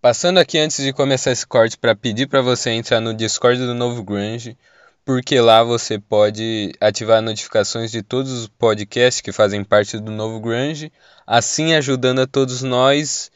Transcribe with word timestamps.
Passando 0.00 0.38
aqui 0.38 0.58
antes 0.58 0.82
de 0.82 0.94
começar 0.94 1.30
esse 1.30 1.46
corte 1.46 1.76
para 1.76 1.94
pedir 1.94 2.26
para 2.26 2.40
você 2.40 2.70
entrar 2.70 3.00
no 3.00 3.12
Discord 3.12 3.58
do 3.58 3.74
Novo 3.74 4.02
Grunge, 4.02 4.56
porque 5.04 5.38
lá 5.38 5.62
você 5.62 5.98
pode 5.98 6.72
ativar 6.80 7.20
notificações 7.20 7.90
de 7.90 8.02
todos 8.02 8.32
os 8.32 8.48
podcasts 8.48 9.20
que 9.20 9.30
fazem 9.30 9.62
parte 9.62 9.98
do 9.98 10.10
Novo 10.10 10.40
Grunge, 10.40 10.90
assim 11.26 11.74
ajudando 11.74 12.20
a 12.20 12.26
todos 12.26 12.62
nós 12.62 13.30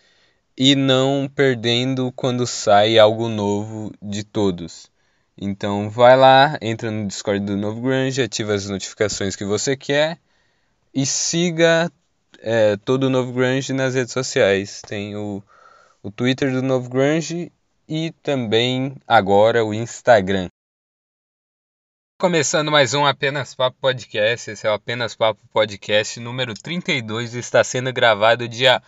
e 0.57 0.75
não 0.75 1.31
perdendo 1.35 2.11
quando 2.13 2.47
sai 2.47 2.99
algo 2.99 3.29
novo 3.29 3.93
de 4.01 4.25
todos. 4.25 4.91
Então 5.37 5.91
vai 5.91 6.17
lá, 6.17 6.57
entra 6.63 6.91
no 6.91 7.07
Discord 7.07 7.45
do 7.45 7.59
Novo 7.59 7.83
Grunge, 7.83 8.23
ativa 8.23 8.55
as 8.55 8.71
notificações 8.71 9.37
que 9.37 9.45
você 9.45 9.77
quer 9.77 10.17
e 10.95 11.05
siga 11.05 11.93
é, 12.39 12.79
todo 12.79 13.05
o 13.05 13.11
Novo 13.11 13.35
Grunge 13.35 13.75
nas 13.75 13.95
redes 13.95 14.15
sociais. 14.15 14.81
Tem 14.87 15.15
o, 15.15 15.43
o 16.05 16.11
Twitter 16.11 16.53
do 16.53 16.61
Novo 16.61 16.91
Grunge 16.91 17.51
e 17.89 18.11
também 18.23 18.95
agora 19.09 19.65
o 19.65 19.73
Instagram. 19.73 20.49
Começando 22.21 22.71
mais 22.71 22.93
um 22.93 23.07
Apenas 23.07 23.55
Papo 23.55 23.79
Podcast, 23.81 24.51
esse 24.51 24.67
é 24.67 24.71
o 24.71 24.75
Apenas 24.75 25.15
Papo 25.15 25.41
Podcast 25.51 26.21
número 26.21 26.53
32 26.53 27.33
está 27.33 27.65
sendo 27.65 27.91
gravado 27.91 28.47
dia 28.47 28.83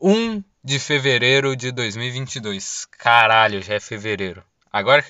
1 0.00 0.42
de 0.64 0.80
fevereiro 0.80 1.54
de 1.54 1.70
2022. 1.70 2.86
Caralho, 2.90 3.62
já 3.62 3.74
é 3.74 3.80
fevereiro. 3.80 4.42
Agora 4.72 5.04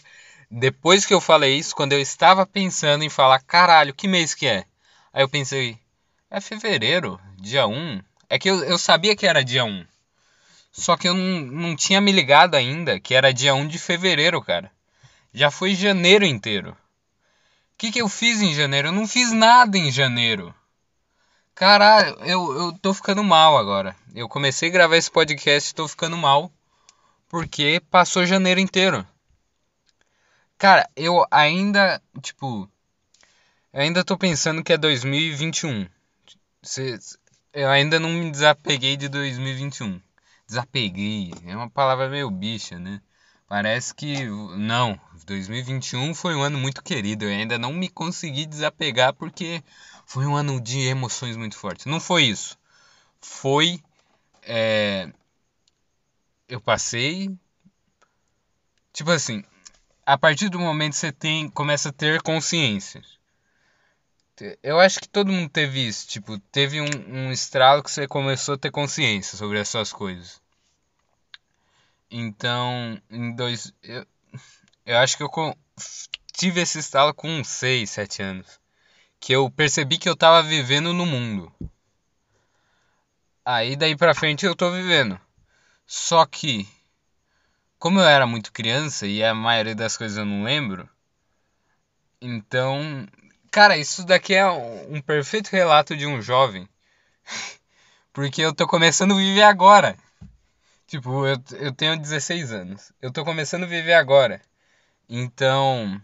depois 0.50 1.06
que 1.06 1.14
eu 1.14 1.20
falei 1.20 1.56
isso, 1.56 1.74
quando 1.74 1.94
eu 1.94 2.00
estava 2.00 2.44
pensando 2.44 3.04
em 3.04 3.08
falar, 3.08 3.40
caralho, 3.40 3.94
que 3.94 4.06
mês 4.06 4.34
que 4.34 4.46
é? 4.46 4.66
Aí 5.10 5.22
eu 5.22 5.30
pensei, 5.30 5.78
é 6.30 6.42
fevereiro, 6.42 7.18
dia 7.40 7.66
1. 7.66 8.02
É 8.28 8.38
que 8.38 8.50
eu, 8.50 8.62
eu 8.64 8.76
sabia 8.76 9.16
que 9.16 9.26
era 9.26 9.42
dia 9.42 9.64
1. 9.64 9.91
Só 10.72 10.96
que 10.96 11.06
eu 11.06 11.14
não, 11.14 11.40
não 11.40 11.76
tinha 11.76 12.00
me 12.00 12.10
ligado 12.10 12.54
ainda 12.54 12.98
que 12.98 13.14
era 13.14 13.32
dia 13.32 13.54
1 13.54 13.68
de 13.68 13.78
fevereiro, 13.78 14.40
cara. 14.42 14.72
Já 15.32 15.50
foi 15.50 15.74
janeiro 15.74 16.24
inteiro. 16.24 16.70
O 16.70 16.76
que, 17.76 17.92
que 17.92 18.00
eu 18.00 18.08
fiz 18.08 18.40
em 18.40 18.54
janeiro? 18.54 18.88
Eu 18.88 18.92
não 18.92 19.06
fiz 19.06 19.32
nada 19.32 19.76
em 19.76 19.90
janeiro. 19.90 20.54
Caralho, 21.54 22.16
eu, 22.24 22.52
eu 22.54 22.72
tô 22.78 22.94
ficando 22.94 23.22
mal 23.22 23.58
agora. 23.58 23.94
Eu 24.14 24.28
comecei 24.28 24.70
a 24.70 24.72
gravar 24.72 24.96
esse 24.96 25.10
podcast 25.10 25.70
e 25.70 25.74
tô 25.74 25.86
ficando 25.86 26.16
mal. 26.16 26.50
Porque 27.28 27.82
passou 27.90 28.26
janeiro 28.26 28.60
inteiro. 28.60 29.06
Cara, 30.56 30.88
eu 30.94 31.26
ainda, 31.30 32.00
tipo, 32.22 32.68
ainda 33.72 34.04
tô 34.04 34.16
pensando 34.16 34.62
que 34.62 34.72
é 34.72 34.78
2021. 34.78 35.88
Eu 37.52 37.68
ainda 37.68 37.98
não 37.98 38.10
me 38.10 38.30
desapeguei 38.30 38.96
de 38.96 39.08
2021. 39.08 40.00
Desapeguei, 40.52 41.32
é 41.46 41.56
uma 41.56 41.70
palavra 41.70 42.10
meio 42.10 42.30
bicha, 42.30 42.78
né? 42.78 43.00
Parece 43.48 43.94
que 43.94 44.26
não, 44.58 45.00
2021 45.24 46.14
foi 46.14 46.34
um 46.34 46.42
ano 46.42 46.58
muito 46.58 46.82
querido. 46.82 47.24
Eu 47.24 47.30
ainda 47.30 47.58
não 47.58 47.72
me 47.72 47.88
consegui 47.88 48.44
desapegar 48.44 49.14
porque 49.14 49.64
foi 50.04 50.26
um 50.26 50.36
ano 50.36 50.60
de 50.60 50.80
emoções 50.80 51.38
muito 51.38 51.56
fortes. 51.56 51.86
Não 51.86 51.98
foi 51.98 52.24
isso. 52.24 52.58
Foi 53.18 53.82
é, 54.42 55.10
eu 56.46 56.60
passei 56.60 57.34
tipo 58.92 59.10
assim, 59.10 59.42
a 60.04 60.18
partir 60.18 60.50
do 60.50 60.58
momento 60.58 60.92
que 60.92 60.98
você 60.98 61.12
tem, 61.12 61.48
começa 61.48 61.88
a 61.88 61.92
ter 61.92 62.20
consciência. 62.20 63.00
Eu 64.62 64.78
acho 64.80 65.00
que 65.00 65.08
todo 65.08 65.32
mundo 65.32 65.48
teve 65.48 65.86
isso, 65.86 66.06
tipo, 66.08 66.38
teve 66.38 66.80
um, 66.80 66.86
um 67.08 67.32
estralo 67.32 67.82
que 67.82 67.90
você 67.90 68.06
começou 68.08 68.56
a 68.56 68.58
ter 68.58 68.70
consciência 68.70 69.38
sobre 69.38 69.58
as 69.58 69.68
suas 69.68 69.92
coisas. 69.92 70.41
Então, 72.12 73.00
em 73.10 73.34
dois. 73.34 73.72
Eu, 73.82 74.06
eu 74.84 74.98
acho 74.98 75.16
que 75.16 75.22
eu 75.22 75.30
tive 76.32 76.60
esse 76.60 76.78
estalo 76.78 77.14
com 77.14 77.28
uns 77.28 77.48
6, 77.48 77.90
7 77.90 78.22
anos. 78.22 78.60
Que 79.18 79.32
eu 79.32 79.50
percebi 79.50 79.98
que 79.98 80.08
eu 80.08 80.16
tava 80.16 80.42
vivendo 80.42 80.92
no 80.92 81.06
mundo. 81.06 81.50
Aí 83.44 83.76
daí 83.76 83.96
pra 83.96 84.14
frente 84.14 84.44
eu 84.44 84.54
tô 84.54 84.70
vivendo. 84.70 85.18
Só 85.86 86.26
que 86.26 86.68
como 87.78 87.98
eu 87.98 88.04
era 88.04 88.26
muito 88.26 88.52
criança 88.52 89.06
e 89.06 89.24
a 89.24 89.34
maioria 89.34 89.74
das 89.74 89.96
coisas 89.96 90.16
eu 90.16 90.24
não 90.24 90.44
lembro, 90.44 90.88
então, 92.20 93.08
cara, 93.50 93.76
isso 93.76 94.04
daqui 94.06 94.34
é 94.34 94.46
um 94.46 95.00
perfeito 95.00 95.48
relato 95.48 95.96
de 95.96 96.06
um 96.06 96.22
jovem. 96.22 96.68
Porque 98.12 98.42
eu 98.42 98.54
tô 98.54 98.66
começando 98.68 99.12
a 99.14 99.16
viver 99.16 99.42
agora. 99.42 99.96
Tipo, 100.92 101.26
eu, 101.26 101.42
eu 101.52 101.72
tenho 101.72 101.98
16 101.98 102.52
anos. 102.52 102.92
Eu 103.00 103.10
tô 103.10 103.24
começando 103.24 103.62
a 103.62 103.66
viver 103.66 103.94
agora. 103.94 104.42
Então, 105.08 105.98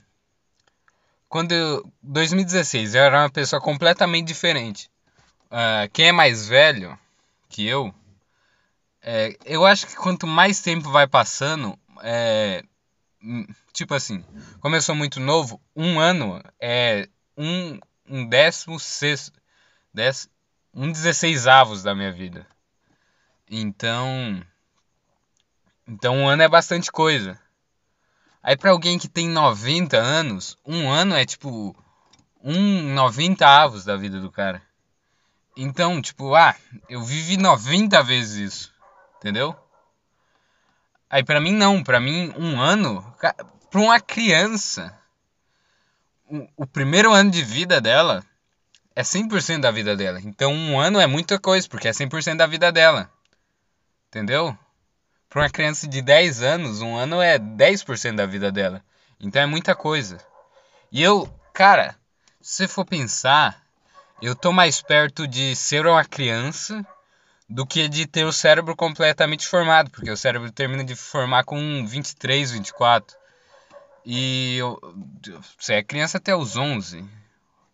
quando 1.28 1.52
eu, 1.52 1.92
2016, 2.02 2.94
eu 2.94 3.02
era 3.02 3.20
uma 3.20 3.30
pessoa 3.30 3.60
completamente 3.60 4.28
diferente. 4.28 4.90
Uh, 5.48 5.92
quem 5.92 6.08
é 6.08 6.12
mais 6.12 6.48
velho 6.48 6.98
que 7.50 7.66
eu 7.66 7.94
é, 9.02 9.36
eu 9.44 9.66
acho 9.66 9.86
que 9.86 9.94
quanto 9.94 10.26
mais 10.26 10.62
tempo 10.62 10.90
vai 10.90 11.06
passando, 11.06 11.78
é, 12.02 12.64
hum, 13.22 13.46
tipo 13.74 13.92
assim, 13.92 14.24
como 14.58 14.74
eu 14.74 14.80
sou 14.80 14.94
muito 14.94 15.20
novo, 15.20 15.60
um 15.76 16.00
ano 16.00 16.42
é 16.58 17.06
um, 17.36 17.78
um 18.08 18.26
décimo 18.26 18.80
sexto, 18.80 19.38
dez, 19.92 20.30
um 20.72 20.90
dezesseis 20.90 21.46
avos 21.46 21.82
da 21.82 21.94
minha 21.94 22.10
vida. 22.10 22.46
Então, 23.50 24.42
então 25.88 26.14
um 26.14 26.28
ano 26.28 26.42
é 26.42 26.48
bastante 26.48 26.92
coisa. 26.92 27.40
Aí 28.42 28.56
para 28.56 28.70
alguém 28.70 28.98
que 28.98 29.08
tem 29.08 29.28
90 29.28 29.96
anos, 29.96 30.56
um 30.64 30.90
ano 30.90 31.14
é 31.14 31.24
tipo 31.24 31.74
um 32.44 32.94
90 32.94 33.46
avos 33.46 33.84
da 33.84 33.96
vida 33.96 34.20
do 34.20 34.30
cara. 34.30 34.62
Então, 35.56 36.00
tipo, 36.00 36.36
ah, 36.36 36.54
eu 36.88 37.02
vivi 37.02 37.36
90 37.36 38.00
vezes 38.02 38.52
isso. 38.52 38.74
Entendeu? 39.16 39.56
Aí 41.10 41.24
para 41.24 41.40
mim 41.40 41.52
não, 41.52 41.82
para 41.82 41.98
mim 41.98 42.32
um 42.36 42.60
ano, 42.60 43.02
para 43.70 43.80
uma 43.80 43.98
criança, 43.98 44.96
o, 46.28 46.46
o, 46.58 46.66
primeiro 46.66 47.12
ano 47.12 47.30
de 47.30 47.42
vida 47.42 47.80
dela 47.80 48.22
é 48.94 49.02
100% 49.02 49.60
da 49.60 49.70
vida 49.70 49.96
dela. 49.96 50.20
Então 50.22 50.52
um 50.52 50.78
ano 50.78 51.00
é 51.00 51.06
muita 51.06 51.40
coisa, 51.40 51.66
porque 51.66 51.88
é 51.88 51.92
100% 51.92 52.36
da 52.36 52.46
vida 52.46 52.70
dela. 52.70 53.10
Entendeu? 54.08 54.56
Para 55.28 55.42
uma 55.42 55.50
criança 55.50 55.86
de 55.86 56.00
10 56.00 56.42
anos, 56.42 56.80
um 56.80 56.96
ano 56.96 57.20
é 57.20 57.38
10% 57.38 58.16
da 58.16 58.26
vida 58.26 58.50
dela. 58.50 58.82
Então 59.20 59.42
é 59.42 59.46
muita 59.46 59.74
coisa. 59.74 60.18
E 60.90 61.02
eu, 61.02 61.28
cara, 61.52 61.94
se 62.40 62.56
você 62.56 62.68
for 62.68 62.84
pensar, 62.84 63.62
eu 64.22 64.34
tô 64.34 64.52
mais 64.52 64.80
perto 64.80 65.26
de 65.28 65.54
ser 65.54 65.86
uma 65.86 66.04
criança 66.04 66.84
do 67.48 67.66
que 67.66 67.88
de 67.88 68.06
ter 68.06 68.24
o 68.24 68.32
cérebro 68.32 68.74
completamente 68.76 69.46
formado, 69.46 69.90
porque 69.90 70.10
o 70.10 70.16
cérebro 70.16 70.50
termina 70.50 70.84
de 70.84 70.94
formar 70.94 71.44
com 71.44 71.86
23, 71.86 72.52
24. 72.52 73.16
E 74.04 74.58
você 75.58 75.74
é 75.74 75.82
criança 75.82 76.16
até 76.18 76.34
os 76.34 76.56
11. 76.56 77.04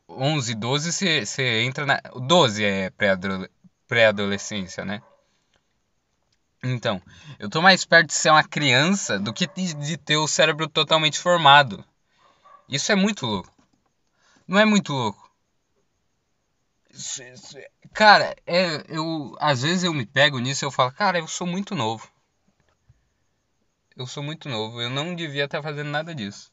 11, 0.09 0.54
12 0.54 0.92
você, 0.92 1.25
você 1.25 1.62
entra 1.62 1.86
na. 1.86 2.00
12 2.15 2.65
é 2.65 2.92
pré-adolescência, 3.86 4.84
né? 4.84 5.00
Então, 6.64 7.00
eu 7.38 7.50
tô 7.50 7.60
mais 7.60 7.84
perto 7.84 8.08
de 8.08 8.14
ser 8.14 8.30
uma 8.30 8.42
criança 8.42 9.19
do 9.19 9.34
que 9.34 9.47
de, 9.47 9.98
ter 9.98 10.16
o 10.16 10.26
cérebro 10.26 10.66
totalmente 10.66 11.19
formado. 11.19 11.84
Isso 12.69 12.91
é 12.91 12.94
muito 12.94 13.26
louco. 13.26 13.52
Não 14.48 14.58
é 14.58 14.64
muito 14.64 14.92
louco? 14.92 15.30
Cara, 17.92 18.34
é, 18.47 18.82
eu 18.88 19.36
às 19.38 19.62
vezes 19.62 19.84
eu 19.84 19.92
me 19.92 20.06
pego 20.06 20.38
nisso 20.38 20.64
e 20.64 20.66
eu 20.66 20.70
falo, 20.70 20.92
cara, 20.92 21.19
eu 21.19 21.28
sou 21.28 21.47
muito 21.47 21.74
novo. 21.74 22.08
Eu 23.97 24.06
sou 24.06 24.22
muito 24.22 24.48
novo, 24.48 24.80
eu 24.80 24.89
não 24.89 25.15
devia 25.15 25.44
estar 25.44 25.62
fazendo 25.62 25.91
nada 25.91 26.15
disso. 26.15 26.50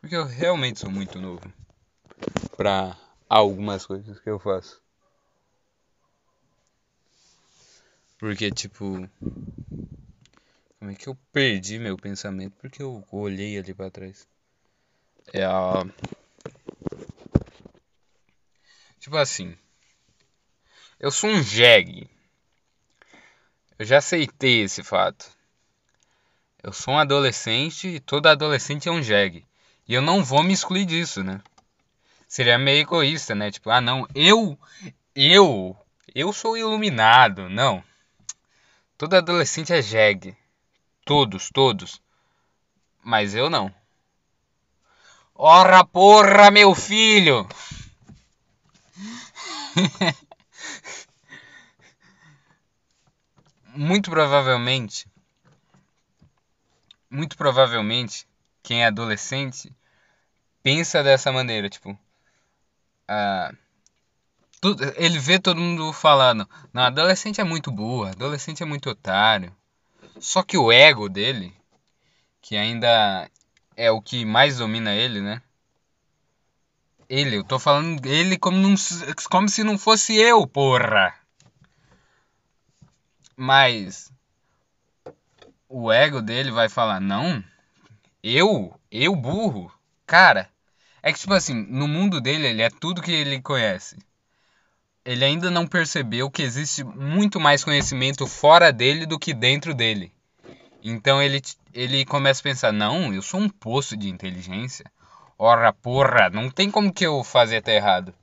Porque 0.00 0.16
eu 0.16 0.24
realmente 0.24 0.78
sou 0.78 0.90
muito 0.90 1.20
novo 1.20 1.42
para 2.56 2.96
algumas 3.28 3.84
coisas 3.84 4.18
que 4.20 4.30
eu 4.30 4.38
faço. 4.38 4.80
Porque 8.20 8.52
tipo, 8.52 9.08
como 10.78 10.90
é 10.90 10.94
que 10.94 11.08
eu 11.08 11.16
perdi 11.32 11.78
meu 11.78 11.96
pensamento? 11.96 12.54
Porque 12.60 12.82
eu 12.82 13.02
olhei 13.10 13.58
ali 13.58 13.72
para 13.72 13.90
trás. 13.90 14.28
É 15.32 15.42
a. 15.42 15.86
Tipo 18.98 19.16
assim. 19.16 19.56
Eu 20.98 21.10
sou 21.10 21.30
um 21.30 21.42
jegue. 21.42 22.10
Eu 23.78 23.86
já 23.86 23.96
aceitei 23.96 24.60
esse 24.60 24.82
fato. 24.82 25.26
Eu 26.62 26.74
sou 26.74 26.92
um 26.92 26.98
adolescente 26.98 27.88
e 27.88 28.00
todo 28.00 28.26
adolescente 28.26 28.86
é 28.86 28.92
um 28.92 29.02
jegue. 29.02 29.46
E 29.88 29.94
eu 29.94 30.02
não 30.02 30.22
vou 30.22 30.42
me 30.42 30.52
excluir 30.52 30.84
disso, 30.84 31.24
né? 31.24 31.40
Seria 32.28 32.58
meio 32.58 32.82
egoísta, 32.82 33.34
né? 33.34 33.50
Tipo, 33.50 33.70
ah 33.70 33.80
não, 33.80 34.06
eu, 34.14 34.58
eu, 35.14 35.74
Eu 36.14 36.34
sou 36.34 36.58
iluminado, 36.58 37.48
não. 37.48 37.82
Todo 39.00 39.14
adolescente 39.16 39.72
é 39.72 39.80
jegue. 39.80 40.36
Todos, 41.06 41.48
todos. 41.48 42.02
Mas 43.02 43.34
eu 43.34 43.48
não. 43.48 43.74
Ora 45.34 45.82
porra, 45.86 46.50
meu 46.50 46.74
filho! 46.74 47.48
muito 53.74 54.10
provavelmente, 54.10 55.08
muito 57.08 57.38
provavelmente, 57.38 58.28
quem 58.62 58.82
é 58.82 58.86
adolescente 58.88 59.74
pensa 60.62 61.02
dessa 61.02 61.32
maneira, 61.32 61.70
tipo, 61.70 61.98
ah, 63.08 63.50
tudo, 63.50 63.69
ele 64.96 65.18
vê 65.18 65.38
todo 65.38 65.60
mundo 65.60 65.92
falando, 65.92 66.48
não, 66.72 66.82
adolescente 66.82 67.40
é 67.40 67.44
muito 67.44 67.70
burro, 67.70 68.06
adolescente 68.08 68.62
é 68.62 68.66
muito 68.66 68.90
otário. 68.90 69.54
Só 70.18 70.42
que 70.42 70.58
o 70.58 70.70
ego 70.70 71.08
dele, 71.08 71.54
que 72.42 72.56
ainda 72.56 73.30
é 73.76 73.90
o 73.90 74.02
que 74.02 74.24
mais 74.24 74.58
domina 74.58 74.94
ele, 74.94 75.20
né? 75.20 75.42
Ele, 77.08 77.36
eu 77.36 77.44
tô 77.44 77.58
falando 77.58 78.04
ele 78.06 78.38
como, 78.38 78.56
não, 78.58 78.74
como 79.30 79.48
se 79.48 79.64
não 79.64 79.78
fosse 79.78 80.14
eu, 80.16 80.46
porra. 80.46 81.14
Mas 83.36 84.12
o 85.68 85.90
ego 85.90 86.20
dele 86.20 86.50
vai 86.50 86.68
falar: 86.68 87.00
"Não, 87.00 87.42
eu, 88.22 88.78
eu 88.90 89.16
burro". 89.16 89.72
Cara, 90.06 90.50
é 91.02 91.12
que 91.12 91.18
tipo 91.18 91.32
assim, 91.32 91.54
no 91.54 91.88
mundo 91.88 92.20
dele 92.20 92.48
ele 92.48 92.62
é 92.62 92.68
tudo 92.68 93.02
que 93.02 93.10
ele 93.10 93.40
conhece. 93.40 93.96
Ele 95.04 95.24
ainda 95.24 95.50
não 95.50 95.66
percebeu 95.66 96.30
que 96.30 96.42
existe 96.42 96.84
muito 96.84 97.40
mais 97.40 97.64
conhecimento 97.64 98.26
fora 98.26 98.72
dele 98.72 99.06
do 99.06 99.18
que 99.18 99.32
dentro 99.32 99.74
dele. 99.74 100.12
Então 100.82 101.22
ele, 101.22 101.40
ele 101.72 102.04
começa 102.04 102.40
a 102.40 102.44
pensar: 102.44 102.72
não, 102.72 103.12
eu 103.12 103.22
sou 103.22 103.40
um 103.40 103.48
poço 103.48 103.96
de 103.96 104.08
inteligência. 104.08 104.84
Ora, 105.38 105.72
porra, 105.72 106.28
não 106.30 106.50
tem 106.50 106.70
como 106.70 106.92
que 106.92 107.06
eu 107.06 107.24
fazer 107.24 107.58
até 107.58 107.76
errado. 107.76 108.14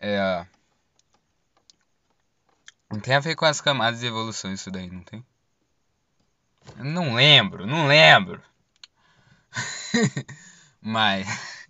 É. 0.00 0.46
Não 2.90 3.00
tem 3.00 3.14
a 3.14 3.20
ver 3.20 3.34
com 3.34 3.44
as 3.44 3.60
camadas 3.60 4.00
de 4.00 4.06
evolução 4.06 4.52
isso 4.52 4.70
daí, 4.70 4.88
não 4.90 5.02
tem? 5.02 5.24
Eu 6.76 6.84
não 6.84 7.14
lembro, 7.14 7.66
não 7.66 7.86
lembro. 7.86 8.42
Mas. 10.80 11.26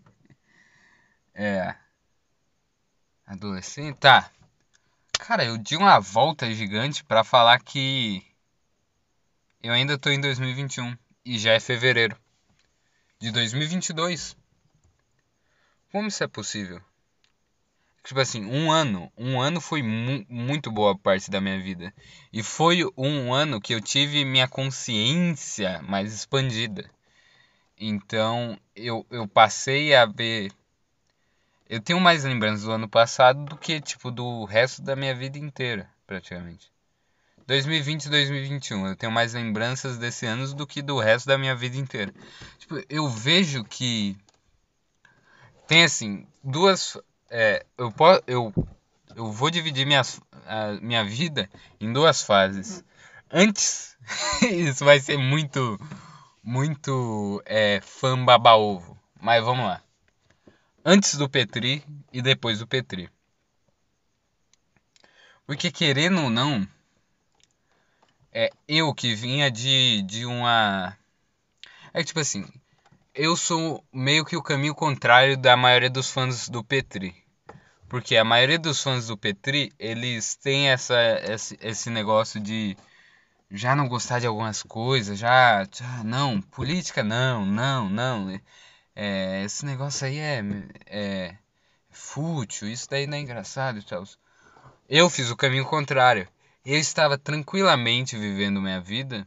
É. 1.41 1.77
Adolescente? 3.29 3.99
Tá. 3.99 4.31
Cara, 5.19 5.45
eu 5.45 5.59
dei 5.59 5.77
uma 5.77 6.01
volta 6.01 6.51
gigante 6.51 7.05
para 7.05 7.23
falar 7.23 7.61
que. 7.61 8.25
Eu 9.63 9.75
ainda 9.75 9.99
tô 9.99 10.09
em 10.09 10.19
2021 10.19 10.97
e 11.27 11.39
já 11.39 11.53
é 11.53 11.61
fevereiro 11.61 12.17
de 13.21 13.31
2022. 13.31 14.35
Como 15.93 16.09
isso 16.09 16.25
é 16.25 16.27
possível? 16.27 16.81
Tipo 18.03 18.21
assim, 18.21 18.47
um 18.47 18.73
ano, 18.73 19.13
um 19.15 19.39
ano 19.39 19.61
foi 19.61 19.83
mu 19.83 20.25
muito 20.27 20.71
boa 20.71 20.97
parte 20.97 21.31
da 21.31 21.39
minha 21.39 21.61
vida. 21.61 21.93
E 22.33 22.43
foi 22.43 22.81
um 22.97 23.35
ano 23.35 23.61
que 23.61 23.75
eu 23.75 23.81
tive 23.83 24.25
minha 24.25 24.49
consciência 24.49 25.83
mais 25.83 26.15
expandida. 26.15 26.91
Então, 27.79 28.59
eu, 28.75 29.05
eu 29.11 29.29
passei 29.29 29.95
a 29.95 30.07
ver 30.07 30.51
eu 31.69 31.81
tenho 31.81 32.01
mais 32.01 32.25
lembranças 32.25 32.65
do 32.65 32.73
ano 32.73 32.89
passado 32.89 33.45
do 33.45 33.57
que, 33.57 33.81
tipo, 33.81 34.11
do 34.11 34.45
resto 34.45 34.81
da 34.83 34.97
minha 34.97 35.15
vida 35.15 35.39
inteira, 35.39 35.91
praticamente. 36.07 36.73
2020 37.47 38.05
e 38.05 38.11
2021. 38.11 38.87
Eu 38.87 38.97
tenho 38.97 39.13
mais 39.13 39.35
lembranças 39.35 39.99
desse 39.99 40.27
ano 40.27 40.53
do 40.55 40.67
que 40.67 40.83
do 40.83 40.99
resto 40.99 41.27
da 41.27 41.39
minha 41.39 41.55
vida 41.55 41.77
inteira. 41.77 42.13
Tipo, 42.59 42.83
eu 42.89 43.09
vejo 43.09 43.65
que 43.65 44.17
tem 45.67 45.85
assim 45.85 46.27
duas. 46.43 46.97
É, 47.31 47.65
eu, 47.77 47.93
posso, 47.93 48.23
eu, 48.27 48.53
eu 49.15 49.31
vou 49.31 49.51
dividir 49.51 49.87
minhas, 49.87 50.21
a 50.47 50.73
minha 50.81 51.05
vida 51.05 51.49
em 51.81 51.93
duas 51.93 52.23
fases. 52.23 52.85
Antes, 53.31 53.97
isso 54.43 54.85
vai 54.85 55.01
ser 55.01 55.19
muito, 55.19 55.79
muito 56.43 57.43
é, 57.45 57.81
fã 57.83 58.23
baba-ovo. 58.23 58.99
Mas 59.21 59.45
vamos 59.45 59.67
lá. 59.67 59.83
Antes 60.85 61.17
do 61.17 61.29
Petri 61.29 61.85
e 62.13 62.23
depois 62.23 62.59
do 62.59 62.67
Petri. 62.67 63.11
Porque 65.47 65.71
querendo 65.71 66.23
ou 66.23 66.31
não, 66.31 66.67
é, 68.33 68.51
eu 68.69 68.95
que 68.95 69.15
vinha 69.15 69.51
de, 69.51 70.03
de 70.03 70.25
uma. 70.25 70.97
É 71.93 72.05
tipo 72.05 72.21
assim, 72.21 72.47
eu 73.15 73.37
sou 73.37 73.83
meio 73.93 74.25
que 74.25 74.37
o 74.37 74.43
caminho 74.43 74.75
contrário 74.75 75.37
da 75.37 75.57
maioria 75.57 75.91
dos 75.91 76.11
fãs 76.11 76.49
do 76.49 76.63
Petri. 76.63 77.15
Porque 77.89 78.17
a 78.17 78.25
maioria 78.25 78.59
dos 78.59 78.83
fãs 78.83 79.07
do 79.07 79.17
Petri, 79.17 79.73
eles 79.79 80.37
têm 80.37 80.69
essa, 80.69 80.95
esse, 81.25 81.59
esse 81.61 81.91
negócio 81.91 82.39
de 82.39 82.77
já 83.51 83.75
não 83.75 83.89
gostar 83.89 84.21
de 84.21 84.27
algumas 84.27 84.63
coisas, 84.63 85.19
já, 85.19 85.67
já 85.73 86.05
não, 86.05 86.41
política 86.41 87.03
não, 87.03 87.47
não, 87.47 87.89
não. 87.89 88.41
É, 89.01 89.45
esse 89.45 89.65
negócio 89.65 90.05
aí 90.09 90.19
é, 90.19 90.43
é 90.87 91.39
fútil, 91.89 92.67
isso 92.67 92.91
daí 92.91 93.07
não 93.07 93.17
é 93.17 93.21
engraçado 93.21 93.81
tal. 93.85 94.03
Eu 94.89 95.09
fiz 95.09 95.31
o 95.31 95.37
caminho 95.37 95.65
contrário. 95.65 96.27
Eu 96.65 96.77
estava 96.77 97.17
tranquilamente 97.17 98.19
vivendo 98.19 98.61
minha 98.61 98.81
vida. 98.81 99.25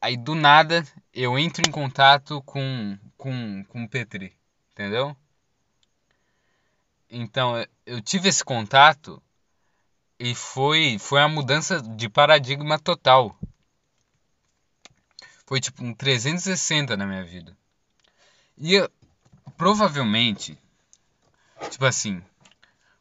Aí 0.00 0.16
do 0.16 0.34
nada 0.34 0.84
eu 1.14 1.38
entro 1.38 1.62
em 1.64 1.70
contato 1.70 2.42
com 2.42 2.98
com 3.16 3.64
com 3.68 3.86
Petri, 3.86 4.36
entendeu? 4.72 5.16
Então 7.08 7.54
eu 7.86 8.00
tive 8.00 8.28
esse 8.28 8.44
contato 8.44 9.22
e 10.18 10.34
foi 10.34 10.98
foi 10.98 11.20
a 11.22 11.28
mudança 11.28 11.80
de 11.80 12.08
paradigma 12.08 12.80
total. 12.80 13.38
Foi 15.46 15.60
tipo 15.60 15.84
um 15.84 15.94
360 15.94 16.96
na 16.96 17.06
minha 17.06 17.22
vida. 17.22 17.59
E 18.60 18.74
eu, 18.74 18.90
provavelmente, 19.56 20.58
tipo 21.70 21.86
assim, 21.86 22.22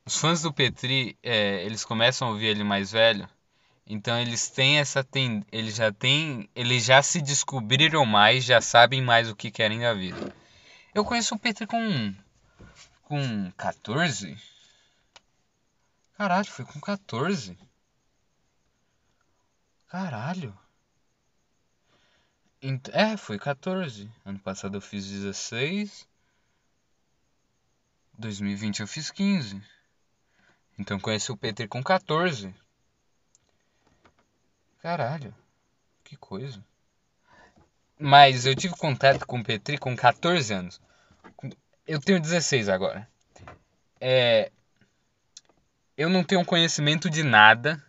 os 0.05 0.15
fãs 0.15 0.41
do 0.41 0.53
Petri, 0.53 1.17
é, 1.21 1.65
eles 1.65 1.83
começam 1.83 2.29
a 2.29 2.31
ouvir 2.31 2.45
ele 2.45 2.63
mais 2.63 2.93
velho, 2.93 3.27
então 3.85 4.17
eles 4.17 4.47
têm 4.47 4.77
essa 4.77 5.03
ten... 5.03 5.45
eles 5.51 5.75
já 5.75 5.91
têm, 5.91 6.49
eles 6.55 6.85
já 6.85 7.01
se 7.03 7.21
descobriram 7.21 8.05
mais, 8.05 8.45
já 8.45 8.61
sabem 8.61 9.01
mais 9.01 9.29
o 9.29 9.35
que 9.35 9.51
querem 9.51 9.81
da 9.81 9.93
vida. 9.93 10.33
Eu 10.95 11.03
conheço 11.03 11.35
o 11.35 11.39
Petri 11.39 11.67
com 11.67 12.15
com 13.03 13.51
14. 13.57 14.37
Caralho, 16.15 16.45
foi 16.45 16.63
com 16.63 16.79
14. 16.79 17.57
Caralho. 19.89 20.57
É, 22.91 23.15
foi 23.15 23.39
14. 23.39 24.11
Ano 24.25 24.39
passado 24.39 24.77
eu 24.77 24.81
fiz 24.81 25.07
16. 25.09 26.07
2020 28.17 28.81
eu 28.81 28.87
fiz 28.87 29.09
15. 29.11 29.61
Então 30.77 30.99
conheci 30.99 31.31
o 31.31 31.37
Peter 31.37 31.67
com 31.67 31.81
14. 31.81 32.53
Caralho, 34.81 35.33
que 36.03 36.15
coisa. 36.15 36.63
Mas 37.97 38.45
eu 38.45 38.55
tive 38.55 38.75
contato 38.75 39.25
com 39.25 39.39
o 39.39 39.43
Petri 39.43 39.77
com 39.77 39.93
14 39.93 40.53
anos. 40.53 40.81
Eu 41.85 41.99
tenho 41.99 42.21
16 42.21 42.69
agora. 42.69 43.07
É, 43.99 44.51
eu 45.97 46.09
não 46.09 46.23
tenho 46.23 46.45
conhecimento 46.45 47.09
de 47.09 47.23
nada. 47.23 47.83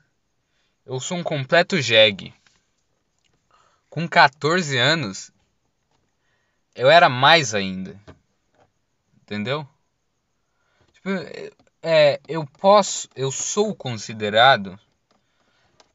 Eu 0.85 0.99
sou 0.99 1.17
um 1.17 1.23
completo 1.23 1.81
jegue. 1.81 2.35
Com 3.91 4.09
14 4.09 4.79
anos, 4.79 5.33
eu 6.77 6.89
era 6.89 7.09
mais 7.09 7.55
ainda. 7.55 8.01
Entendeu? 9.23 9.67
Tipo, 10.93 11.11
é, 11.83 12.21
eu 12.29 12.47
posso, 12.47 13.09
eu 13.17 13.33
sou 13.33 13.75
considerado. 13.75 14.79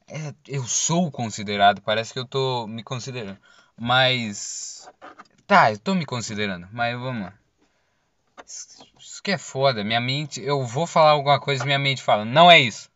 É, 0.07 0.33
eu 0.47 0.63
sou 0.65 1.09
considerado, 1.09 1.81
parece 1.81 2.11
que 2.11 2.19
eu 2.19 2.25
tô 2.25 2.67
me 2.67 2.83
considerando. 2.83 3.39
Mas. 3.77 4.89
Tá, 5.47 5.71
eu 5.71 5.79
tô 5.79 5.95
me 5.95 6.05
considerando, 6.05 6.67
mas 6.71 6.99
vamos 6.99 7.23
lá. 7.23 7.33
Isso 8.45 9.23
que 9.23 9.31
é 9.31 9.37
foda, 9.37 9.83
minha 9.83 10.01
mente. 10.01 10.41
Eu 10.41 10.65
vou 10.65 10.85
falar 10.85 11.11
alguma 11.11 11.39
coisa 11.39 11.63
e 11.63 11.65
minha 11.65 11.79
mente 11.79 12.03
fala, 12.03 12.25
não 12.25 12.51
é 12.51 12.59
isso. 12.59 12.89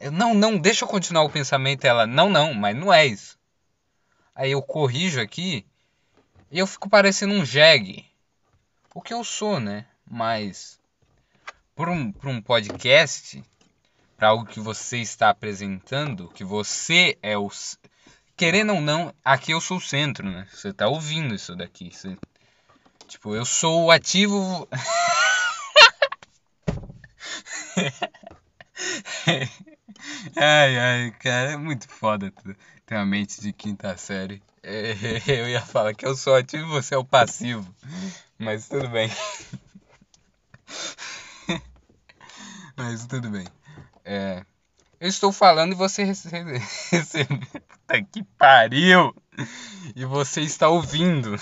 Eu, 0.00 0.10
não, 0.10 0.34
não, 0.34 0.56
deixa 0.56 0.84
eu 0.84 0.88
continuar 0.88 1.24
o 1.24 1.30
pensamento. 1.30 1.84
Ela, 1.84 2.06
não, 2.06 2.28
não, 2.28 2.54
mas 2.54 2.76
não 2.76 2.92
é 2.92 3.06
isso. 3.06 3.38
Aí 4.34 4.50
eu 4.50 4.62
corrijo 4.62 5.20
aqui 5.20 5.64
e 6.50 6.58
eu 6.58 6.66
fico 6.66 6.88
parecendo 6.88 7.34
um 7.34 7.44
jegue. 7.44 8.04
O 8.94 9.00
que 9.00 9.14
eu 9.14 9.22
sou, 9.22 9.60
né? 9.60 9.86
Mas 10.10 10.80
para 11.74 11.90
um, 11.90 12.10
por 12.12 12.28
um 12.28 12.40
podcast, 12.40 13.42
para 14.16 14.28
algo 14.28 14.46
que 14.46 14.60
você 14.60 14.98
está 14.98 15.30
apresentando, 15.30 16.28
que 16.28 16.44
você 16.44 17.18
é 17.22 17.36
o. 17.38 17.50
Querendo 18.36 18.74
ou 18.74 18.80
não, 18.80 19.14
aqui 19.24 19.52
eu 19.52 19.60
sou 19.60 19.76
o 19.76 19.80
centro, 19.80 20.28
né? 20.28 20.48
Você 20.52 20.72
tá 20.72 20.88
ouvindo 20.88 21.34
isso 21.34 21.54
daqui. 21.54 21.90
Você, 21.92 22.16
tipo, 23.06 23.34
eu 23.34 23.44
sou 23.44 23.84
o 23.84 23.90
ativo. 23.92 24.68
ai, 30.36 30.78
ai, 30.78 31.10
cara, 31.20 31.52
é 31.52 31.56
muito 31.56 31.88
foda 31.88 32.32
ter 32.86 32.96
uma 32.96 33.06
mente 33.06 33.40
de 33.40 33.52
quinta 33.52 33.96
série. 33.96 34.42
Eu 35.26 35.48
ia 35.48 35.60
falar 35.60 35.94
que 35.94 36.06
eu 36.06 36.16
sou 36.16 36.34
ativo 36.34 36.64
e 36.64 36.70
você 36.70 36.94
é 36.94 36.98
o 36.98 37.04
passivo. 37.04 37.66
Mas 38.38 38.68
tudo 38.68 38.88
bem. 38.88 39.10
Mas 42.76 43.06
tudo 43.06 43.30
bem. 43.30 43.46
É, 44.04 44.44
eu 45.04 45.08
estou 45.08 45.32
falando 45.32 45.72
e 45.72 45.76
você 45.76 46.02
recebe. 46.02 46.58
Puta 47.68 48.02
que 48.10 48.22
pariu! 48.38 49.14
E 49.94 50.02
você 50.06 50.40
está 50.40 50.68
ouvindo. 50.68 51.36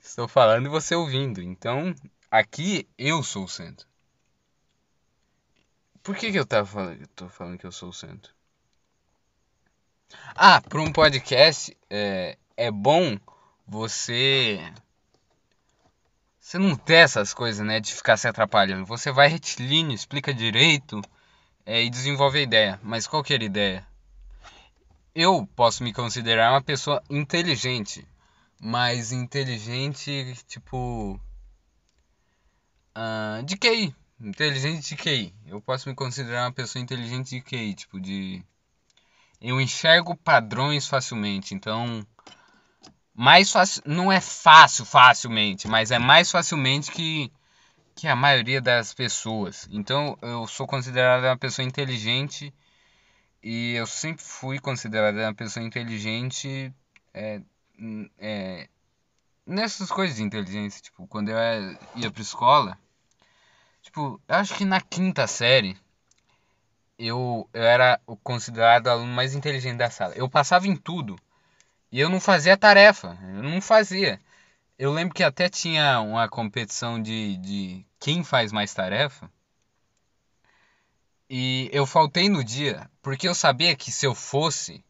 Estou 0.00 0.28
falando 0.28 0.66
e 0.66 0.68
você 0.68 0.94
ouvindo. 0.94 1.42
Então, 1.42 1.92
aqui 2.30 2.88
eu 2.96 3.22
sou 3.22 3.44
o 3.44 3.48
centro. 3.48 3.86
Por 6.08 6.16
que, 6.16 6.32
que 6.32 6.38
eu 6.38 6.46
tava 6.46 6.64
falando, 6.64 7.06
tô 7.08 7.28
falando 7.28 7.58
que 7.58 7.66
eu 7.66 7.70
sou 7.70 7.90
o 7.90 7.92
centro? 7.92 8.32
Ah, 10.34 10.58
para 10.58 10.80
um 10.80 10.90
podcast 10.90 11.76
é, 11.90 12.38
é 12.56 12.70
bom 12.70 13.18
você 13.66 14.58
você 16.40 16.58
não 16.58 16.74
ter 16.76 16.94
essas 16.94 17.34
coisas, 17.34 17.66
né? 17.66 17.78
De 17.78 17.94
ficar 17.94 18.16
se 18.16 18.26
atrapalhando. 18.26 18.86
Você 18.86 19.12
vai 19.12 19.28
retilíneo, 19.28 19.94
explica 19.94 20.32
direito 20.32 21.02
é, 21.66 21.84
e 21.84 21.90
desenvolve 21.90 22.38
a 22.38 22.42
ideia. 22.42 22.80
Mas 22.82 23.06
qual 23.06 23.22
que 23.22 23.34
era 23.34 23.42
a 23.42 23.44
ideia? 23.44 23.86
Eu 25.14 25.46
posso 25.54 25.84
me 25.84 25.92
considerar 25.92 26.52
uma 26.52 26.62
pessoa 26.62 27.02
inteligente. 27.10 28.08
Mas 28.58 29.12
inteligente, 29.12 30.34
tipo. 30.46 31.20
Uh, 32.96 33.42
de 33.44 33.58
QI. 33.58 33.94
Inteligente 34.20 34.88
de 34.88 34.96
QI. 34.96 35.34
Eu 35.46 35.60
posso 35.60 35.88
me 35.88 35.94
considerar 35.94 36.44
uma 36.44 36.52
pessoa 36.52 36.82
inteligente 36.82 37.30
de 37.30 37.40
QI. 37.40 37.74
Tipo, 37.74 38.00
de. 38.00 38.42
Eu 39.40 39.60
enxergo 39.60 40.16
padrões 40.16 40.88
facilmente. 40.88 41.54
Então 41.54 42.04
mais 43.18 43.50
fácil, 43.50 43.82
não 43.84 44.12
é 44.12 44.20
fácil 44.20 44.84
facilmente, 44.84 45.66
mas 45.66 45.90
é 45.90 45.98
mais 45.98 46.30
facilmente 46.30 46.92
que, 46.92 47.32
que 47.96 48.06
a 48.06 48.14
maioria 48.14 48.60
das 48.60 48.94
pessoas. 48.94 49.68
Então 49.72 50.16
eu 50.22 50.46
sou 50.46 50.68
considerado 50.68 51.24
uma 51.24 51.36
pessoa 51.36 51.66
inteligente 51.66 52.54
e 53.42 53.74
eu 53.74 53.88
sempre 53.88 54.22
fui 54.22 54.60
considerado 54.60 55.16
uma 55.16 55.34
pessoa 55.34 55.66
inteligente 55.66 56.72
é, 57.12 57.42
é, 58.20 58.68
nessas 59.44 59.90
coisas 59.90 60.18
de 60.18 60.22
inteligência, 60.22 60.80
tipo, 60.80 61.04
quando 61.08 61.30
eu 61.30 61.36
ia 61.96 62.12
pra 62.12 62.22
escola, 62.22 62.78
tipo, 63.88 64.20
eu 64.28 64.34
acho 64.34 64.54
que 64.54 64.64
na 64.64 64.80
quinta 64.80 65.26
série 65.26 65.76
eu, 66.98 67.48
eu 67.54 67.62
era 67.62 68.00
o 68.06 68.16
considerado 68.16 68.88
aluno 68.88 69.12
mais 69.12 69.34
inteligente 69.34 69.78
da 69.78 69.90
sala. 69.90 70.14
Eu 70.14 70.28
passava 70.28 70.66
em 70.66 70.76
tudo. 70.76 71.18
E 71.90 71.98
eu 71.98 72.10
não 72.10 72.20
fazia 72.20 72.56
tarefa, 72.56 73.18
eu 73.22 73.42
não 73.42 73.60
fazia. 73.62 74.20
Eu 74.78 74.92
lembro 74.92 75.14
que 75.14 75.24
até 75.24 75.48
tinha 75.48 76.00
uma 76.00 76.28
competição 76.28 77.00
de, 77.00 77.38
de 77.38 77.86
quem 77.98 78.22
faz 78.22 78.52
mais 78.52 78.74
tarefa. 78.74 79.30
E 81.30 81.70
eu 81.72 81.86
faltei 81.86 82.28
no 82.28 82.44
dia, 82.44 82.90
porque 83.02 83.28
eu 83.28 83.34
sabia 83.34 83.74
que 83.76 83.90
se 83.90 84.06
eu 84.06 84.14
fosse, 84.14 84.84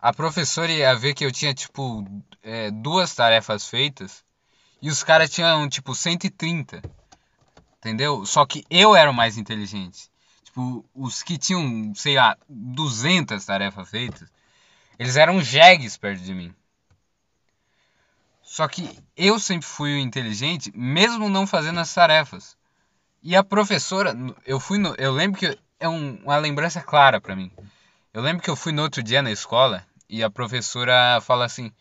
a 0.00 0.12
professora 0.12 0.72
ia 0.72 0.94
ver 0.94 1.14
que 1.14 1.24
eu 1.24 1.32
tinha, 1.32 1.54
tipo, 1.54 2.04
é, 2.42 2.70
duas 2.70 3.14
tarefas 3.14 3.68
feitas 3.68 4.24
e 4.82 4.88
os 4.88 5.02
caras 5.02 5.30
tinham, 5.30 5.68
tipo, 5.68 5.94
130. 5.94 6.82
Entendeu? 7.80 8.26
Só 8.26 8.44
que 8.44 8.62
eu 8.68 8.94
era 8.94 9.10
o 9.10 9.14
mais 9.14 9.38
inteligente. 9.38 10.10
Tipo, 10.44 10.84
os 10.94 11.22
que 11.22 11.38
tinham, 11.38 11.94
sei 11.94 12.16
lá, 12.16 12.36
200 12.46 13.44
tarefas 13.44 13.88
feitas, 13.88 14.28
eles 14.98 15.16
eram 15.16 15.40
jegues 15.40 15.96
perto 15.96 16.22
de 16.22 16.34
mim. 16.34 16.54
Só 18.42 18.68
que 18.68 18.98
eu 19.16 19.38
sempre 19.38 19.66
fui 19.66 19.94
o 19.94 19.98
inteligente, 19.98 20.70
mesmo 20.74 21.28
não 21.28 21.46
fazendo 21.46 21.80
as 21.80 21.94
tarefas. 21.94 22.56
E 23.22 23.34
a 23.34 23.42
professora, 23.42 24.14
eu 24.44 24.60
fui 24.60 24.76
no, 24.76 24.94
eu 24.98 25.12
lembro 25.12 25.38
que 25.38 25.58
é 25.78 25.88
um, 25.88 26.16
uma 26.24 26.36
lembrança 26.36 26.82
clara 26.82 27.20
para 27.20 27.36
mim. 27.36 27.50
Eu 28.12 28.20
lembro 28.20 28.42
que 28.42 28.50
eu 28.50 28.56
fui 28.56 28.72
no 28.72 28.82
outro 28.82 29.02
dia 29.02 29.22
na 29.22 29.30
escola 29.30 29.86
e 30.08 30.22
a 30.22 30.28
professora 30.28 31.20
fala 31.22 31.44
assim: 31.46 31.72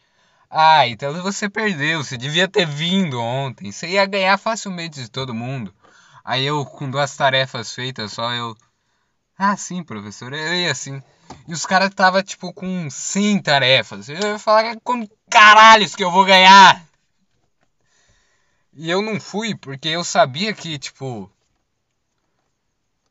"Ah, 0.50 0.88
então 0.88 1.12
você 1.22 1.50
perdeu, 1.50 2.04
você 2.04 2.18
devia 2.18 2.48
ter 2.48 2.66
vindo 2.66 3.20
ontem, 3.20 3.72
você 3.72 3.88
ia 3.88 4.06
ganhar 4.06 4.38
facilmente 4.38 5.02
de 5.02 5.10
todo 5.10 5.34
mundo". 5.34 5.74
Aí 6.24 6.46
eu 6.46 6.66
com 6.66 6.90
duas 6.90 7.16
tarefas 7.16 7.74
feitas 7.74 8.14
só 8.14 8.32
eu 8.34 8.56
Ah, 9.38 9.56
sim, 9.58 9.84
professora, 9.84 10.38
eu 10.38 10.54
ia 10.56 10.72
assim. 10.72 11.02
E 11.48 11.54
os 11.54 11.66
caras 11.66 11.94
tava 11.94 12.24
tipo 12.24 12.54
com 12.54 12.90
100 12.90 13.42
tarefas. 13.42 14.10
Eu 14.10 14.18
ia 14.18 14.40
falar 14.40 14.78
como 14.84 15.10
caralhos 15.30 15.96
que 15.96 16.04
eu 16.04 16.12
vou 16.12 16.26
ganhar. 16.26 16.86
E 18.74 18.90
eu 18.90 19.02
não 19.02 19.20
fui 19.20 19.56
porque 19.56 19.90
eu 19.90 20.04
sabia 20.04 20.54
que 20.54 20.80
tipo 20.80 21.32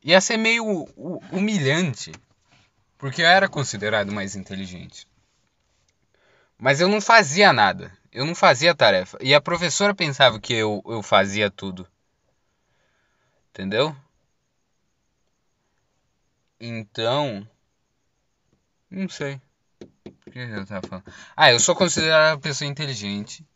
ia 0.02 0.20
ser 0.20 0.36
meio 0.36 0.64
humilhante, 1.32 2.12
porque 2.96 3.22
eu 3.22 3.26
era 3.26 3.48
considerado 3.48 4.12
mais 4.12 4.36
inteligente. 4.36 5.06
Mas 6.58 6.80
eu 6.80 6.88
não 6.88 7.00
fazia 7.00 7.52
nada. 7.52 7.92
Eu 8.12 8.24
não 8.24 8.34
fazia 8.34 8.74
tarefa. 8.74 9.18
E 9.20 9.34
a 9.34 9.40
professora 9.40 9.94
pensava 9.94 10.40
que 10.40 10.52
eu, 10.54 10.82
eu 10.86 11.02
fazia 11.02 11.50
tudo. 11.50 11.86
Entendeu? 13.50 13.94
Então, 16.60 17.48
não 18.90 19.08
sei. 19.08 19.40
O 20.26 20.30
que 20.30 20.38
eu 20.38 20.66
tava 20.66 20.86
falando? 20.86 21.04
Ah, 21.36 21.50
eu 21.52 21.60
sou 21.60 21.74
considerado 21.74 22.34
uma 22.34 22.40
pessoa 22.40 22.68
inteligente. 22.68 23.46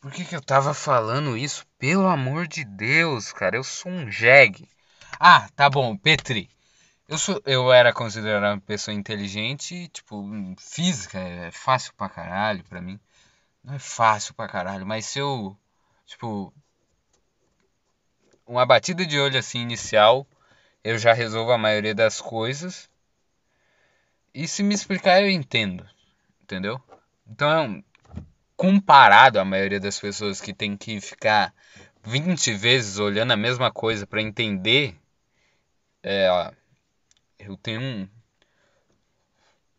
Por 0.00 0.12
que, 0.12 0.24
que 0.24 0.36
eu 0.36 0.42
tava 0.42 0.74
falando 0.74 1.36
isso? 1.36 1.64
Pelo 1.78 2.06
amor 2.06 2.46
de 2.46 2.64
Deus, 2.64 3.32
cara, 3.32 3.56
eu 3.56 3.64
sou 3.64 3.90
um 3.90 4.10
jegue. 4.10 4.68
Ah, 5.18 5.48
tá 5.56 5.70
bom, 5.70 5.96
Petri. 5.96 6.50
Eu, 7.08 7.18
sou, 7.18 7.40
eu 7.46 7.72
era 7.72 7.92
considerado 7.92 8.54
uma 8.54 8.60
pessoa 8.60 8.94
inteligente, 8.94 9.88
tipo, 9.88 10.24
física 10.58 11.18
é 11.18 11.50
fácil 11.52 11.94
pra 11.94 12.08
caralho 12.08 12.64
pra 12.64 12.80
mim. 12.82 12.98
Não 13.64 13.74
é 13.74 13.78
fácil 13.80 14.34
pra 14.34 14.48
caralho, 14.48 14.86
mas 14.86 15.06
se 15.06 15.18
eu, 15.20 15.56
tipo, 16.06 16.52
uma 18.46 18.66
batida 18.66 19.06
de 19.06 19.18
olho 19.18 19.38
assim 19.38 19.60
inicial, 19.60 20.26
eu 20.84 20.98
já 20.98 21.12
resolvo 21.12 21.52
a 21.52 21.58
maioria 21.58 21.94
das 21.94 22.20
coisas. 22.20 22.90
E 24.34 24.48
se 24.48 24.62
me 24.62 24.74
explicar, 24.74 25.22
eu 25.22 25.30
entendo. 25.30 25.86
Entendeu? 26.42 26.80
Então, 27.26 27.82
comparado 28.56 29.38
à 29.38 29.44
maioria 29.44 29.80
das 29.80 29.98
pessoas 29.98 30.40
que 30.40 30.52
tem 30.52 30.76
que 30.76 31.00
ficar 31.00 31.54
20 32.02 32.52
vezes 32.52 32.98
olhando 32.98 33.32
a 33.32 33.36
mesma 33.36 33.70
coisa 33.70 34.06
para 34.06 34.22
entender, 34.22 34.96
é, 36.02 36.52
eu 37.38 37.56
tenho 37.56 37.80
um, 37.80 38.08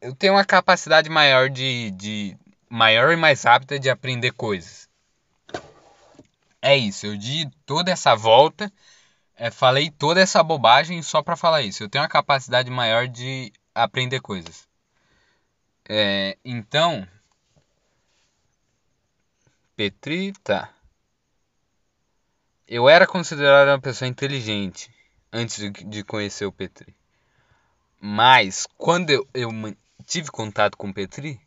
eu 0.01 0.13
tenho 0.13 0.33
uma 0.33 0.43
capacidade 0.45 1.09
maior 1.09 1.49
de, 1.49 1.91
de 1.91 2.37
maior 2.69 3.13
e 3.13 3.15
mais 3.15 3.43
rápida 3.43 3.79
de 3.79 3.89
aprender 3.89 4.31
coisas. 4.31 4.82
É 6.65 6.77
isso, 6.77 7.05
eu 7.05 7.17
di 7.17 7.51
toda 7.65 7.91
essa 7.91 8.15
volta, 8.15 8.71
é, 9.35 9.51
falei 9.51 9.91
toda 9.91 10.21
essa 10.21 10.41
bobagem 10.41 11.01
só 11.03 11.21
para 11.21 11.35
falar 11.35 11.61
isso. 11.61 11.83
Eu 11.83 11.89
tenho 11.89 12.01
uma 12.01 12.09
capacidade 12.09 12.71
maior 12.71 13.05
de 13.05 13.51
aprender 13.75 14.21
coisas. 14.21 14.65
É, 15.89 16.37
então, 16.45 17.05
Petri, 19.75 20.31
tá. 20.41 20.73
Eu 22.65 22.87
era 22.87 23.05
considerado 23.05 23.67
uma 23.67 23.81
pessoa 23.81 24.07
inteligente 24.07 24.89
antes 25.33 25.57
de, 25.73 26.01
conhecer 26.05 26.45
o 26.45 26.51
Petri. 26.51 26.95
Mas 27.99 28.65
quando 28.77 29.09
eu, 29.09 29.27
eu 29.33 29.51
tive 30.07 30.31
contato 30.31 30.77
com 30.77 30.87
o 30.87 30.93
Petri, 30.93 31.41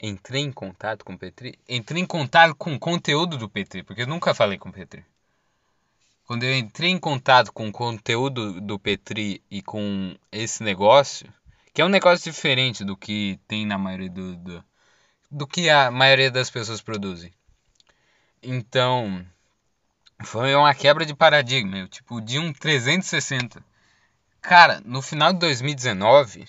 entrei 0.00 0.42
em 0.42 0.52
contato 0.52 1.04
com 1.04 1.14
o 1.14 1.18
Petri, 1.18 1.58
entrei 1.68 2.02
em 2.02 2.06
contato 2.06 2.54
com 2.54 2.74
o 2.74 2.78
conteúdo 2.78 3.36
do 3.36 3.48
Petri, 3.48 3.82
porque 3.82 4.02
eu 4.02 4.06
nunca 4.06 4.34
falei 4.34 4.58
com 4.58 4.68
o 4.68 4.72
Petri. 4.72 5.04
Quando 6.24 6.44
eu 6.44 6.54
entrei 6.54 6.90
em 6.90 6.98
contato 6.98 7.52
com 7.52 7.68
o 7.68 7.72
conteúdo 7.72 8.60
do 8.60 8.78
Petri 8.78 9.42
e 9.50 9.62
com 9.62 10.14
esse 10.30 10.62
negócio, 10.62 11.32
que 11.72 11.80
é 11.80 11.84
um 11.84 11.88
negócio 11.88 12.30
diferente 12.30 12.84
do 12.84 12.96
que 12.96 13.40
tem 13.48 13.64
na 13.64 13.78
maioria 13.78 14.10
do, 14.10 14.36
do, 14.36 14.64
do 15.30 15.46
que 15.46 15.70
a 15.70 15.90
maioria 15.90 16.30
das 16.30 16.50
pessoas 16.50 16.82
produzem. 16.82 17.32
Então, 18.42 19.24
foi 20.22 20.54
uma 20.54 20.74
quebra 20.74 21.06
de 21.06 21.14
paradigma, 21.14 21.88
tipo, 21.88 22.20
de 22.20 22.38
um 22.38 22.52
360. 22.52 23.64
Cara, 24.40 24.80
no 24.84 25.00
final 25.00 25.32
de 25.32 25.38
2019, 25.38 26.46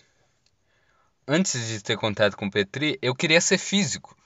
antes 1.30 1.68
de 1.68 1.80
ter 1.84 1.96
contato 1.96 2.36
com 2.36 2.48
o 2.48 2.52
Petri, 2.52 2.98
eu 3.04 3.16
queria 3.16 3.40
ser 3.40 3.60
físico. 3.60 4.18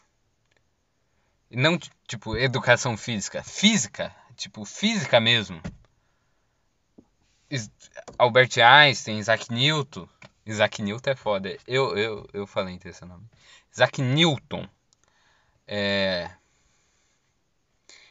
E 1.51 1.57
não, 1.57 1.77
tipo, 2.07 2.37
educação 2.37 2.95
física. 2.95 3.43
Física, 3.43 4.15
tipo, 4.37 4.63
física 4.63 5.19
mesmo. 5.19 5.61
Albert 8.17 8.57
Einstein, 8.57 9.19
Isaac 9.19 9.51
Newton. 9.51 10.07
Isaac 10.45 10.81
Newton 10.81 11.09
é 11.11 11.15
foda. 11.15 11.57
Eu, 11.67 11.97
eu, 11.97 12.29
eu 12.33 12.47
falei 12.47 12.79
esse 12.85 13.03
nome. 13.03 13.25
Isaac 13.71 14.01
Newton. 14.01 14.67
É... 15.67 16.31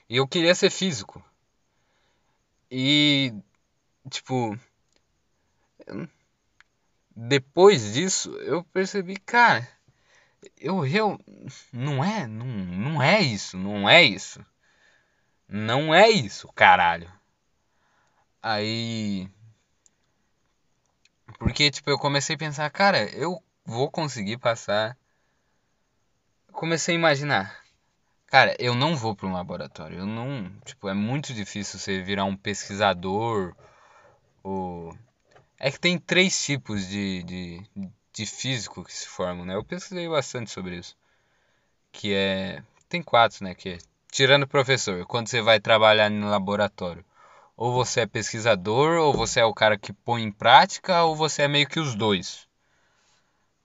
Eu 0.08 0.28
queria 0.28 0.54
ser 0.54 0.68
físico. 0.68 1.24
E, 2.70 3.32
tipo, 4.10 4.56
depois 7.14 7.92
disso, 7.92 8.30
eu 8.38 8.64
percebi, 8.64 9.16
cara, 9.16 9.66
eu, 10.58 10.86
eu 10.86 11.18
não 11.72 12.04
é, 12.04 12.26
não, 12.26 12.46
não 12.46 13.02
é 13.02 13.20
isso, 13.20 13.56
não 13.56 13.88
é 13.88 14.02
isso. 14.02 14.44
Não 15.48 15.94
é 15.94 16.08
isso, 16.08 16.48
caralho. 16.54 17.12
Aí 18.42 19.28
porque 21.38 21.70
tipo, 21.70 21.90
eu 21.90 21.98
comecei 21.98 22.36
a 22.36 22.38
pensar, 22.38 22.70
cara, 22.70 23.04
eu 23.16 23.42
vou 23.64 23.90
conseguir 23.90 24.38
passar. 24.38 24.96
Comecei 26.52 26.94
a 26.94 26.98
imaginar, 26.98 27.62
cara, 28.26 28.54
eu 28.58 28.74
não 28.74 28.94
vou 28.94 29.16
para 29.16 29.26
um 29.26 29.32
laboratório, 29.32 29.98
eu 29.98 30.06
não, 30.06 30.50
tipo, 30.64 30.88
é 30.88 30.94
muito 30.94 31.32
difícil 31.34 31.78
você 31.78 32.00
virar 32.00 32.24
um 32.24 32.36
pesquisador 32.36 33.56
ou 34.42 34.96
é 35.62 35.70
que 35.70 35.78
tem 35.78 35.96
três 35.96 36.44
tipos 36.44 36.88
de, 36.88 37.22
de, 37.22 37.62
de 38.12 38.26
físico 38.26 38.84
que 38.84 38.92
se 38.92 39.06
formam, 39.06 39.46
né? 39.46 39.54
Eu 39.54 39.64
pesquisei 39.64 40.08
bastante 40.08 40.50
sobre 40.50 40.76
isso. 40.76 40.96
Que 41.92 42.14
é. 42.14 42.64
Tem 42.88 43.02
quatro, 43.02 43.44
né? 43.44 43.54
Que 43.54 43.70
é, 43.70 43.78
tirando 44.10 44.42
o 44.42 44.48
professor, 44.48 45.06
quando 45.06 45.28
você 45.28 45.40
vai 45.40 45.60
trabalhar 45.60 46.10
no 46.10 46.28
laboratório. 46.28 47.04
Ou 47.56 47.72
você 47.72 48.00
é 48.00 48.06
pesquisador, 48.06 48.98
ou 48.98 49.14
você 49.14 49.40
é 49.40 49.44
o 49.44 49.54
cara 49.54 49.78
que 49.78 49.92
põe 49.92 50.22
em 50.24 50.32
prática, 50.32 51.04
ou 51.04 51.14
você 51.14 51.42
é 51.42 51.48
meio 51.48 51.68
que 51.68 51.78
os 51.78 51.94
dois. 51.94 52.48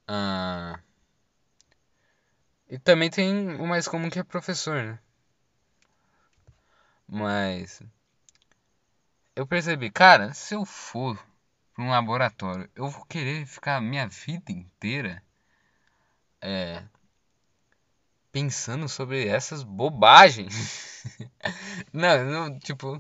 Ah, 0.08 0.80
e 2.70 2.77
também 2.77 3.10
tem 3.10 3.56
o 3.56 3.66
mais 3.66 3.88
comum 3.88 4.10
que 4.10 4.20
é 4.20 4.24
professor, 4.24 4.84
né? 4.84 5.00
Mas. 7.08 7.82
Eu 9.36 9.48
percebi, 9.48 9.89
cara, 9.89 10.34
se 10.34 10.54
eu 10.54 10.66
for 10.66 11.18
para 11.77 11.86
um 11.86 11.89
laboratório, 11.89 12.67
eu 12.75 12.89
vou 12.89 13.05
querer 13.05 13.46
ficar 13.46 13.77
a 13.77 13.81
minha 13.81 14.07
vida 14.07 14.51
inteira 14.51 15.22
é, 16.41 16.84
pensando 18.31 18.89
sobre 18.89 19.27
essas 19.27 19.62
bobagens. 19.62 21.03
não, 21.93 22.25
não, 22.25 22.60
tipo, 22.60 23.00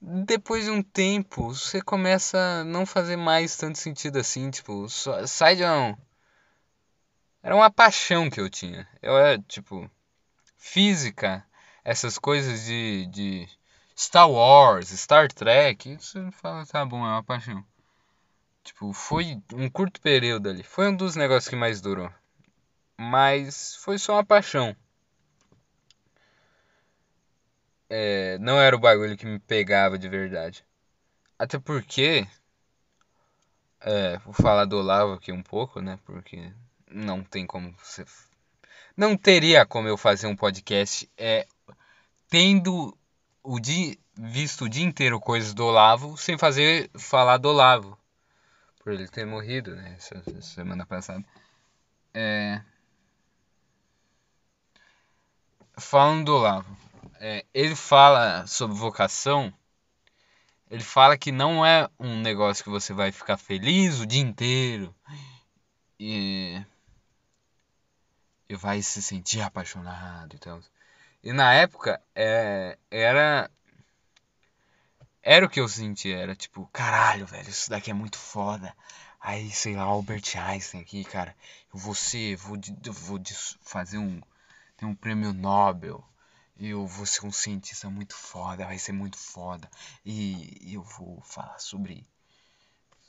depois 0.00 0.64
de 0.64 0.70
um 0.72 0.82
tempo, 0.82 1.54
você 1.54 1.80
começa 1.80 2.36
a 2.36 2.64
não 2.64 2.84
fazer 2.84 3.16
mais 3.16 3.56
tanto 3.56 3.78
sentido 3.78 4.18
assim, 4.18 4.50
tipo, 4.50 4.88
sai 4.88 5.54
de 5.54 5.64
um 5.64 5.96
era 7.40 7.54
uma 7.54 7.70
paixão 7.70 8.28
que 8.30 8.40
eu 8.40 8.50
tinha. 8.50 8.88
Eu 9.02 9.16
era, 9.16 9.38
tipo, 9.38 9.88
física, 10.56 11.46
essas 11.84 12.18
coisas 12.18 12.64
de, 12.64 13.06
de 13.06 13.48
Star 13.96 14.30
Wars, 14.30 14.88
Star 14.88 15.30
Trek, 15.32 15.96
você 15.96 16.30
fala, 16.32 16.66
tá 16.66 16.84
bom, 16.84 17.04
é 17.06 17.10
uma 17.10 17.22
paixão. 17.22 17.64
Tipo, 18.64 18.92
foi 18.92 19.40
um 19.52 19.68
curto 19.68 20.00
período 20.00 20.48
ali. 20.48 20.62
Foi 20.62 20.88
um 20.88 20.96
dos 20.96 21.14
negócios 21.14 21.48
que 21.48 21.54
mais 21.54 21.80
durou. 21.80 22.10
Mas 22.98 23.76
foi 23.76 23.98
só 23.98 24.14
uma 24.14 24.24
paixão. 24.24 24.74
É, 27.88 28.38
não 28.38 28.60
era 28.60 28.74
o 28.74 28.80
bagulho 28.80 29.16
que 29.16 29.26
me 29.26 29.38
pegava 29.38 29.98
de 29.98 30.08
verdade. 30.08 30.64
Até 31.38 31.58
porque. 31.58 32.26
É, 33.80 34.16
vou 34.18 34.32
falar 34.32 34.64
do 34.64 34.78
Olavo 34.78 35.12
aqui 35.12 35.30
um 35.30 35.42
pouco, 35.42 35.80
né? 35.80 35.98
Porque 36.04 36.50
não 36.90 37.22
tem 37.22 37.46
como 37.46 37.72
você. 37.78 38.04
Não 38.96 39.16
teria 39.16 39.66
como 39.66 39.88
eu 39.88 39.96
fazer 39.96 40.26
um 40.26 40.36
podcast 40.36 41.10
é, 41.18 41.46
tendo 42.28 42.96
o 43.44 43.60
dia, 43.60 43.96
visto 44.16 44.64
o 44.64 44.68
dia 44.68 44.82
inteiro 44.82 45.20
coisas 45.20 45.52
do 45.52 45.64
Olavo 45.64 46.16
sem 46.16 46.38
fazer 46.38 46.90
falar 46.98 47.36
do 47.36 47.50
Olavo. 47.50 47.96
Por 48.82 48.92
ele 48.92 49.06
ter 49.06 49.26
morrido, 49.26 49.76
né? 49.76 49.94
Essa, 49.96 50.16
essa 50.16 50.40
semana 50.40 50.84
passada. 50.86 51.24
É... 52.12 52.60
Falando 55.76 56.24
do 56.24 56.34
Olavo. 56.36 56.76
É, 57.20 57.44
ele 57.52 57.76
fala 57.76 58.46
sobre 58.46 58.76
vocação. 58.76 59.52
Ele 60.70 60.82
fala 60.82 61.16
que 61.16 61.30
não 61.30 61.64
é 61.64 61.88
um 61.98 62.20
negócio 62.20 62.64
que 62.64 62.70
você 62.70 62.92
vai 62.92 63.12
ficar 63.12 63.36
feliz 63.36 64.00
o 64.00 64.06
dia 64.06 64.20
inteiro. 64.20 64.94
E, 65.98 66.62
e 68.48 68.56
vai 68.56 68.82
se 68.82 69.02
sentir 69.02 69.40
apaixonado 69.40 70.34
e 70.34 70.38
tal. 70.38 70.60
E 71.24 71.32
na 71.32 71.54
época 71.54 71.98
é, 72.14 72.76
era. 72.90 73.50
Era 75.22 75.46
o 75.46 75.48
que 75.48 75.58
eu 75.58 75.66
sentia, 75.66 76.18
era 76.18 76.36
tipo, 76.36 76.68
caralho, 76.70 77.24
velho, 77.24 77.48
isso 77.48 77.70
daqui 77.70 77.90
é 77.90 77.94
muito 77.94 78.18
foda. 78.18 78.76
Aí, 79.18 79.50
sei 79.50 79.74
lá, 79.74 79.84
Albert 79.84 80.36
Einstein 80.36 80.82
aqui, 80.82 81.02
cara, 81.02 81.34
eu 81.72 81.80
vou 81.80 81.94
ser, 81.94 82.36
vou, 82.36 82.58
vou 82.92 83.18
fazer 83.62 83.96
um, 83.96 84.20
tem 84.76 84.86
um 84.86 84.94
prêmio 84.94 85.32
Nobel. 85.32 86.04
Eu 86.60 86.86
vou 86.86 87.06
ser 87.06 87.24
um 87.24 87.32
cientista 87.32 87.88
muito 87.88 88.14
foda, 88.14 88.66
vai 88.66 88.78
ser 88.78 88.92
muito 88.92 89.16
foda. 89.16 89.66
E, 90.04 90.58
e 90.60 90.74
eu 90.74 90.82
vou 90.82 91.22
falar 91.22 91.58
sobre, 91.58 92.06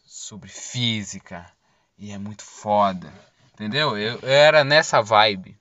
sobre 0.06 0.48
física. 0.48 1.46
E 1.98 2.12
é 2.14 2.18
muito 2.18 2.46
foda. 2.46 3.14
Entendeu? 3.54 3.98
Eu, 3.98 4.20
eu 4.20 4.30
era 4.30 4.64
nessa 4.64 5.02
vibe. 5.02 5.60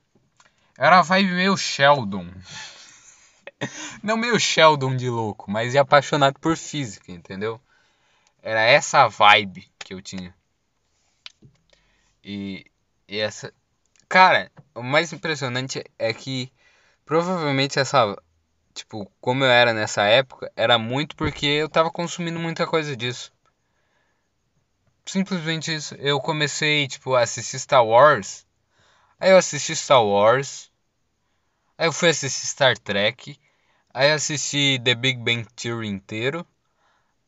Era 0.77 0.97
uma 0.97 1.03
vibe 1.03 1.33
meio 1.33 1.57
Sheldon. 1.57 2.29
Não 4.03 4.17
meio 4.17 4.39
Sheldon 4.39 4.97
de 4.97 5.09
louco, 5.09 5.51
mas 5.51 5.77
apaixonado 5.77 6.39
por 6.41 6.57
física, 6.57 7.13
entendeu? 7.13 7.61
Era 8.43 8.61
essa 8.61 9.09
vibe 9.09 9.71
que 9.79 9.95
eu 9.95 10.03
tinha. 10.03 10.35
E, 12.23 12.67
e 13.09 13.19
essa. 13.19 13.53
Cara, 14.09 14.51
o 14.75 14.83
mais 14.83 15.13
impressionante 15.13 15.85
é 15.99 16.13
que 16.13 16.53
provavelmente 17.05 17.79
essa. 17.79 18.17
Tipo, 18.75 19.11
como 19.21 19.45
eu 19.45 19.51
era 19.51 19.73
nessa 19.73 20.03
época, 20.03 20.51
era 20.57 20.77
muito 20.79 21.15
porque 21.15 21.47
eu 21.47 21.69
tava 21.69 21.91
consumindo 21.91 22.41
muita 22.41 22.67
coisa 22.67 22.97
disso. 22.97 23.33
Simplesmente 25.07 25.73
isso. 25.73 25.95
Eu 25.97 26.21
comecei, 26.21 26.89
tipo, 26.89 27.15
a 27.15 27.21
assistir 27.23 27.61
Star 27.61 27.85
Wars 27.87 28.44
Aí 29.25 29.31
eu 29.31 29.39
assisti 29.39 29.75
Star 29.75 30.05
Wars. 30.05 30.71
Aí 31.79 31.87
eu 31.87 31.95
fui 31.95 32.11
assistir 32.11 32.47
Star 32.47 32.77
Trek. 32.77 33.41
Aí 33.95 34.11
eu 34.11 34.17
assisti 34.17 34.79
The 34.85 34.95
Big 34.95 35.19
Bang 35.19 35.47
Theory 35.57 35.89
inteiro. 35.89 36.47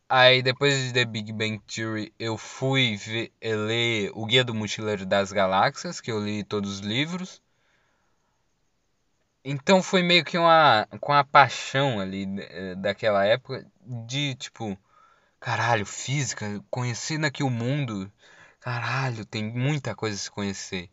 Aí 0.06 0.42
depois 0.42 0.76
de 0.76 0.92
The 0.92 1.06
Big 1.06 1.32
Bang 1.32 1.58
Theory 1.60 2.12
eu 2.18 2.36
fui 2.36 2.98
ver, 2.98 3.32
eh, 3.40 3.56
ler 3.56 4.10
O 4.14 4.26
Guia 4.26 4.44
do 4.44 4.54
Mochileiro 4.54 5.06
das 5.06 5.32
Galáxias, 5.32 5.98
que 5.98 6.12
eu 6.12 6.22
li 6.22 6.44
todos 6.44 6.70
os 6.70 6.80
livros. 6.80 7.40
Então 9.42 9.82
foi 9.82 10.02
meio 10.02 10.22
que 10.22 10.36
uma 10.36 10.86
com 11.00 11.14
a 11.14 11.24
paixão 11.24 11.98
ali 11.98 12.26
eh, 12.40 12.74
daquela 12.74 13.24
época 13.24 13.66
de 13.80 14.34
tipo, 14.34 14.78
caralho, 15.40 15.86
física, 15.86 16.62
conhecendo 16.70 17.26
aqui 17.26 17.42
o 17.42 17.50
mundo. 17.50 18.12
Caralho, 18.60 19.24
tem 19.24 19.44
muita 19.44 19.94
coisa 19.94 20.16
a 20.16 20.20
se 20.20 20.30
conhecer. 20.30 20.90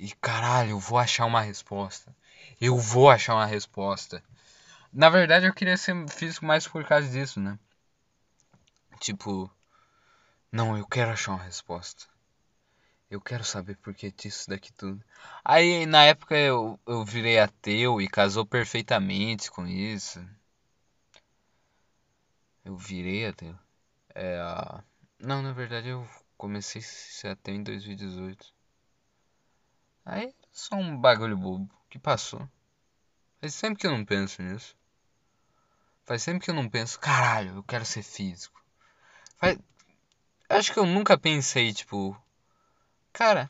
E 0.00 0.12
caralho, 0.12 0.70
eu 0.70 0.78
vou 0.78 0.98
achar 0.98 1.26
uma 1.26 1.42
resposta. 1.42 2.16
Eu 2.58 2.78
vou 2.78 3.10
achar 3.10 3.34
uma 3.34 3.44
resposta. 3.44 4.24
Na 4.90 5.10
verdade, 5.10 5.44
eu 5.44 5.52
queria 5.52 5.76
ser 5.76 6.08
físico 6.08 6.46
mais 6.46 6.66
por 6.66 6.82
causa 6.86 7.06
disso, 7.06 7.38
né? 7.38 7.58
Tipo, 8.98 9.52
não, 10.50 10.74
eu 10.78 10.86
quero 10.86 11.10
achar 11.10 11.32
uma 11.32 11.44
resposta. 11.44 12.06
Eu 13.10 13.20
quero 13.20 13.44
saber 13.44 13.76
por 13.76 13.92
que 13.92 14.10
disso 14.10 14.48
daqui 14.48 14.72
tudo. 14.72 15.04
Aí 15.44 15.84
na 15.84 16.02
época 16.04 16.34
eu, 16.34 16.80
eu 16.86 17.04
virei 17.04 17.38
ateu 17.38 18.00
e 18.00 18.08
casou 18.08 18.46
perfeitamente 18.46 19.50
com 19.50 19.66
isso. 19.66 20.18
Eu 22.64 22.74
virei 22.74 23.26
ateu. 23.26 23.54
É, 24.14 24.38
não, 25.18 25.42
na 25.42 25.52
verdade 25.52 25.88
eu 25.88 26.08
comecei 26.38 26.80
a 26.80 26.84
ser 26.84 27.28
ateu 27.28 27.54
em 27.54 27.62
2018. 27.62 28.59
Aí 30.10 30.34
só 30.50 30.74
um 30.74 31.00
bagulho 31.00 31.36
bobo 31.36 31.70
que 31.88 31.96
passou. 31.96 32.42
Faz 33.40 33.54
sempre 33.54 33.78
que 33.78 33.86
eu 33.86 33.92
não 33.92 34.04
penso 34.04 34.42
nisso. 34.42 34.76
Faz 36.04 36.24
sempre 36.24 36.44
que 36.44 36.50
eu 36.50 36.54
não 36.54 36.68
penso, 36.68 36.98
caralho, 36.98 37.54
eu 37.54 37.62
quero 37.62 37.84
ser 37.84 38.02
físico. 38.02 38.60
Faz... 39.36 39.56
Acho 40.48 40.72
que 40.72 40.80
eu 40.80 40.84
nunca 40.84 41.16
pensei, 41.16 41.72
tipo, 41.72 42.20
cara, 43.12 43.48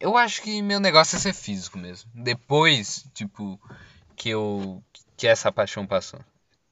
eu 0.00 0.16
acho 0.16 0.42
que 0.42 0.60
meu 0.62 0.80
negócio 0.80 1.14
é 1.14 1.20
ser 1.20 1.32
físico 1.32 1.78
mesmo. 1.78 2.10
Depois, 2.12 3.06
tipo, 3.14 3.60
que 4.16 4.30
eu 4.30 4.82
que 5.16 5.28
essa 5.28 5.52
paixão 5.52 5.86
passou. 5.86 6.18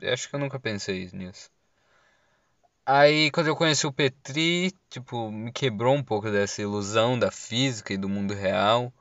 Eu 0.00 0.12
acho 0.12 0.28
que 0.28 0.35
eu 0.35 0.40
nunca 0.40 0.58
pensei 0.58 1.08
nisso. 1.12 1.48
Aí 2.85 3.30
quando 3.30 3.46
eu 3.46 3.54
conheci 3.54 3.87
o 3.87 3.92
Petri, 3.92 4.72
tipo, 4.90 5.30
me 5.30 5.52
quebrou 5.52 5.94
um 5.94 6.02
pouco 6.02 6.28
dessa 6.28 6.61
ilusão 6.61 7.16
da 7.16 7.30
física 7.30 7.94
e 7.94 7.96
do 7.96 8.08
mundo 8.08 8.35
real. 8.35 8.92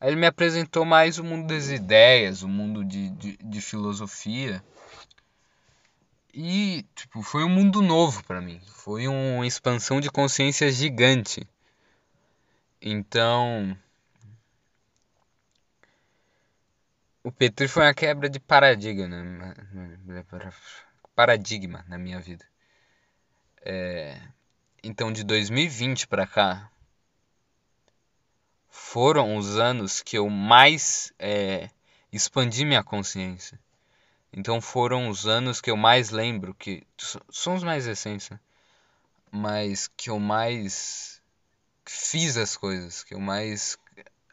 Aí 0.00 0.10
ele 0.10 0.16
me 0.16 0.26
apresentou 0.26 0.84
mais 0.84 1.18
o 1.18 1.24
mundo 1.24 1.46
das 1.46 1.68
ideias, 1.68 2.42
o 2.42 2.48
mundo 2.48 2.84
de, 2.84 3.10
de, 3.10 3.36
de 3.36 3.60
filosofia. 3.60 4.62
E, 6.32 6.84
tipo, 6.94 7.22
foi 7.22 7.44
um 7.44 7.48
mundo 7.48 7.80
novo 7.80 8.22
para 8.24 8.40
mim. 8.42 8.60
Foi 8.66 9.08
uma 9.08 9.46
expansão 9.46 10.00
de 10.00 10.10
consciência 10.10 10.70
gigante. 10.70 11.48
Então, 12.80 13.76
o 17.24 17.32
Petri 17.32 17.66
foi 17.66 17.84
uma 17.84 17.94
quebra 17.94 18.28
de 18.28 18.38
paradigma, 18.38 19.08
né? 19.08 19.54
paradigma 21.14 21.84
na 21.88 21.96
minha 21.96 22.20
vida. 22.20 22.44
É, 23.62 24.20
então, 24.84 25.10
de 25.10 25.24
2020 25.24 26.06
para 26.06 26.26
cá, 26.26 26.70
foram 28.76 29.36
os 29.36 29.56
anos 29.56 30.02
que 30.02 30.18
eu 30.18 30.28
mais 30.28 31.12
é, 31.18 31.70
expandi 32.12 32.64
minha 32.64 32.84
consciência. 32.84 33.58
Então 34.30 34.60
foram 34.60 35.08
os 35.08 35.26
anos 35.26 35.62
que 35.62 35.70
eu 35.70 35.76
mais 35.78 36.10
lembro, 36.10 36.54
que 36.54 36.86
são 37.30 37.54
os 37.54 37.64
mais 37.64 37.86
recentes, 37.86 38.28
né? 38.28 38.38
mas 39.32 39.88
que 39.88 40.10
eu 40.10 40.20
mais 40.20 41.22
fiz 41.86 42.36
as 42.36 42.54
coisas, 42.54 43.02
que 43.02 43.14
eu 43.14 43.18
mais 43.18 43.78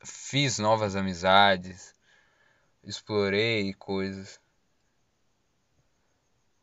fiz 0.03 0.59
novas 0.59 0.95
amizades, 0.95 1.95
explorei 2.83 3.73
coisas. 3.73 4.41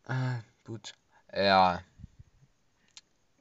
Ah, 0.06 0.42
putz. 0.64 0.92
É, 1.32 1.50
a 1.50 1.82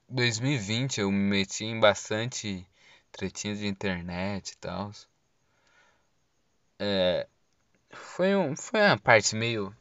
2020 0.07 1.01
eu 1.01 1.11
me 1.11 1.29
meti 1.29 1.65
em 1.65 1.79
bastante 1.79 2.65
tretinhas 3.11 3.59
de 3.59 3.67
internet 3.67 4.51
e 4.51 4.57
tal. 4.57 4.91
É, 6.79 7.27
foi, 7.91 8.35
um, 8.35 8.55
foi 8.55 8.81
uma 8.81 8.97
parte 8.99 9.35
meio, 9.35 9.75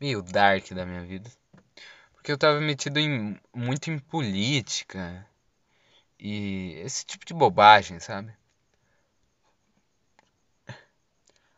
meio 0.00 0.22
dark 0.22 0.70
da 0.72 0.86
minha 0.86 1.04
vida. 1.04 1.30
Porque 2.14 2.32
eu 2.32 2.38
tava 2.38 2.60
metido 2.60 2.98
em, 2.98 3.38
muito 3.54 3.90
em 3.90 3.98
política 3.98 5.26
e 6.18 6.74
esse 6.84 7.04
tipo 7.06 7.26
de 7.26 7.34
bobagem, 7.34 8.00
sabe? 8.00 8.32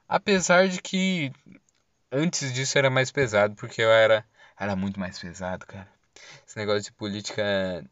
Apesar 0.08 0.68
de 0.68 0.80
que 0.80 1.32
antes 2.12 2.52
disso 2.52 2.78
era 2.78 2.90
mais 2.90 3.10
pesado, 3.10 3.56
porque 3.56 3.82
eu 3.82 3.90
era, 3.90 4.24
era 4.58 4.76
muito 4.76 5.00
mais 5.00 5.18
pesado, 5.18 5.66
cara. 5.66 5.88
Esse 6.46 6.56
negócio 6.56 6.82
de 6.82 6.92
política 6.92 7.42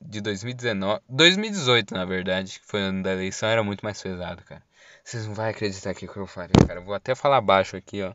de 0.01 0.21
2019. 0.21 1.01
2018, 1.09 1.95
na 1.95 2.05
verdade, 2.05 2.61
que 2.61 2.67
foi 2.67 2.81
o 2.83 2.85
ano 2.85 3.03
da 3.03 3.13
eleição, 3.13 3.49
era 3.49 3.63
muito 3.63 3.83
mais 3.85 4.01
pesado, 4.01 4.43
cara. 4.45 4.63
Vocês 5.03 5.27
não 5.27 5.35
vão 5.35 5.47
acreditar 5.47 5.93
o 5.93 5.95
que 5.95 6.07
eu 6.07 6.27
falei, 6.27 6.53
cara. 6.67 6.81
Vou 6.81 6.95
até 6.95 7.15
falar 7.15 7.41
baixo 7.41 7.77
aqui, 7.77 8.03
ó. 8.03 8.15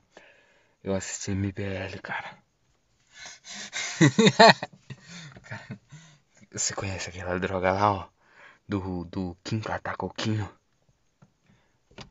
Eu 0.84 0.94
assisti 0.94 1.32
MBL, 1.32 2.00
cara. 2.02 2.38
cara. 5.44 5.80
Você 6.52 6.74
conhece 6.74 7.10
aquela 7.10 7.39
droga 7.39 7.72
lá, 7.72 7.91
ó? 7.91 8.08
Do, 8.68 9.04
do 9.06 9.38
Kim 9.44 9.60
Katakoquinho? 9.60 10.50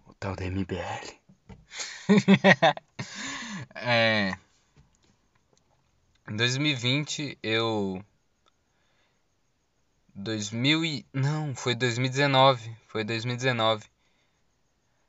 O 0.06 0.14
tal 0.14 0.34
da 0.36 0.44
MBL. 0.44 1.20
é. 3.74 4.36
Em 6.28 6.36
2020 6.36 7.38
eu 7.42 8.04
2000 10.14 10.84
e... 10.84 11.06
Não, 11.12 11.54
foi 11.54 11.74
2019. 11.74 12.74
Foi 12.88 13.04
2019. 13.04 13.84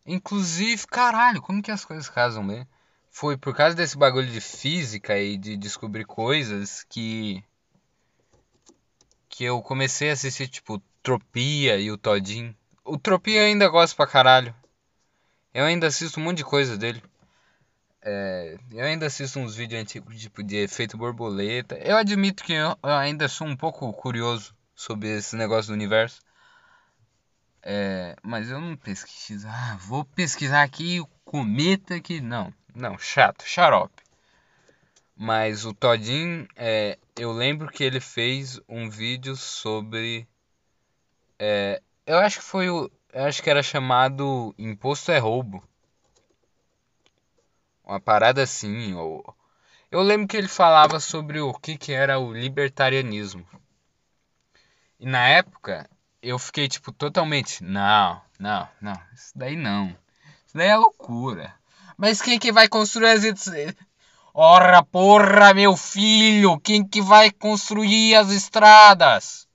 Inclusive, 0.06 0.86
caralho, 0.88 1.42
como 1.42 1.62
que 1.62 1.72
as 1.72 1.86
coisas 1.86 2.10
casam, 2.10 2.46
né? 2.46 2.68
Foi 3.10 3.38
por 3.38 3.56
causa 3.56 3.76
desse 3.76 3.98
bagulho 3.98 4.28
de 4.28 4.42
física 4.42 5.18
e 5.18 5.38
de 5.38 5.56
descobrir 5.56 6.06
coisas 6.06 6.84
que. 6.90 7.44
Que 9.30 9.46
eu 9.46 9.62
comecei 9.62 10.10
a 10.10 10.14
assistir, 10.14 10.48
tipo, 10.48 10.82
Tropia 11.02 11.78
e 11.78 11.92
o 11.92 11.98
Todinho. 11.98 12.56
O 12.84 12.98
Tropia 12.98 13.42
eu 13.42 13.46
ainda 13.46 13.68
gosto 13.68 13.96
pra 13.96 14.06
caralho. 14.06 14.54
Eu 15.54 15.66
ainda 15.66 15.88
assisto 15.88 16.20
um 16.20 16.24
monte 16.24 16.38
de 16.38 16.44
coisa 16.44 16.78
dele. 16.78 17.02
É, 18.08 18.60
eu 18.72 18.86
ainda 18.86 19.08
assisto 19.08 19.40
uns 19.40 19.56
vídeos 19.56 19.82
antigos, 19.82 20.22
tipo, 20.22 20.44
de 20.44 20.58
efeito 20.58 20.96
borboleta. 20.96 21.76
Eu 21.80 21.98
admito 21.98 22.44
que 22.44 22.54
eu, 22.54 22.78
eu 22.84 22.94
ainda 22.94 23.28
sou 23.28 23.48
um 23.48 23.58
pouco 23.58 23.92
curioso 23.94 24.56
sobre 24.76 25.10
esse 25.18 25.36
negócio 25.36 25.72
do 25.72 25.74
universo. 25.74 26.22
É, 27.64 28.16
mas 28.22 28.52
eu 28.52 28.62
não 28.62 28.76
pesquiso. 28.78 29.48
Ah, 29.50 29.76
vou 29.82 30.06
pesquisar 30.06 30.62
aqui 30.62 31.00
o 31.02 31.08
cometa 31.26 32.00
que. 32.00 32.22
Não, 32.22 32.54
não, 32.76 32.96
chato, 32.96 33.44
xarope. 33.44 34.04
Mas 35.16 35.66
o 35.66 35.74
Todin, 35.74 36.48
é, 36.56 37.00
eu 37.18 37.32
lembro 37.32 37.72
que 37.72 37.84
ele 37.84 38.00
fez 38.00 38.62
um 38.70 38.88
vídeo 38.88 39.36
sobre. 39.36 40.28
É, 41.40 41.82
eu 42.06 42.20
acho 42.20 42.38
que 42.38 42.46
foi 42.46 42.70
o. 42.70 42.92
Acho 43.12 43.42
que 43.42 43.50
era 43.50 43.64
chamado 43.64 44.54
Imposto 44.60 45.12
é 45.12 45.18
Roubo. 45.18 45.64
Uma 47.86 48.00
parada 48.00 48.44
assim. 48.44 48.94
Ou, 48.96 49.24
eu 49.92 50.02
lembro 50.02 50.28
que 50.28 50.36
ele 50.36 50.48
falava 50.48 51.00
sobre 51.00 51.40
o 51.40 51.54
que, 51.54 51.78
que 51.78 51.94
era 51.94 52.20
o 52.20 52.34
libertarianismo. 52.34 53.46
E 55.00 55.06
na 55.06 55.28
época, 55.28 55.90
eu 56.22 56.40
fiquei, 56.40 56.68
tipo, 56.68 56.92
totalmente. 56.92 57.64
Não, 57.64 58.22
não, 58.40 58.68
não. 58.82 59.00
Isso 59.14 59.32
daí 59.36 59.56
não. 59.56 59.88
Isso 60.46 60.56
daí 60.58 60.70
é 60.70 60.76
loucura. 60.76 61.54
Mas 61.98 62.22
quem 62.22 62.40
que 62.40 62.52
vai 62.52 62.68
construir 62.68 63.10
as. 63.10 63.24
Ora, 64.34 64.84
porra, 64.84 65.54
meu 65.54 65.78
filho! 65.78 66.60
Quem 66.60 66.86
que 66.86 67.02
vai 67.02 67.32
construir 67.32 68.16
as 68.16 68.30
estradas? 68.32 69.48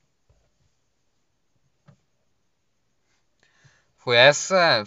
Foi 3.98 4.16
essa. 4.16 4.84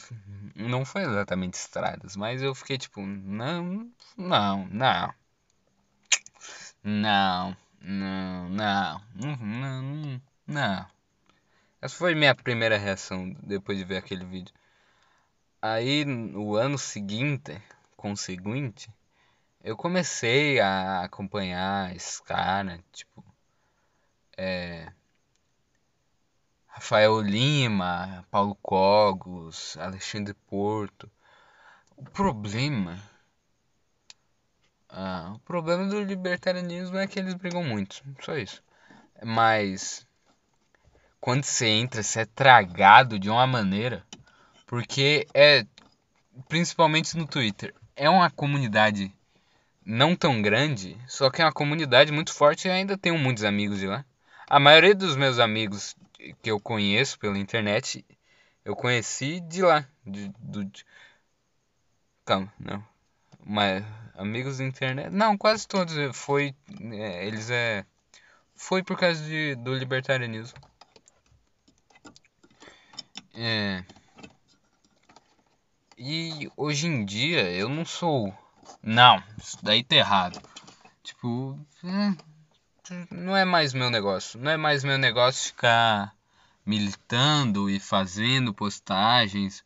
Não 0.55 0.85
foi 0.85 1.03
exatamente 1.03 1.55
estradas, 1.55 2.15
mas 2.15 2.41
eu 2.41 2.53
fiquei 2.55 2.77
tipo, 2.77 3.01
não, 3.01 3.91
não, 4.17 4.67
não. 4.67 5.13
Não, 6.83 7.57
não, 7.81 8.49
não, 8.49 9.01
não, 9.15 10.21
não. 10.47 10.85
Essa 11.81 11.95
foi 11.95 12.15
minha 12.15 12.35
primeira 12.35 12.77
reação 12.77 13.31
depois 13.43 13.77
de 13.77 13.83
ver 13.85 13.97
aquele 13.97 14.25
vídeo. 14.25 14.53
Aí 15.61 16.05
no 16.05 16.55
ano 16.55 16.77
seguinte, 16.77 17.61
conseguinte, 17.97 18.89
eu 19.63 19.77
comecei 19.77 20.59
a 20.59 21.03
acompanhar 21.03 21.95
esse 21.95 22.21
cara, 22.23 22.83
tipo, 22.91 23.23
é, 24.37 24.91
Rafael 26.73 27.21
Lima, 27.21 28.25
Paulo 28.31 28.55
Cogos, 28.55 29.77
Alexandre 29.77 30.33
Porto. 30.33 31.09
O 31.95 32.03
problema, 32.03 32.99
ah, 34.89 35.33
o 35.35 35.39
problema 35.39 35.85
do 35.85 36.01
libertarianismo 36.01 36.97
é 36.97 37.05
que 37.05 37.19
eles 37.19 37.35
brigam 37.35 37.63
muito, 37.63 38.03
só 38.19 38.35
isso. 38.35 38.63
Mas 39.23 40.05
quando 41.21 41.43
você 41.43 41.67
entra, 41.67 42.01
você 42.01 42.21
é 42.21 42.25
tragado 42.25 43.19
de 43.19 43.29
uma 43.29 43.45
maneira. 43.45 44.03
Porque 44.65 45.27
é. 45.33 45.65
Principalmente 46.49 47.15
no 47.15 47.27
Twitter. 47.27 47.73
É 47.95 48.09
uma 48.09 48.31
comunidade 48.31 49.13
não 49.85 50.15
tão 50.15 50.41
grande, 50.41 50.97
só 51.07 51.29
que 51.29 51.39
é 51.39 51.45
uma 51.45 51.53
comunidade 51.53 52.11
muito 52.11 52.33
forte 52.33 52.67
e 52.67 52.71
ainda 52.71 52.97
tenho 52.97 53.17
muitos 53.17 53.43
amigos 53.43 53.77
de 53.77 53.85
lá. 53.85 54.03
A 54.47 54.59
maioria 54.59 54.95
dos 54.95 55.15
meus 55.15 55.37
amigos 55.37 55.95
que 56.41 56.51
eu 56.51 56.59
conheço 56.59 57.19
pela 57.19 57.37
internet, 57.37 58.05
eu 58.63 58.75
conheci 58.75 59.39
de 59.41 59.61
lá. 59.61 59.85
De, 60.05 60.29
do. 60.39 60.69
Calma, 62.25 62.51
não. 62.59 62.85
Mas 63.45 63.83
amigos 64.15 64.57
da 64.57 64.63
internet. 64.63 65.09
Não, 65.09 65.37
quase 65.37 65.67
todos. 65.67 65.95
Foi. 66.15 66.55
É, 66.91 67.27
eles 67.27 67.49
é. 67.49 67.85
Foi 68.55 68.83
por 68.83 68.97
causa 68.97 69.23
de, 69.23 69.55
do 69.55 69.73
libertarianismo. 69.75 70.59
É. 73.35 73.83
E 75.97 76.49
hoje 76.55 76.87
em 76.87 77.05
dia 77.05 77.51
eu 77.51 77.69
não 77.69 77.85
sou 77.85 78.33
Não, 78.81 79.23
isso 79.37 79.57
daí 79.63 79.83
tá 79.83 79.95
errado. 79.95 80.41
Tipo, 81.03 81.57
é, 81.83 82.15
não 83.09 83.35
é 83.35 83.45
mais 83.45 83.73
meu 83.73 83.89
negócio. 83.89 84.39
Não 84.39 84.51
é 84.51 84.57
mais 84.57 84.83
meu 84.83 84.97
negócio 84.97 85.47
ficar 85.47 86.15
militando 86.65 87.69
e 87.69 87.79
fazendo 87.79 88.53
postagens 88.53 89.63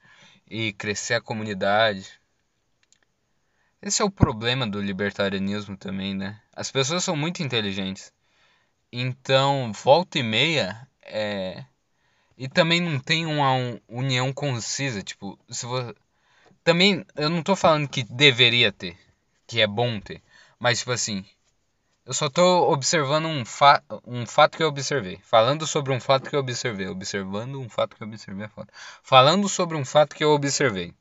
e 0.49 0.73
crescer 0.73 1.15
a 1.15 1.21
comunidade. 1.21 2.19
Esse 3.81 4.01
é 4.01 4.05
o 4.05 4.11
problema 4.11 4.67
do 4.67 4.81
libertarianismo 4.81 5.77
também, 5.77 6.13
né? 6.15 6.41
As 6.53 6.71
pessoas 6.71 7.03
são 7.03 7.15
muito 7.15 7.43
inteligentes. 7.43 8.11
Então, 8.91 9.71
volta 9.73 10.17
e 10.17 10.23
meia 10.23 10.87
é 11.01 11.63
e 12.37 12.47
também 12.47 12.79
não 12.79 12.99
tem 12.99 13.25
uma 13.25 13.51
união 13.87 14.31
concisa, 14.31 15.01
tipo, 15.01 15.39
se 15.49 15.65
você 15.65 15.95
também 16.63 17.03
eu 17.15 17.29
não 17.29 17.41
tô 17.41 17.55
falando 17.55 17.89
que 17.89 18.03
deveria 18.03 18.71
ter, 18.71 18.95
que 19.47 19.59
é 19.59 19.65
bom 19.65 19.99
ter, 19.99 20.21
mas 20.59 20.79
tipo 20.79 20.91
assim, 20.91 21.25
eu 22.07 22.13
só 22.13 22.29
tô 22.29 22.71
observando 22.71 23.25
um, 23.25 23.43
fa 23.43 23.83
um 24.05 24.25
fato 24.25 24.55
que 24.55 24.63
eu 24.63 24.69
observei. 24.69 25.19
Falando 25.23 25.67
sobre 25.67 25.91
um 25.91 25.99
fato 25.99 26.29
que 26.29 26.35
eu 26.37 26.39
observei. 26.39 26.87
Observando 26.87 27.59
um 27.59 27.67
fato 27.67 27.97
que 27.97 28.01
eu 28.01 28.07
observei 28.07 28.45
é 28.45 28.47
foda. 28.47 28.71
Falando 29.03 29.49
sobre 29.49 29.75
um 29.75 29.83
fato 29.83 30.15
que 30.15 30.23
eu 30.23 30.31
observei. 30.31 30.93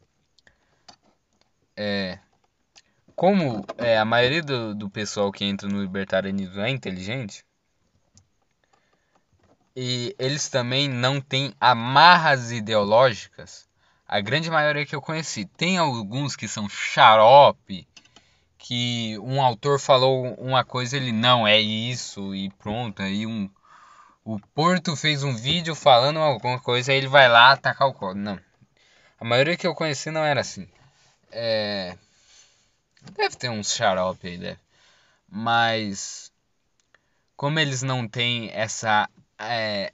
É. 1.77 2.19
Como 3.15 3.65
é, 3.79 3.97
a 3.97 4.05
maioria 4.05 4.43
do, 4.43 4.75
do 4.75 4.91
pessoal 4.91 5.31
que 5.31 5.45
entra 5.45 5.69
no 5.69 5.81
libertarianismo 5.81 6.61
é 6.61 6.71
inteligente. 6.71 7.45
E 9.77 10.13
eles 10.19 10.49
também 10.49 10.89
não 10.89 11.21
têm 11.21 11.55
amarras 11.61 12.51
ideológicas. 12.51 13.69
A 14.09 14.21
grande 14.21 14.51
maioria 14.51 14.85
que 14.85 14.97
eu 14.97 15.01
conheci. 15.01 15.45
Tem 15.45 15.79
alguns 15.79 16.35
que 16.35 16.49
são 16.49 16.69
xarope 16.69 17.87
que 18.59 19.19
um 19.21 19.43
autor 19.43 19.79
falou 19.79 20.35
uma 20.35 20.65
coisa, 20.65 20.97
ele 20.97 21.13
não, 21.13 21.47
é 21.47 21.59
isso 21.61 22.35
e 22.35 22.51
pronto. 22.51 23.03
Aí 23.03 23.27
um, 23.27 23.49
o 24.25 24.39
Porto 24.55 24.97
fez 24.97 25.23
um 25.23 25.35
vídeo 25.35 25.75
falando 25.75 26.19
alguma 26.19 26.61
coisa, 26.61 26.93
aí 26.93 26.99
ele 26.99 27.09
vai 27.09 27.29
lá 27.29 27.53
atacar 27.53 27.89
o 27.89 27.95
código. 27.95 28.21
Não. 28.21 28.41
A 29.21 29.25
maioria 29.25 29.57
que 29.57 29.67
eu 29.67 29.75
conheci 29.75 30.11
não 30.11 30.25
era 30.25 30.41
assim. 30.41 30.69
É... 31.31 31.97
Deve 33.13 33.37
ter 33.37 33.49
uns 33.49 33.75
xarope 33.75 34.27
aí, 34.27 34.39
deve. 34.39 34.59
Mas 35.29 36.33
como 37.37 37.59
eles 37.59 37.83
não 37.83 38.09
têm 38.09 38.51
essa 38.53 39.09
é, 39.39 39.93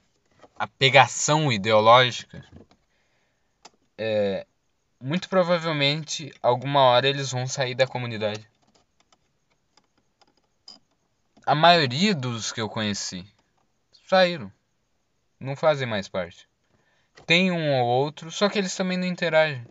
apegação 0.57 1.51
ideológica, 1.51 2.43
é, 3.97 4.47
muito 4.99 5.27
provavelmente 5.29 6.33
alguma 6.41 6.81
hora 6.81 7.07
eles 7.07 7.31
vão 7.31 7.45
sair 7.45 7.75
da 7.75 7.85
comunidade 7.85 8.47
a 11.45 11.55
maioria 11.55 12.15
dos 12.15 12.51
que 12.51 12.61
eu 12.61 12.69
conheci 12.69 13.25
saíram. 14.07 14.51
Não 15.39 15.55
fazem 15.55 15.87
mais 15.87 16.07
parte. 16.07 16.47
Tem 17.25 17.51
um 17.51 17.73
ou 17.79 17.85
outro, 17.85 18.31
só 18.31 18.49
que 18.49 18.57
eles 18.57 18.75
também 18.75 18.97
não 18.97 19.05
interagem. 19.05 19.65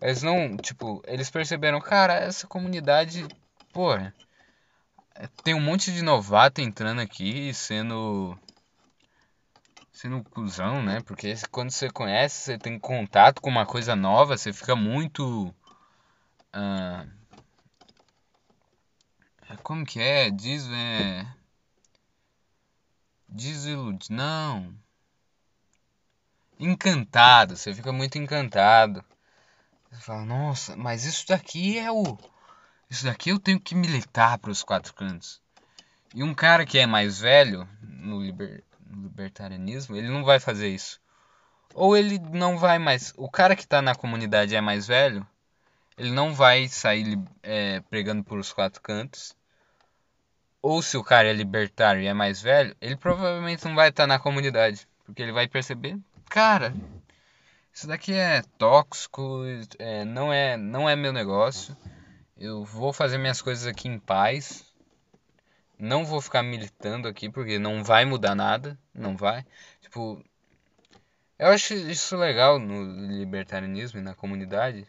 Eles 0.00 0.22
não, 0.22 0.56
tipo, 0.56 1.02
eles 1.06 1.30
perceberam, 1.30 1.80
cara, 1.80 2.14
essa 2.14 2.46
comunidade, 2.46 3.26
porra, 3.72 4.14
tem 5.42 5.54
um 5.54 5.60
monte 5.60 5.92
de 5.92 6.02
novato 6.02 6.60
entrando 6.60 7.00
aqui 7.00 7.52
sendo 7.54 8.38
sendo 9.92 10.22
cuzão, 10.24 10.82
né? 10.82 11.00
Porque 11.00 11.34
quando 11.50 11.70
você 11.70 11.90
conhece, 11.90 12.42
você 12.42 12.58
tem 12.58 12.78
contato 12.78 13.40
com 13.40 13.48
uma 13.48 13.64
coisa 13.64 13.96
nova, 13.96 14.36
você 14.36 14.52
fica 14.52 14.76
muito 14.76 15.46
uh, 16.54 17.10
como 19.62 19.84
que 19.84 20.00
é? 20.00 20.30
Diz. 20.30 20.68
É... 20.70 21.26
Não. 24.10 24.74
Encantado. 26.58 27.56
Você 27.56 27.74
fica 27.74 27.92
muito 27.92 28.18
encantado. 28.18 29.04
Você 29.90 30.02
fala, 30.02 30.24
nossa, 30.24 30.76
mas 30.76 31.04
isso 31.04 31.26
daqui 31.28 31.78
é 31.78 31.90
o. 31.90 32.18
Isso 32.90 33.04
daqui 33.04 33.30
eu 33.30 33.38
tenho 33.38 33.60
que 33.60 33.74
militar 33.74 34.38
para 34.38 34.50
os 34.50 34.62
quatro 34.62 34.92
cantos. 34.94 35.40
E 36.14 36.22
um 36.22 36.34
cara 36.34 36.64
que 36.64 36.78
é 36.78 36.86
mais 36.86 37.20
velho 37.20 37.68
no, 37.82 38.22
liber... 38.22 38.64
no 38.80 39.02
libertarianismo, 39.02 39.96
ele 39.96 40.08
não 40.08 40.24
vai 40.24 40.40
fazer 40.40 40.68
isso. 40.68 41.00
Ou 41.74 41.96
ele 41.96 42.18
não 42.18 42.58
vai 42.58 42.78
mais. 42.78 43.12
O 43.16 43.30
cara 43.30 43.54
que 43.54 43.62
está 43.62 43.82
na 43.82 43.94
comunidade 43.94 44.54
é 44.56 44.60
mais 44.60 44.86
velho, 44.86 45.26
ele 45.96 46.10
não 46.10 46.34
vai 46.34 46.68
sair 46.68 47.18
é, 47.42 47.80
pregando 47.80 48.22
por 48.22 48.38
os 48.38 48.52
quatro 48.52 48.82
cantos. 48.82 49.34
Ou 50.60 50.82
se 50.82 50.96
o 50.96 51.04
cara 51.04 51.28
é 51.28 51.32
libertário 51.32 52.02
e 52.02 52.06
é 52.06 52.12
mais 52.12 52.42
velho, 52.42 52.76
ele 52.80 52.96
provavelmente 52.96 53.64
não 53.64 53.74
vai 53.74 53.88
estar 53.88 54.06
na 54.06 54.18
comunidade. 54.18 54.86
Porque 55.04 55.22
ele 55.22 55.32
vai 55.32 55.46
perceber, 55.46 55.98
cara, 56.28 56.74
isso 57.72 57.86
daqui 57.86 58.12
é 58.12 58.42
tóxico, 58.58 59.42
é, 59.78 60.04
não, 60.04 60.32
é, 60.32 60.56
não 60.56 60.88
é 60.88 60.96
meu 60.96 61.12
negócio. 61.12 61.76
Eu 62.36 62.64
vou 62.64 62.92
fazer 62.92 63.18
minhas 63.18 63.40
coisas 63.40 63.66
aqui 63.66 63.88
em 63.88 63.98
paz. 63.98 64.64
Não 65.78 66.04
vou 66.04 66.20
ficar 66.20 66.42
militando 66.42 67.06
aqui 67.06 67.30
porque 67.30 67.58
não 67.58 67.84
vai 67.84 68.04
mudar 68.04 68.34
nada. 68.34 68.78
Não 68.94 69.16
vai. 69.16 69.44
Tipo, 69.80 70.22
eu 71.38 71.48
acho 71.48 71.74
isso 71.74 72.16
legal 72.16 72.58
no 72.58 73.08
libertarianismo 73.08 74.00
e 74.00 74.02
na 74.02 74.14
comunidade. 74.14 74.86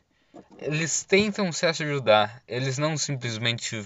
Eles 0.59 1.03
tentam 1.03 1.51
se 1.51 1.65
ajudar. 1.65 2.41
Eles 2.47 2.77
não 2.77 2.97
simplesmente 2.97 3.85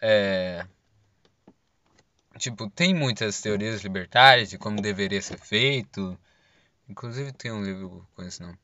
é, 0.00 0.66
tipo, 2.38 2.68
tem 2.68 2.92
muitas 2.92 3.40
teorias 3.40 3.82
libertárias 3.82 4.50
de 4.50 4.58
como 4.58 4.82
deveria 4.82 5.22
ser 5.22 5.38
feito. 5.38 6.18
Inclusive 6.88 7.32
tem 7.32 7.52
um 7.52 7.62
livro 7.62 8.06
com 8.14 8.22
esse 8.22 8.42
nome. 8.42 8.58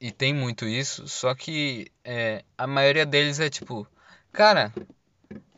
E 0.00 0.12
tem 0.12 0.34
muito 0.34 0.66
isso, 0.66 1.08
só 1.08 1.34
que 1.34 1.90
é, 2.04 2.44
a 2.56 2.66
maioria 2.66 3.04
deles 3.04 3.40
é 3.40 3.50
tipo, 3.50 3.86
cara, 4.32 4.72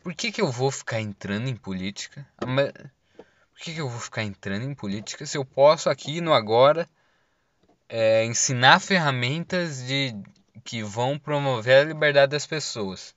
por 0.01 0.15
que, 0.15 0.31
que 0.31 0.41
eu 0.41 0.51
vou 0.51 0.71
ficar 0.71 0.99
entrando 0.99 1.47
em 1.47 1.55
política? 1.55 2.25
Por 2.39 3.59
que, 3.59 3.73
que 3.73 3.81
eu 3.81 3.87
vou 3.87 3.99
ficar 3.99 4.23
entrando 4.23 4.63
em 4.63 4.73
política 4.73 5.25
se 5.27 5.37
eu 5.37 5.45
posso 5.45 5.89
aqui 5.89 6.21
no 6.21 6.33
agora 6.33 6.89
é, 7.87 8.25
ensinar 8.25 8.79
ferramentas 8.79 9.85
de 9.85 10.15
que 10.61 10.83
vão 10.83 11.17
promover 11.19 11.81
a 11.81 11.83
liberdade 11.83 12.31
das 12.31 12.45
pessoas? 12.45 13.15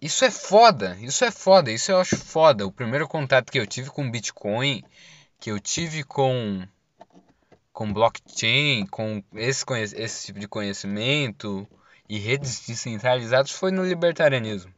Isso 0.00 0.24
é 0.24 0.30
foda, 0.30 0.96
isso 1.00 1.24
é 1.24 1.30
foda, 1.30 1.70
isso 1.70 1.92
eu 1.92 2.00
acho 2.00 2.16
foda. 2.16 2.66
O 2.66 2.72
primeiro 2.72 3.06
contato 3.06 3.52
que 3.52 3.58
eu 3.58 3.66
tive 3.66 3.90
com 3.90 4.10
Bitcoin, 4.10 4.82
que 5.38 5.50
eu 5.50 5.60
tive 5.60 6.02
com 6.04 6.66
com 7.72 7.92
blockchain, 7.92 8.86
com 8.86 9.22
esse, 9.34 9.64
esse 9.96 10.26
tipo 10.26 10.38
de 10.38 10.48
conhecimento 10.48 11.66
e 12.08 12.18
redes 12.18 12.66
descentralizadas 12.66 13.50
foi 13.52 13.70
no 13.70 13.84
libertarianismo. 13.84 14.72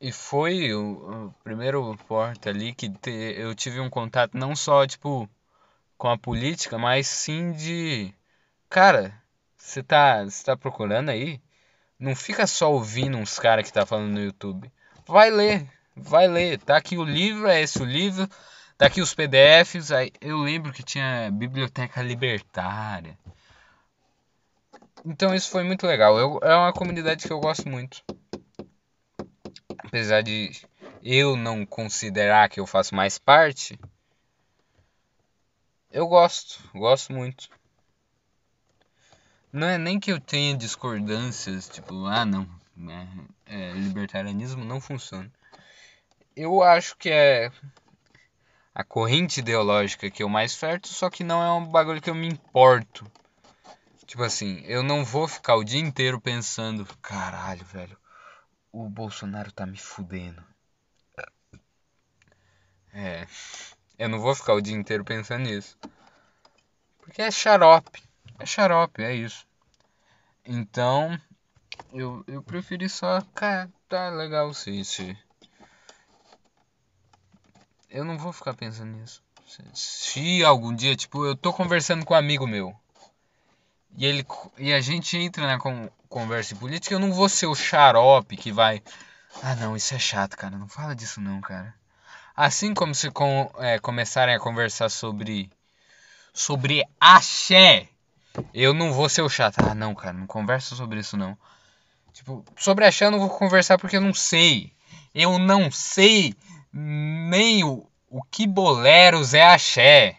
E 0.00 0.12
foi 0.12 0.74
o, 0.74 1.26
o 1.26 1.34
primeiro 1.44 1.96
porta 2.08 2.50
ali 2.50 2.74
que 2.74 2.88
te, 2.88 3.10
eu 3.10 3.54
tive 3.54 3.80
um 3.80 3.90
contato 3.90 4.36
não 4.36 4.54
só 4.54 4.86
tipo 4.86 5.28
com 5.96 6.08
a 6.08 6.18
política, 6.18 6.76
mas 6.78 7.06
sim 7.06 7.52
de 7.52 8.12
cara, 8.68 9.14
você 9.56 9.82
tá, 9.82 10.24
você 10.24 10.44
tá 10.44 10.56
procurando 10.56 11.10
aí 11.10 11.40
não 11.98 12.14
fica 12.14 12.46
só 12.46 12.72
ouvindo 12.72 13.16
uns 13.16 13.38
caras 13.38 13.64
que 13.66 13.72
tá 13.72 13.86
falando 13.86 14.12
no 14.12 14.20
YouTube. 14.22 14.70
Vai 15.06 15.30
ler, 15.30 15.66
vai 15.94 16.28
ler. 16.28 16.58
Tá 16.58 16.76
aqui 16.76 16.98
o 16.98 17.04
livro, 17.04 17.48
é 17.48 17.62
esse 17.62 17.80
o 17.80 17.84
livro. 17.84 18.28
Tá 18.76 18.86
aqui 18.86 19.00
os 19.00 19.14
PDFs. 19.14 19.90
Aí 19.92 20.12
eu 20.20 20.38
lembro 20.38 20.72
que 20.72 20.82
tinha 20.82 21.30
biblioteca 21.32 22.02
libertária. 22.02 23.18
Então 25.04 25.34
isso 25.34 25.50
foi 25.50 25.64
muito 25.64 25.86
legal. 25.86 26.18
Eu, 26.18 26.38
é 26.42 26.54
uma 26.54 26.72
comunidade 26.72 27.26
que 27.26 27.32
eu 27.32 27.40
gosto 27.40 27.68
muito. 27.68 28.02
Apesar 29.78 30.22
de 30.22 30.50
eu 31.02 31.36
não 31.36 31.64
considerar 31.64 32.50
que 32.50 32.60
eu 32.60 32.66
faço 32.66 32.94
mais 32.94 33.18
parte, 33.18 33.78
eu 35.90 36.06
gosto, 36.08 36.60
gosto 36.74 37.12
muito. 37.12 37.48
Não 39.52 39.66
é 39.66 39.78
nem 39.78 39.98
que 39.98 40.12
eu 40.12 40.20
tenha 40.20 40.56
discordâncias, 40.56 41.68
tipo, 41.68 42.06
ah 42.06 42.24
não, 42.24 42.48
né? 42.76 43.08
é, 43.46 43.72
libertarianismo 43.72 44.64
não 44.64 44.80
funciona. 44.80 45.30
Eu 46.34 46.62
acho 46.62 46.96
que 46.96 47.08
é 47.08 47.50
a 48.74 48.84
corrente 48.84 49.40
ideológica 49.40 50.10
que 50.10 50.22
eu 50.22 50.28
mais 50.28 50.54
ferto, 50.54 50.88
só 50.88 51.08
que 51.08 51.24
não 51.24 51.42
é 51.42 51.50
um 51.52 51.66
bagulho 51.66 52.02
que 52.02 52.10
eu 52.10 52.14
me 52.14 52.28
importo. 52.28 53.10
Tipo 54.04 54.22
assim, 54.22 54.62
eu 54.66 54.82
não 54.82 55.04
vou 55.04 55.26
ficar 55.26 55.56
o 55.56 55.64
dia 55.64 55.80
inteiro 55.80 56.20
pensando, 56.20 56.84
caralho, 57.00 57.64
velho, 57.64 57.96
o 58.70 58.88
Bolsonaro 58.88 59.50
tá 59.50 59.64
me 59.64 59.78
fudendo. 59.78 60.44
É, 62.92 63.26
eu 63.98 64.08
não 64.08 64.20
vou 64.20 64.34
ficar 64.34 64.54
o 64.54 64.60
dia 64.60 64.74
inteiro 64.74 65.04
pensando 65.04 65.44
nisso. 65.44 65.78
Porque 66.98 67.22
é 67.22 67.30
xarope. 67.30 68.05
É 68.38 68.46
xarope, 68.46 69.02
é 69.02 69.14
isso. 69.14 69.46
Então, 70.44 71.18
eu, 71.92 72.24
eu 72.26 72.42
preferi 72.42 72.88
só, 72.88 73.20
cara, 73.34 73.70
tá 73.88 74.10
legal 74.10 74.52
se, 74.54 74.84
se. 74.84 75.16
Eu 77.90 78.04
não 78.04 78.18
vou 78.18 78.32
ficar 78.32 78.54
pensando 78.54 78.92
nisso. 78.92 79.22
Se, 79.46 79.62
se 79.74 80.44
algum 80.44 80.74
dia, 80.74 80.96
tipo, 80.96 81.24
eu 81.24 81.36
tô 81.36 81.52
conversando 81.52 82.04
com 82.04 82.14
um 82.14 82.16
amigo 82.16 82.46
meu 82.46 82.74
e 83.96 84.04
ele 84.04 84.26
e 84.58 84.72
a 84.72 84.80
gente 84.80 85.16
entra 85.16 85.46
na 85.46 85.58
con, 85.58 85.88
conversa 86.08 86.54
política, 86.54 86.94
eu 86.94 86.98
não 86.98 87.12
vou 87.12 87.28
ser 87.28 87.46
o 87.46 87.54
xarope 87.54 88.36
que 88.36 88.52
vai. 88.52 88.82
Ah, 89.42 89.54
não, 89.56 89.74
isso 89.74 89.94
é 89.94 89.98
chato, 89.98 90.36
cara. 90.36 90.56
Não 90.56 90.68
fala 90.68 90.94
disso, 90.94 91.20
não, 91.20 91.40
cara. 91.40 91.74
Assim 92.36 92.74
como 92.74 92.94
se 92.94 93.10
com, 93.10 93.50
é, 93.58 93.78
começarem 93.78 94.34
a 94.34 94.40
conversar 94.40 94.90
sobre. 94.90 95.50
sobre 96.32 96.84
axé, 97.00 97.88
eu 98.52 98.74
não 98.74 98.92
vou 98.92 99.08
ser 99.08 99.22
o 99.22 99.28
chato. 99.28 99.56
Ah, 99.58 99.74
não, 99.74 99.94
cara, 99.94 100.12
não 100.12 100.26
conversa 100.26 100.74
sobre 100.74 101.00
isso, 101.00 101.16
não. 101.16 101.36
Tipo, 102.12 102.44
sobre 102.56 102.84
axé 102.84 103.06
eu 103.06 103.10
não 103.10 103.18
vou 103.18 103.28
conversar 103.28 103.78
porque 103.78 103.96
eu 103.96 104.00
não 104.00 104.14
sei. 104.14 104.72
Eu 105.14 105.38
não 105.38 105.70
sei 105.70 106.34
nem 106.72 107.64
o, 107.64 107.86
o 108.10 108.22
que 108.22 108.46
boleros 108.46 109.34
é 109.34 109.46
axé. 109.46 110.18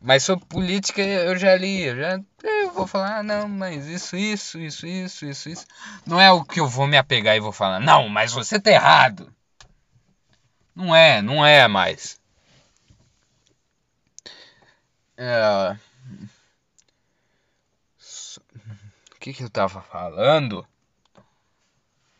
Mas 0.00 0.22
sobre 0.22 0.46
política 0.46 1.02
eu 1.02 1.36
já 1.36 1.56
li, 1.56 1.82
eu 1.82 1.96
já 1.96 2.20
eu 2.44 2.70
vou 2.70 2.86
falar, 2.86 3.18
ah, 3.18 3.22
não, 3.24 3.48
mas 3.48 3.86
isso, 3.86 4.16
isso, 4.16 4.56
isso, 4.60 4.86
isso, 4.86 5.26
isso, 5.26 5.48
isso. 5.48 5.66
Não 6.06 6.20
é 6.20 6.30
o 6.30 6.44
que 6.44 6.60
eu 6.60 6.68
vou 6.68 6.86
me 6.86 6.96
apegar 6.96 7.36
e 7.36 7.40
vou 7.40 7.50
falar, 7.50 7.80
não, 7.80 8.08
mas 8.08 8.32
você 8.32 8.60
tá 8.60 8.70
errado. 8.70 9.34
Não 10.72 10.94
é, 10.94 11.20
não 11.20 11.44
é 11.44 11.66
mais. 11.66 12.20
É... 15.16 15.76
O 19.12 19.18
que, 19.18 19.32
que 19.32 19.42
eu 19.42 19.50
tava 19.50 19.80
falando? 19.82 20.66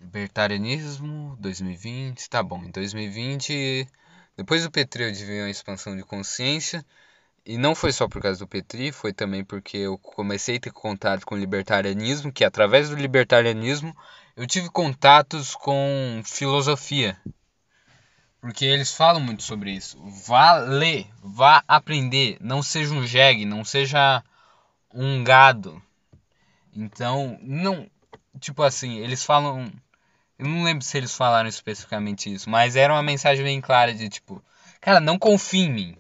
Libertarianismo 0.01 1.37
2020, 1.39 2.29
tá 2.29 2.43
bom. 2.43 2.65
Em 2.65 2.71
2020, 2.71 3.89
depois 4.37 4.63
do 4.63 4.71
Petri 4.71 5.05
eu 5.05 5.13
tive 5.13 5.41
uma 5.41 5.51
expansão 5.51 5.97
de 5.97 6.03
consciência. 6.03 6.85
E 7.45 7.57
não 7.57 7.77
foi 7.77 7.93
só 7.93 8.09
por 8.09 8.21
causa 8.21 8.41
do 8.41 8.49
Petri, 8.49 8.91
foi 8.91 9.13
também 9.13 9.45
porque 9.45 9.77
eu 9.77 9.97
comecei 9.99 10.57
a 10.57 10.61
ter 10.61 10.73
contato 10.73 11.25
com 11.25 11.37
o 11.37 11.39
libertarianismo, 11.39 12.33
que 12.33 12.45
através 12.45 12.91
do 12.91 12.97
libertarianismo 12.97 13.97
eu 14.37 14.47
tive 14.47 14.69
contatos 14.69 15.55
com 15.55 16.21
filosofia. 16.25 17.17
Porque 18.47 18.65
eles 18.65 18.95
falam 18.95 19.21
muito 19.21 19.43
sobre 19.43 19.73
isso. 19.73 20.01
Vá 20.25 20.53
ler, 20.53 21.09
vá 21.21 21.65
aprender, 21.67 22.37
não 22.41 22.63
seja 22.63 22.95
um 22.95 23.05
jegue, 23.05 23.45
não 23.45 23.65
seja 23.65 24.23
um 24.95 25.25
gado. 25.25 25.83
Então, 26.73 27.37
não, 27.43 27.91
tipo 28.39 28.63
assim, 28.63 28.99
eles 28.99 29.25
falam, 29.25 29.69
eu 30.39 30.47
não 30.47 30.63
lembro 30.63 30.85
se 30.85 30.97
eles 30.97 31.13
falaram 31.13 31.49
especificamente 31.49 32.33
isso, 32.33 32.49
mas 32.49 32.77
era 32.77 32.93
uma 32.93 33.03
mensagem 33.03 33.45
bem 33.45 33.61
clara 33.61 33.93
de 33.93 34.09
tipo, 34.09 34.41
cara, 34.81 35.01
não 35.01 35.19
confie 35.19 35.63
em 35.63 35.73
mim 35.73 35.97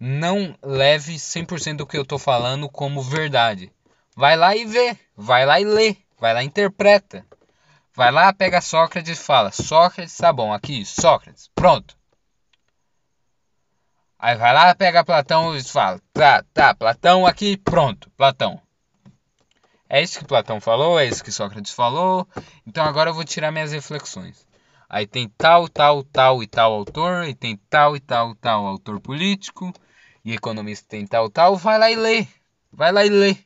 não 0.00 0.54
leve 0.62 1.18
100% 1.18 1.76
do 1.76 1.86
que 1.86 1.98
eu 1.98 2.06
tô 2.06 2.18
falando 2.18 2.70
como 2.70 3.02
verdade. 3.02 3.70
Vai 4.16 4.34
lá 4.34 4.56
e 4.56 4.64
vê, 4.64 4.96
vai 5.14 5.44
lá 5.44 5.60
e 5.60 5.64
lê, 5.64 5.96
vai 6.18 6.32
lá 6.32 6.42
e 6.42 6.46
interpreta. 6.46 7.26
Vai 7.96 8.12
lá, 8.12 8.30
pega 8.30 8.60
Sócrates 8.60 9.18
e 9.18 9.22
fala: 9.22 9.50
Sócrates, 9.50 10.14
tá 10.18 10.30
bom, 10.30 10.52
aqui, 10.52 10.84
Sócrates, 10.84 11.50
pronto. 11.54 11.96
Aí 14.18 14.36
vai 14.36 14.52
lá, 14.52 14.74
pega 14.74 15.02
Platão 15.02 15.56
e 15.56 15.64
fala: 15.64 15.98
Tá, 16.12 16.44
tá, 16.52 16.74
Platão 16.74 17.26
aqui, 17.26 17.56
pronto, 17.56 18.10
Platão. 18.10 18.60
É 19.88 20.02
isso 20.02 20.18
que 20.18 20.26
Platão 20.26 20.60
falou, 20.60 21.00
é 21.00 21.06
isso 21.06 21.24
que 21.24 21.32
Sócrates 21.32 21.72
falou. 21.72 22.28
Então 22.66 22.84
agora 22.84 23.08
eu 23.08 23.14
vou 23.14 23.24
tirar 23.24 23.50
minhas 23.50 23.72
reflexões. 23.72 24.46
Aí 24.90 25.06
tem 25.06 25.26
tal, 25.30 25.66
tal, 25.66 26.04
tal 26.04 26.42
e 26.42 26.46
tal 26.46 26.74
autor, 26.74 27.24
e 27.24 27.34
tem 27.34 27.56
tal 27.70 27.96
e 27.96 28.00
tal, 28.00 28.34
tal 28.34 28.66
autor 28.66 29.00
político, 29.00 29.72
e 30.22 30.34
economista 30.34 30.86
tem 30.86 31.06
tal, 31.06 31.30
tal, 31.30 31.56
vai 31.56 31.78
lá 31.78 31.90
e 31.90 31.96
lê. 31.96 32.26
Vai 32.70 32.92
lá 32.92 33.06
e 33.06 33.08
lê. 33.08 33.36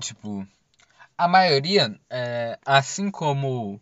Tipo, 0.00 0.46
a 1.18 1.26
maioria, 1.26 2.00
é, 2.08 2.56
assim 2.64 3.10
como 3.10 3.80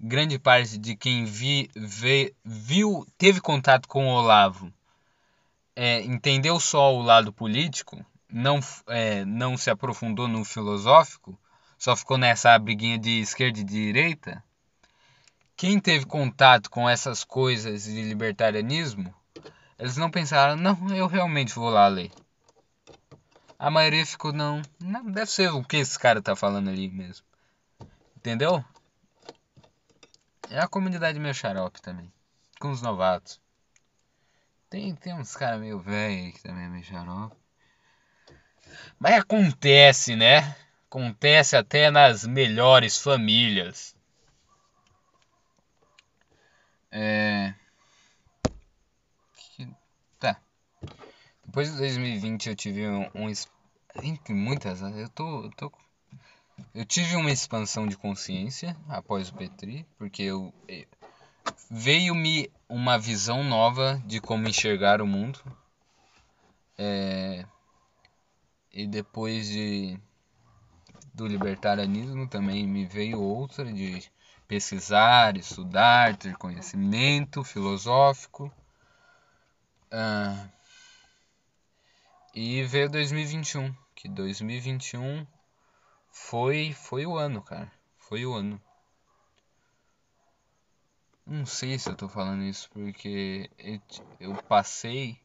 grande 0.00 0.38
parte 0.38 0.78
de 0.78 0.96
quem 0.96 1.26
vi, 1.26 1.70
vê, 1.76 2.34
viu, 2.42 3.06
teve 3.18 3.38
contato 3.38 3.86
com 3.86 4.06
o 4.06 4.14
Olavo, 4.14 4.72
é, 5.76 6.00
entendeu 6.00 6.58
só 6.58 6.94
o 6.94 7.02
lado 7.02 7.34
político, 7.34 8.02
não, 8.32 8.60
é, 8.88 9.26
não 9.26 9.58
se 9.58 9.68
aprofundou 9.68 10.26
no 10.26 10.42
filosófico, 10.42 11.38
só 11.76 11.94
ficou 11.94 12.16
nessa 12.16 12.58
briguinha 12.58 12.98
de 12.98 13.20
esquerda 13.20 13.60
e 13.60 13.64
direita, 13.64 14.42
quem 15.54 15.78
teve 15.78 16.06
contato 16.06 16.70
com 16.70 16.88
essas 16.88 17.24
coisas 17.24 17.84
de 17.84 18.02
libertarianismo, 18.02 19.14
eles 19.78 19.98
não 19.98 20.10
pensaram, 20.10 20.56
não, 20.56 20.94
eu 20.96 21.06
realmente 21.06 21.54
vou 21.54 21.68
lá 21.68 21.86
ler. 21.88 22.10
A 23.60 23.70
maioria 23.70 24.06
ficou, 24.06 24.32
não, 24.32 24.62
não 24.80 25.04
deve 25.04 25.30
ser 25.30 25.52
o 25.52 25.62
que 25.62 25.76
esse 25.76 25.98
cara 25.98 26.22
tá 26.22 26.34
falando 26.34 26.70
ali 26.70 26.88
mesmo. 26.88 27.26
Entendeu? 28.16 28.64
É 30.48 30.58
a 30.58 30.66
comunidade 30.66 31.18
meio 31.18 31.34
xarope 31.34 31.82
também. 31.82 32.10
Com 32.58 32.70
os 32.70 32.80
novatos. 32.80 33.38
Tem, 34.70 34.94
tem 34.94 35.12
uns 35.12 35.36
caras 35.36 35.60
meio 35.60 35.78
velhos 35.78 36.36
que 36.36 36.42
também 36.42 36.64
é 36.64 36.68
meio 36.70 36.84
xarope. 36.84 37.36
Mas 38.98 39.20
acontece, 39.20 40.16
né? 40.16 40.56
Acontece 40.88 41.54
até 41.54 41.90
nas 41.90 42.24
melhores 42.24 42.96
famílias. 42.96 43.94
É... 46.90 47.52
Depois 51.50 51.68
de 51.72 51.78
2020 51.78 52.48
eu 52.48 52.54
tive 52.54 52.88
um, 52.88 53.10
um 53.12 53.32
entre 54.04 54.32
muitas, 54.32 54.80
eu 54.82 55.08
tô, 55.08 55.46
eu 55.46 55.50
tô 55.50 55.72
eu 56.72 56.84
tive 56.84 57.16
uma 57.16 57.32
expansão 57.32 57.88
de 57.88 57.96
consciência 57.96 58.76
após 58.88 59.30
o 59.30 59.34
Petri, 59.34 59.84
porque 59.98 60.22
eu, 60.22 60.54
eu 60.68 60.86
veio-me 61.68 62.48
uma 62.68 62.96
visão 62.96 63.42
nova 63.42 64.00
de 64.06 64.20
como 64.20 64.46
enxergar 64.46 65.02
o 65.02 65.06
mundo. 65.08 65.40
É, 66.78 67.44
e 68.72 68.86
depois 68.86 69.48
de 69.48 69.98
do 71.12 71.26
libertarianismo 71.26 72.28
também 72.28 72.64
me 72.64 72.86
veio 72.86 73.20
outra 73.20 73.72
de 73.72 74.00
pesquisar, 74.46 75.36
estudar, 75.36 76.16
ter 76.16 76.36
conhecimento 76.36 77.42
filosófico. 77.42 78.52
Ah, 79.90 80.46
e 82.34 82.62
veio 82.64 82.88
2021, 82.88 83.74
que 83.94 84.08
2021 84.08 85.26
foi 86.10 86.72
foi 86.72 87.06
o 87.06 87.16
ano, 87.16 87.42
cara. 87.42 87.70
Foi 87.98 88.24
o 88.24 88.34
ano. 88.34 88.60
Não 91.26 91.46
sei 91.46 91.78
se 91.78 91.88
eu 91.88 91.94
tô 91.94 92.08
falando 92.08 92.42
isso 92.42 92.68
porque 92.70 93.50
eu, 93.58 93.80
eu 94.18 94.42
passei. 94.42 95.18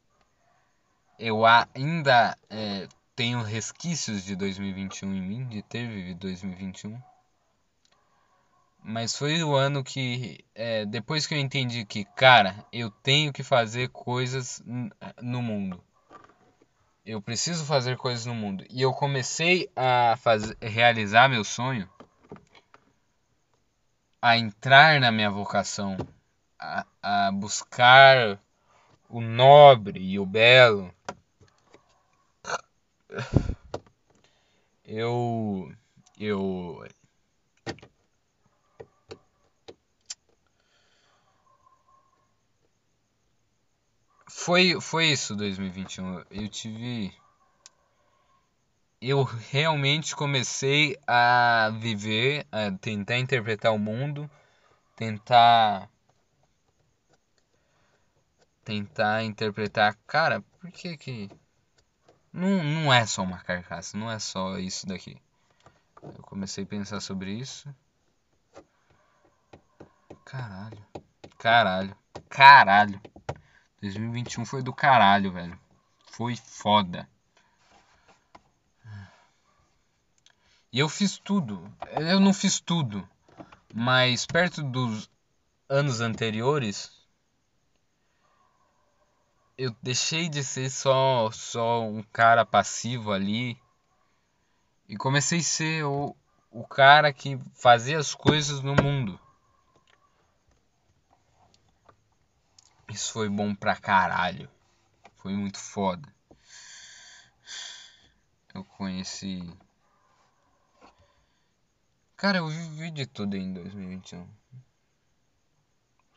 Eu 1.18 1.46
ainda 1.46 2.38
é, 2.50 2.88
tenho 3.16 3.42
resquícios 3.42 4.24
de 4.24 4.36
2021 4.36 5.14
em 5.16 5.22
mim, 5.22 5.48
de 5.48 5.62
ter 5.62 5.88
vivido 5.88 6.20
2021. 6.20 7.02
Mas 8.84 9.16
foi 9.18 9.44
o 9.44 9.56
ano 9.56 9.84
que, 9.84 10.46
é, 10.54 10.86
depois 10.86 11.26
que 11.26 11.34
eu 11.34 11.40
entendi 11.40 11.86
que, 11.86 12.06
cara, 12.06 12.64
eu 12.72 12.92
tenho 12.92 13.34
que 13.34 13.42
fazer 13.42 13.90
coisas 13.90 14.62
no 15.22 15.42
mundo. 15.42 15.84
Eu 17.06 17.22
preciso 17.22 17.66
fazer 17.66 17.98
coisas 17.98 18.26
no 18.26 18.34
mundo. 18.34 18.66
E 18.68 18.82
eu 18.82 18.92
comecei 18.92 19.70
a 19.76 20.18
fazer, 20.18 20.58
realizar 20.60 21.30
meu 21.30 21.44
sonho, 21.44 21.88
a 24.20 24.36
entrar 24.38 25.00
na 25.00 25.12
minha 25.12 25.30
vocação, 25.30 25.96
a, 26.60 26.84
a 27.04 27.32
buscar 27.32 28.40
o 29.08 29.22
nobre 29.22 30.00
e 30.00 30.18
o 30.18 30.26
belo. 30.26 30.92
Eu. 34.84 35.72
Eu 36.18 36.88
foi, 44.36 44.80
foi 44.82 45.06
isso 45.08 45.34
2021. 45.34 46.24
Eu 46.30 46.50
tive. 46.50 47.12
Eu 49.02 49.24
realmente 49.24 50.14
comecei 50.16 50.98
a 51.08 51.72
viver, 51.80 52.46
a 52.52 52.70
tentar 52.72 53.18
interpretar 53.18 53.74
o 53.74 53.80
mundo, 53.80 54.30
tentar. 54.96 55.90
Tentar 58.64 59.24
interpretar. 59.24 59.98
Cara, 60.06 60.42
por 60.60 60.70
que 60.70 60.98
que. 60.98 61.30
Não, 62.32 62.62
não 62.62 62.94
é 62.94 63.06
só 63.06 63.24
uma 63.24 63.40
carcaça, 63.40 63.98
não 63.98 64.12
é 64.12 64.20
só 64.20 64.58
isso 64.58 64.86
daqui. 64.86 65.18
Eu 66.04 66.22
comecei 66.24 66.66
a 66.66 66.68
pensar 66.68 67.00
sobre 67.00 67.32
isso. 67.32 67.74
Caralho. 70.26 70.86
Caralho. 71.38 71.96
Caralho. 72.30 73.02
2021 73.86 74.46
foi 74.46 74.64
do 74.64 74.74
caralho, 74.74 75.32
velho. 75.32 75.60
Foi 76.12 76.36
foda. 76.36 77.08
E 80.72 80.80
eu 80.80 80.90
fiz 80.90 81.18
tudo. 81.18 81.72
Eu 81.92 82.20
não 82.20 82.34
fiz 82.34 82.60
tudo. 82.60 83.08
Mas 83.74 84.26
perto 84.26 84.64
dos 84.64 85.10
anos 85.70 86.02
anteriores, 86.02 86.92
eu 89.58 89.76
deixei 89.82 90.28
de 90.30 90.44
ser 90.44 90.70
só, 90.70 91.30
só 91.32 91.84
um 91.84 92.02
cara 92.02 92.46
passivo 92.46 93.12
ali 93.12 93.58
e 94.88 94.98
comecei 94.98 95.40
a 95.40 95.44
ser 95.44 95.86
o, 95.86 96.16
o 96.50 96.66
cara 96.66 97.14
que 97.14 97.40
fazia 97.54 98.00
as 98.00 98.16
coisas 98.16 98.62
no 98.62 98.76
mundo. 98.76 99.20
Isso 102.96 103.12
foi 103.12 103.28
bom 103.28 103.54
pra 103.54 103.76
caralho. 103.76 104.50
Foi 105.18 105.34
muito 105.34 105.60
foda. 105.60 106.08
Eu 108.54 108.64
conheci. 108.64 109.44
Cara, 112.16 112.38
eu 112.38 112.48
vivi 112.48 112.92
de 112.92 113.06
tudo 113.06 113.36
em 113.36 113.52
2021. 113.52 114.26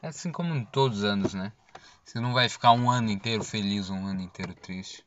É 0.00 0.06
assim 0.06 0.30
como 0.30 0.54
em 0.54 0.64
todos 0.66 0.98
os 0.98 1.04
anos, 1.04 1.34
né? 1.34 1.52
Você 2.04 2.20
não 2.20 2.32
vai 2.32 2.48
ficar 2.48 2.70
um 2.70 2.88
ano 2.88 3.10
inteiro 3.10 3.42
feliz, 3.42 3.90
um 3.90 4.06
ano 4.06 4.20
inteiro 4.20 4.54
triste. 4.54 5.04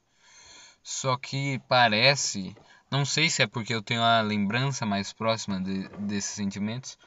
Só 0.84 1.16
que 1.16 1.58
parece. 1.70 2.54
Não 2.92 3.06
sei 3.06 3.30
se 3.30 3.44
é 3.44 3.48
porque 3.48 3.74
eu 3.74 3.82
tenho 3.82 4.04
a 4.04 4.20
lembrança 4.20 4.86
mais 4.86 5.14
próxima 5.14 5.62
de, 5.62 5.88
desses 6.00 6.32
sentimentos. 6.32 6.98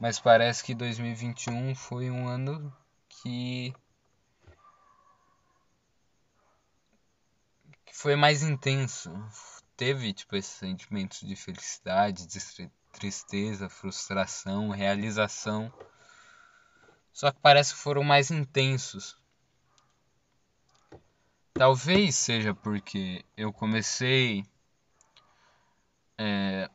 Mas 0.00 0.18
parece 0.18 0.64
que 0.64 0.74
2021 0.74 1.74
foi 1.74 2.10
um 2.10 2.26
ano 2.26 2.74
que 3.06 3.74
foi 7.94 8.16
mais 8.16 8.42
intenso. 8.42 9.10
Teve, 9.76 10.12
tipo, 10.12 10.36
esses 10.36 10.52
sentimentos 10.52 11.20
de 11.20 11.36
felicidade, 11.36 12.26
de 12.26 12.70
tristeza, 12.92 13.68
frustração, 13.68 14.68
realização. 14.70 15.72
Só 17.12 17.30
que 17.30 17.38
parece 17.40 17.72
que 17.72 17.78
foram 17.78 18.02
mais 18.02 18.32
intensos. 18.32 19.16
Talvez 21.54 22.16
seja 22.16 22.52
porque 22.52 23.24
eu 23.36 23.52
comecei 23.52 24.44
é, 26.18 26.68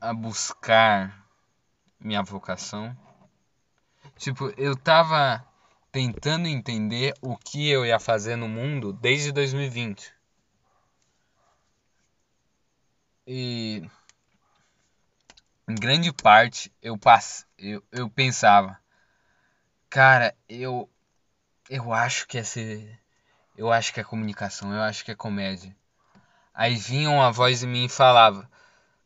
a 0.00 0.12
buscar 0.12 1.24
minha 2.00 2.22
vocação. 2.22 2.96
Tipo, 4.16 4.52
eu 4.56 4.76
tava 4.76 5.46
tentando 5.92 6.48
entender 6.48 7.14
o 7.22 7.36
que 7.36 7.70
eu 7.70 7.86
ia 7.86 8.00
fazer 8.00 8.34
no 8.34 8.48
mundo 8.48 8.92
desde 8.92 9.30
2020. 9.30 10.12
E 13.26 13.82
em 15.68 15.74
grande 15.74 16.10
parte 16.12 16.72
eu, 16.80 16.96
pass, 16.96 17.46
eu, 17.58 17.82
eu 17.92 18.08
pensava, 18.08 18.78
cara, 19.88 20.34
eu 20.48 20.88
eu 21.70 21.92
acho 21.92 22.26
que 22.28 22.38
é 22.38 22.44
ser, 22.44 23.00
eu 23.56 23.72
acho 23.72 23.92
que 23.94 24.00
é 24.00 24.04
comunicação, 24.04 24.72
eu 24.74 24.82
acho 24.82 25.04
que 25.04 25.12
é 25.12 25.16
comédia. 25.16 25.76
Aí 26.54 26.76
vinha 26.76 27.10
uma 27.10 27.32
voz 27.32 27.62
em 27.62 27.68
mim 27.68 27.86
e 27.86 27.88
falava: 27.90 28.50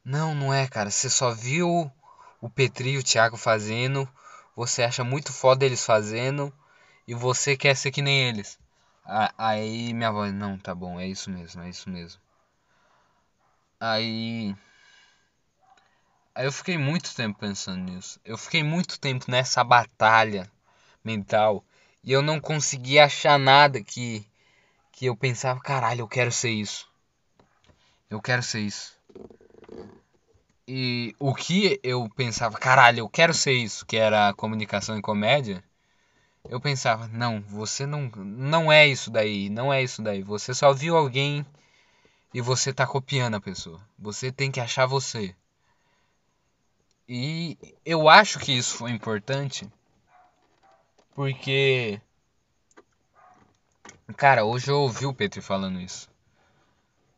"Não, 0.05 0.35
não 0.35 0.55
é, 0.55 0.69
cara, 0.69 0.91
você 0.91 1.11
só 1.11 1.33
viu 1.33 1.91
o 2.41 2.51
Petri 2.51 2.93
e 2.93 2.99
o 2.99 3.05
Thiago 3.05 3.37
fazendo, 3.39 4.09
você 4.57 4.83
acha 4.85 5.05
muito 5.05 5.33
foda 5.33 5.65
eles 5.67 5.85
fazendo 5.87 6.53
e 7.09 7.15
você 7.15 7.57
quer 7.57 7.77
ser 7.77 7.91
que 7.93 8.03
nem 8.03 8.29
eles". 8.29 8.59
Aí 9.39 9.95
minha 9.95 10.13
voz: 10.13 10.33
"Não, 10.35 10.59
tá 10.59 10.75
bom, 10.75 11.01
é 11.01 11.07
isso 11.07 11.31
mesmo, 11.31 11.63
é 11.63 11.71
isso 11.71 11.91
mesmo". 11.91 12.21
Aí. 13.81 14.55
Aí 16.35 16.47
eu 16.47 16.53
fiquei 16.53 16.79
muito 16.79 17.15
tempo 17.15 17.39
pensando 17.39 17.83
nisso. 17.91 18.21
Eu 18.25 18.39
fiquei 18.39 18.63
muito 18.63 18.99
tempo 18.99 19.31
nessa 19.31 19.63
batalha 19.63 20.51
mental. 21.05 21.65
E 22.03 22.13
eu 22.13 22.23
não 22.23 22.41
conseguia 22.41 23.05
achar 23.05 23.39
nada 23.39 23.83
que. 23.83 24.27
Que 24.93 25.07
eu 25.07 25.17
pensava, 25.17 25.61
caralho, 25.61 26.01
eu 26.01 26.09
quero 26.09 26.33
ser 26.33 26.51
isso. 26.51 26.89
Eu 28.11 28.21
quero 28.21 28.43
ser 28.43 28.61
isso. 28.61 28.99
E 30.67 31.15
o 31.19 31.35
que 31.35 31.81
eu 31.83 32.09
pensava, 32.15 32.59
caralho, 32.59 33.01
eu 33.01 33.09
quero 33.09 33.33
ser 33.33 33.53
isso, 33.53 33.87
que 33.87 33.97
era 33.97 34.35
comunicação 34.35 34.99
e 34.99 35.03
comédia. 35.03 35.63
Eu 36.49 36.61
pensava, 36.61 37.09
não, 37.09 37.41
você 37.41 37.87
não, 37.87 38.11
não 38.17 38.73
é 38.73 38.87
isso 38.87 39.11
daí, 39.11 39.49
não 39.49 39.73
é 39.73 39.83
isso 39.83 40.03
daí. 40.03 40.23
Você 40.23 40.53
só 40.53 40.73
viu 40.73 40.97
alguém 40.97 41.47
e 42.33 42.41
você 42.41 42.73
tá 42.73 42.87
copiando 42.87 43.35
a 43.35 43.41
pessoa. 43.41 43.81
Você 43.99 44.31
tem 44.31 44.51
que 44.51 44.61
achar 44.61 44.87
você. 44.87 45.35
E 47.09 47.57
eu 47.85 48.09
acho 48.09 48.39
que 48.39 48.53
isso 48.53 48.77
foi 48.77 48.91
importante 48.91 49.67
porque 51.15 52.01
cara, 54.17 54.45
hoje 54.45 54.71
eu 54.71 54.81
ouvi 54.81 55.07
o 55.07 55.15
Petri 55.15 55.41
falando 55.41 55.81
isso. 55.81 56.09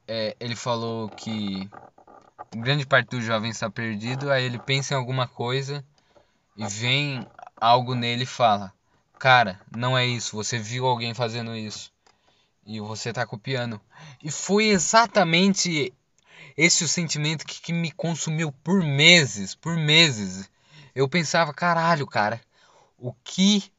É, 0.07 0.37
ele 0.39 0.55
falou 0.55 1.09
que 1.09 1.69
grande 2.57 2.87
parte 2.87 3.11
do 3.11 3.21
jovem 3.21 3.51
está 3.51 3.69
perdido, 3.69 4.31
aí 4.31 4.45
ele 4.45 4.59
pensa 4.59 4.95
em 4.95 4.97
alguma 4.97 5.27
coisa 5.27 5.85
e 6.57 6.65
vem 6.67 7.27
algo 7.61 7.95
nele 7.95 8.23
e 8.23 8.27
fala: 8.27 8.73
"Cara, 9.19 9.61
não 9.77 9.99
é 9.99 10.07
isso, 10.07 10.37
você 10.37 10.57
viu 10.59 10.87
alguém 10.87 11.15
fazendo 11.15 11.57
isso 11.57 11.93
e 12.71 12.79
você 12.79 13.13
tá 13.13 13.27
copiando. 13.27 13.81
E 14.23 14.31
foi 14.31 14.67
exatamente 14.67 15.93
esse 16.57 16.85
o 16.85 16.89
sentimento 16.89 17.45
que, 17.45 17.61
que 17.61 17.73
me 17.73 17.91
consumiu 17.91 18.53
por 18.53 18.81
meses, 18.81 19.57
por 19.57 19.77
meses. 19.77 20.49
Eu 20.95 21.09
pensava, 21.09 21.53
caralho, 21.53 22.07
cara, 22.07 22.41
o 22.97 23.13
que 23.25 23.73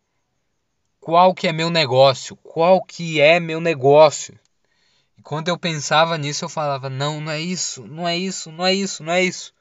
qual 0.99 1.33
que 1.33 1.47
é 1.47 1.53
meu 1.53 1.69
negócio? 1.69 2.35
Qual 2.35 2.83
que 2.83 3.21
é 3.21 3.39
meu 3.39 3.61
negócio? 3.61 4.37
E 5.17 5.21
quando 5.21 5.47
eu 5.47 5.57
pensava 5.57 6.17
nisso, 6.17 6.43
eu 6.43 6.49
falava, 6.49 6.89
não, 6.89 7.21
não 7.21 7.31
é 7.31 7.39
isso, 7.39 7.87
não 7.87 8.05
é 8.05 8.17
isso, 8.17 8.51
não 8.51 8.65
é 8.65 8.73
isso, 8.73 9.03
não 9.03 9.13
é 9.13 9.23
isso. 9.23 9.53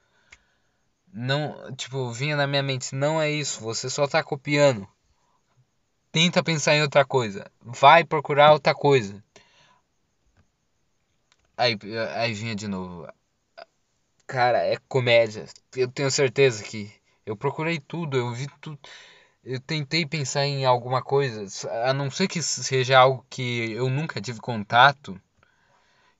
Não, 1.12 1.74
tipo, 1.76 2.10
vinha 2.10 2.36
na 2.36 2.48
minha 2.48 2.62
mente, 2.62 2.94
não 2.96 3.22
é 3.22 3.30
isso, 3.30 3.60
você 3.60 3.88
só 3.88 4.08
tá 4.08 4.24
copiando. 4.24 4.88
Tenta 6.12 6.42
pensar 6.42 6.74
em 6.74 6.82
outra 6.82 7.04
coisa. 7.04 7.50
Vai 7.62 8.04
procurar 8.04 8.52
outra 8.52 8.74
coisa. 8.74 9.22
Aí, 11.56 11.78
aí 12.16 12.32
vinha 12.32 12.54
de 12.54 12.66
novo. 12.66 13.06
Cara, 14.26 14.58
é 14.64 14.76
comédia. 14.88 15.44
Eu 15.76 15.88
tenho 15.88 16.10
certeza 16.10 16.64
que 16.64 16.90
eu 17.26 17.36
procurei 17.36 17.78
tudo, 17.78 18.16
eu 18.16 18.32
vi 18.32 18.48
tudo. 18.60 18.78
Eu 19.44 19.60
tentei 19.60 20.04
pensar 20.04 20.44
em 20.46 20.64
alguma 20.64 21.02
coisa, 21.02 21.46
a 21.84 21.94
não 21.94 22.10
ser 22.10 22.28
que 22.28 22.42
seja 22.42 22.98
algo 22.98 23.24
que 23.30 23.72
eu 23.72 23.88
nunca 23.88 24.20
tive 24.20 24.40
contato. 24.40 25.20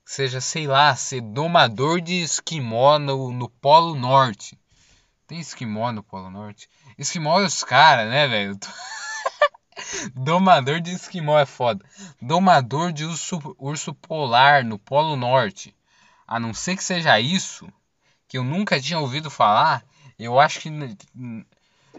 Seja, 0.05 0.41
sei 0.41 0.67
lá, 0.67 0.95
ser 0.97 1.21
domador 1.21 2.01
de 2.01 2.15
esquimó 2.15 2.99
no, 2.99 3.33
no 3.33 3.49
Polo 3.49 3.95
Norte. 3.95 4.59
Tem 5.27 5.39
esquimó 5.39 5.93
no 5.93 6.03
Polo 6.03 6.31
Norte? 6.31 6.69
Esquimó 6.99 7.41
é 7.41 7.45
os 7.45 7.63
caras, 7.63 8.09
né, 8.09 8.27
velho? 8.27 8.59
Domador 10.15 10.81
de 10.81 10.93
esquimó 10.93 11.39
é 11.39 11.47
foda. 11.47 11.85
Domador 12.21 12.93
de 12.93 13.05
urso, 13.05 13.57
urso 13.59 13.95
polar 13.95 14.65
no 14.65 14.79
Polo 14.79 15.17
Norte. 15.17 15.75
A 16.27 16.39
não 16.39 16.55
ser 16.55 16.77
que 16.77 16.85
seja 16.85 17.19
isso, 17.19 17.69
que 18.29 18.39
eu 18.39 18.45
nunca 18.45 18.81
tinha 18.81 18.99
ouvido 18.99 19.31
falar, 19.31 19.85
eu 20.19 20.39
acho 20.39 20.61
que 20.61 20.71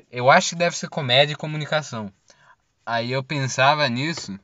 eu 0.10 0.32
acho 0.32 0.50
que 0.50 0.56
deve 0.56 0.78
ser 0.78 0.88
comédia 0.90 1.34
e 1.34 1.38
comunicação. 1.38 2.12
Aí 2.86 3.12
eu 3.12 3.24
pensava 3.24 3.88
nisso. 3.90 4.40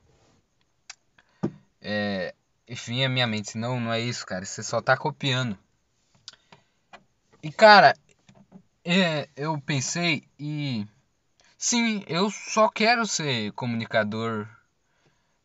É, 1.81 2.33
enfim, 2.67 3.03
a 3.03 3.09
minha 3.09 3.25
mente, 3.25 3.57
não, 3.57 3.79
não 3.79 3.93
é 3.93 3.99
isso, 3.99 4.25
cara. 4.25 4.45
Você 4.45 4.61
só 4.61 4.81
tá 4.81 4.97
copiando. 4.97 5.57
E 7.41 7.51
cara, 7.51 7.95
é, 8.83 9.29
eu 9.35 9.59
pensei 9.61 10.23
e 10.39 10.85
Sim, 11.57 12.03
eu 12.07 12.29
só 12.29 12.69
quero 12.69 13.05
ser 13.07 13.51
comunicador. 13.53 14.47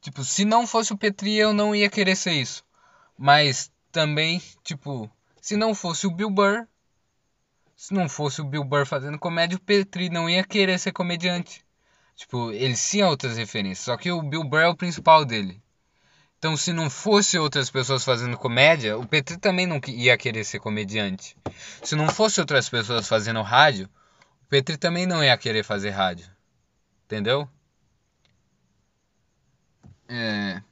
Tipo, 0.02 0.22
se 0.22 0.44
não 0.44 0.66
fosse 0.66 0.92
o 0.92 0.98
Petri, 0.98 1.36
eu 1.36 1.54
não 1.54 1.74
ia 1.74 1.88
querer 1.88 2.16
ser 2.16 2.32
isso. 2.32 2.62
Mas 3.16 3.72
também, 3.90 4.42
tipo, 4.62 5.10
se 5.40 5.56
não 5.56 5.74
fosse 5.74 6.06
o 6.06 6.10
Bill 6.10 6.28
Burr, 6.28 6.66
se 7.74 7.94
não 7.94 8.08
fosse 8.08 8.42
o 8.42 8.44
Bill 8.44 8.62
Burr 8.62 8.86
fazendo 8.86 9.18
comédia, 9.18 9.56
o 9.56 9.60
Petri 9.60 10.10
não 10.10 10.28
ia 10.28 10.44
querer 10.44 10.78
ser 10.78 10.92
comediante. 10.92 11.64
Tipo, 12.14 12.52
ele 12.52 12.74
tinha 12.74 13.08
outras 13.08 13.38
referências, 13.38 13.86
só 13.86 13.96
que 13.96 14.12
o 14.12 14.22
Bill 14.22 14.44
Burr 14.44 14.60
é 14.60 14.68
o 14.68 14.76
principal 14.76 15.24
dele. 15.24 15.62
Então, 16.38 16.56
se 16.56 16.72
não 16.72 16.90
fosse 16.90 17.38
outras 17.38 17.70
pessoas 17.70 18.04
fazendo 18.04 18.36
comédia, 18.36 18.98
o 18.98 19.06
Petri 19.06 19.38
também 19.38 19.66
não 19.66 19.80
ia 19.88 20.18
querer 20.18 20.44
ser 20.44 20.58
comediante. 20.58 21.36
Se 21.82 21.96
não 21.96 22.08
fosse 22.08 22.38
outras 22.40 22.68
pessoas 22.68 23.08
fazendo 23.08 23.40
rádio, 23.40 23.88
Petri 24.52 24.76
também 24.76 25.06
não 25.06 25.24
ia 25.24 25.38
querer 25.38 25.64
fazer 25.64 25.88
rádio. 25.88 26.30
Entendeu? 27.06 27.48
É... 30.06 30.62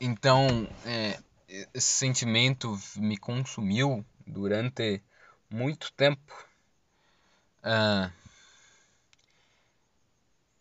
Então, 0.00 0.68
é, 0.84 1.18
esse 1.74 1.88
sentimento 1.96 2.78
me 2.94 3.16
consumiu 3.16 4.06
durante 4.24 5.02
muito 5.50 5.92
tempo. 5.94 6.32
Ah, 7.60 8.12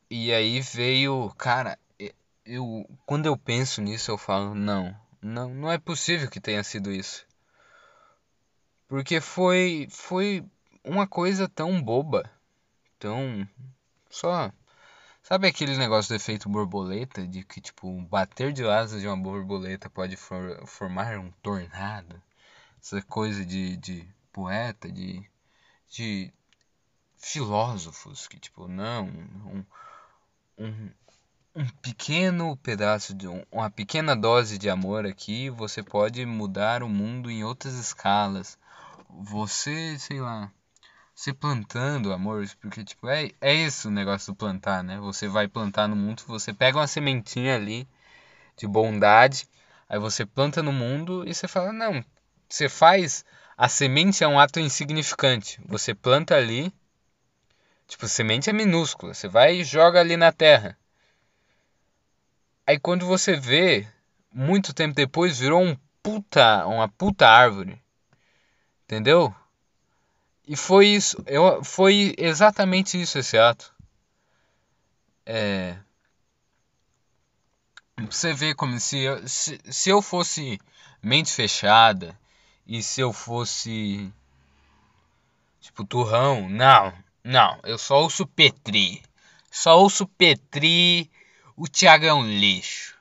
e 0.09 0.34
aí 0.34 0.61
veio, 0.61 1.32
cara, 1.38 1.78
eu 2.43 2.89
quando 3.05 3.28
eu 3.28 3.38
penso 3.38 3.84
nisso 3.84 4.09
eu 4.09 4.18
falo, 4.18 4.55
não, 4.55 4.99
não, 5.22 5.53
não 5.53 5.72
é 5.72 5.78
possível 5.78 6.28
que 6.28 6.41
tenha 6.41 6.63
sido 6.63 6.91
isso. 6.91 7.24
Porque 8.88 9.22
foi 9.22 9.88
foi 9.91 10.43
uma 10.86 11.08
coisa 11.08 11.50
tão 11.50 11.82
boba, 11.82 12.30
tão 13.00 13.48
só 14.10 14.52
Sabe 15.28 15.48
aquele 15.48 15.76
negócio 15.76 16.10
do 16.10 16.18
efeito 16.18 16.48
borboleta? 16.48 17.26
De 17.26 17.44
que, 17.44 17.60
tipo, 17.60 18.00
bater 18.04 18.54
de 18.54 18.64
asas 18.64 19.02
de 19.02 19.08
uma 19.08 19.18
borboleta 19.18 19.90
pode 19.90 20.16
for, 20.16 20.64
formar 20.68 21.18
um 21.18 21.32
tornado? 21.42 22.22
Essa 22.80 23.02
coisa 23.02 23.44
de, 23.44 23.76
de 23.78 24.08
poeta, 24.32 24.88
de, 24.92 25.28
de 25.90 26.32
filósofos 27.18 28.28
que, 28.28 28.40
tipo, 28.40 28.68
não, 28.68 29.08
um, 29.08 29.66
um, 30.60 30.92
um 31.56 31.68
pequeno 31.82 32.56
pedaço 32.58 33.12
de 33.16 33.28
uma 33.52 33.72
pequena 33.72 34.16
dose 34.16 34.60
de 34.60 34.70
amor 34.70 35.08
aqui, 35.08 35.50
você 35.50 35.82
pode 35.82 36.24
mudar 36.24 36.84
o 36.84 36.88
mundo 36.88 37.32
em 37.32 37.44
outras 37.44 37.74
escalas. 37.74 38.60
Você, 39.10 39.98
sei 39.98 40.22
lá, 40.22 40.52
você 41.16 41.34
plantando 41.34 42.11
amor, 42.11 42.45
porque 42.59 42.84
tipo, 42.84 43.07
é, 43.07 43.32
é 43.39 43.53
isso 43.53 43.88
o 43.88 43.91
negócio 43.91 44.34
do 44.34 44.36
plantar, 44.36 44.84
né? 44.84 44.99
Você 44.99 45.30
vai 45.30 45.47
plantar 45.47 45.88
no 45.88 45.95
mundo, 45.95 46.24
você 46.28 46.53
pega 46.53 46.78
uma 46.78 46.88
sementinha 46.88 47.55
ali 47.55 47.88
de 48.57 48.68
bondade, 48.68 49.47
aí 49.88 49.97
você 49.97 50.26
planta 50.26 50.61
no 50.61 50.74
mundo 50.74 51.24
e 51.26 51.34
você 51.34 51.47
fala, 51.47 51.72
não, 51.72 52.03
você 52.49 52.68
faz 52.68 53.24
a 53.57 53.70
semente 53.70 54.24
é 54.24 54.28
um 54.28 54.38
ato 54.38 54.59
insignificante. 54.59 55.61
Você 55.66 55.95
planta 55.95 56.36
ali, 56.36 56.74
tipo, 57.88 58.05
semente 58.07 58.49
é 58.49 58.53
minúscula, 58.53 59.13
você 59.13 59.30
vai 59.30 59.61
e 59.61 59.63
joga 59.63 60.01
ali 60.01 60.18
na 60.18 60.34
terra. 60.34 60.78
Aí 62.68 62.78
quando 62.78 63.05
você 63.05 63.38
vê, 63.38 63.88
muito 64.34 64.74
tempo 64.74 64.93
depois 64.93 65.39
virou 65.39 65.63
um 65.63 65.78
puta, 66.03 66.68
uma 66.68 66.89
puta 66.89 67.26
árvore. 67.26 67.82
Entendeu? 68.84 69.34
E 70.48 70.56
foi 70.56 70.88
isso, 70.88 71.18
eu, 71.26 71.64
foi 71.64 72.14
exatamente 72.18 73.02
isso 73.02 73.18
esse 73.18 73.38
ato. 73.38 73.74
É, 75.26 75.76
você 78.10 78.34
vê 78.34 78.54
como 78.54 78.80
se 78.80 79.00
eu, 79.00 79.28
se, 79.28 79.60
se 79.72 79.89
eu 79.89 80.02
fosse 80.02 80.60
mente 81.02 81.32
fechada 81.34 82.20
e 82.68 82.84
se 82.84 83.02
eu 83.02 83.12
fosse 83.14 84.12
tipo 85.60 85.84
turrão, 85.86 86.48
não, 86.50 86.93
não, 87.24 87.60
eu 87.64 87.78
só 87.78 88.02
ouço 88.02 88.28
Petri. 88.28 89.02
Só 89.50 89.80
ouço 89.80 90.06
Petri, 90.06 91.10
o 91.56 91.68
Thiago 91.68 92.06
é 92.06 92.14
um 92.14 92.28
lixo. 92.28 92.96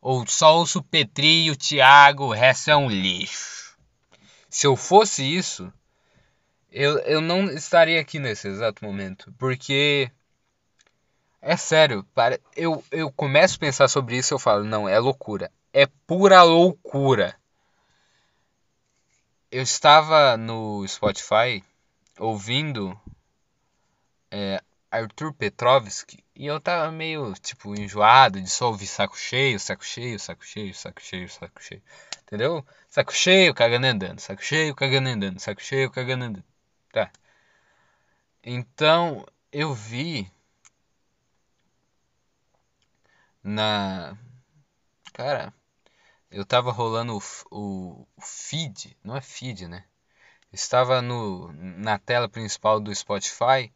Ou 0.00 0.26
só 0.26 0.56
ouço 0.58 0.82
Petri 0.82 1.44
e 1.44 1.50
o 1.50 1.56
Thiago, 1.56 2.24
o 2.24 2.32
resto 2.32 2.70
é 2.70 2.76
um 2.76 2.90
lixo. 2.90 3.59
Se 4.50 4.66
eu 4.66 4.76
fosse 4.76 5.22
isso, 5.24 5.72
eu, 6.72 6.98
eu 7.00 7.20
não 7.20 7.44
estaria 7.44 8.00
aqui 8.00 8.18
nesse 8.18 8.48
exato 8.48 8.84
momento. 8.84 9.32
Porque. 9.38 10.10
É 11.42 11.56
sério, 11.56 12.04
para, 12.14 12.38
eu, 12.54 12.84
eu 12.90 13.10
começo 13.10 13.56
a 13.56 13.60
pensar 13.60 13.88
sobre 13.88 14.18
isso 14.18 14.34
e 14.34 14.36
eu 14.36 14.38
falo, 14.38 14.62
não, 14.62 14.86
é 14.86 14.98
loucura. 14.98 15.50
É 15.72 15.86
pura 16.06 16.42
loucura. 16.42 17.34
Eu 19.50 19.62
estava 19.62 20.36
no 20.36 20.86
Spotify 20.86 21.64
ouvindo 22.18 22.94
é, 24.30 24.62
Arthur 24.90 25.32
Petrovski 25.32 26.24
e 26.34 26.46
eu 26.46 26.60
tava 26.60 26.90
meio, 26.90 27.32
tipo, 27.34 27.74
enjoado 27.78 28.40
de 28.40 28.48
só 28.48 28.68
ouvir 28.68 28.86
saco 28.86 29.16
cheio, 29.16 29.60
saco 29.60 29.84
cheio, 29.84 30.18
saco 30.18 30.44
cheio, 30.44 30.74
saco 30.74 31.00
cheio, 31.00 31.28
saco 31.28 31.62
cheio. 31.62 31.82
Entendeu? 32.22 32.64
Saco 32.88 33.12
cheio, 33.12 33.54
cagando 33.54 33.86
andando. 33.86 34.20
Saco 34.20 34.42
cheio, 34.42 34.74
cagando 34.74 35.08
andando. 35.10 35.38
Saco 35.38 35.60
cheio, 35.62 35.90
cagando 35.90 36.24
andando. 36.24 36.44
Tá. 36.92 37.10
Então, 38.44 39.24
eu 39.52 39.72
vi 39.74 40.30
na. 43.42 44.16
Cara, 45.12 45.52
eu 46.30 46.44
tava 46.46 46.72
rolando 46.72 47.16
o, 47.18 47.22
o, 47.50 48.08
o 48.16 48.20
feed. 48.22 48.96
Não 49.04 49.16
é 49.16 49.20
feed, 49.20 49.68
né? 49.68 49.84
Estava 50.52 51.02
no, 51.02 51.52
na 51.52 51.98
tela 51.98 52.28
principal 52.28 52.80
do 52.80 52.94
Spotify. 52.94 53.72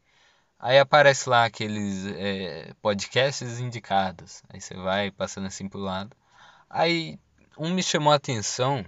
Aí 0.65 0.79
aparece 0.79 1.29
lá 1.29 1.45
aqueles 1.45 2.07
é, 2.07 2.73
podcasts 2.81 3.61
indicados. 3.61 4.43
Aí 4.49 4.63
você 4.63 4.73
vai 4.75 5.11
passando 5.11 5.47
assim 5.47 5.69
pro 5.69 5.79
lado. 5.79 6.17
Aí 6.71 7.19
um 7.59 7.71
me 7.75 7.83
chamou 7.83 8.11
a 8.11 8.17
atenção 8.17 8.83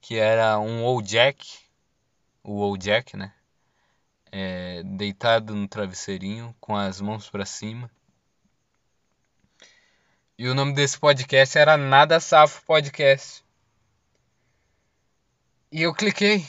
que 0.00 0.16
era 0.16 0.60
um 0.60 0.84
old 0.84 1.08
Jack, 1.08 1.44
o 2.44 2.60
old 2.60 2.84
Jack, 2.84 3.16
né? 3.16 3.34
É, 4.30 4.84
deitado 4.84 5.56
no 5.56 5.66
travesseirinho 5.66 6.54
com 6.60 6.76
as 6.76 7.00
mãos 7.00 7.28
para 7.28 7.44
cima. 7.44 7.90
E 10.38 10.46
o 10.46 10.54
nome 10.54 10.72
desse 10.72 11.00
podcast 11.00 11.58
era 11.58 11.76
Nada 11.76 12.20
Safo 12.20 12.64
Podcast. 12.64 13.44
E 15.72 15.82
eu 15.82 15.92
cliquei. 15.92 16.46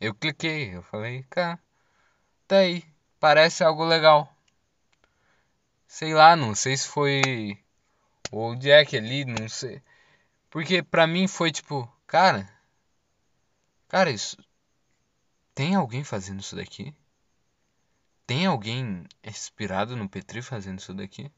Eu 0.00 0.14
cliquei, 0.14 0.76
eu 0.76 0.82
falei, 0.84 1.24
cara, 1.28 1.58
tá 2.50 2.58
aí, 2.58 2.82
parece 3.20 3.62
algo 3.62 3.84
legal. 3.84 4.28
Sei 5.86 6.12
lá, 6.12 6.34
não 6.34 6.52
sei 6.52 6.76
se 6.76 6.88
foi 6.88 7.56
o 8.32 8.56
Jack 8.56 8.96
ali, 8.96 9.24
não 9.24 9.48
sei. 9.48 9.80
Porque 10.50 10.82
pra 10.82 11.06
mim 11.06 11.28
foi 11.28 11.52
tipo, 11.52 11.88
cara. 12.08 12.50
Cara, 13.86 14.10
isso. 14.10 14.36
Tem 15.54 15.76
alguém 15.76 16.02
fazendo 16.02 16.40
isso 16.40 16.56
daqui? 16.56 16.92
Tem 18.26 18.46
alguém 18.46 19.04
inspirado 19.22 19.96
no 19.96 20.08
Petri 20.08 20.42
fazendo 20.42 20.80
isso 20.80 20.92
daqui? 20.92 21.30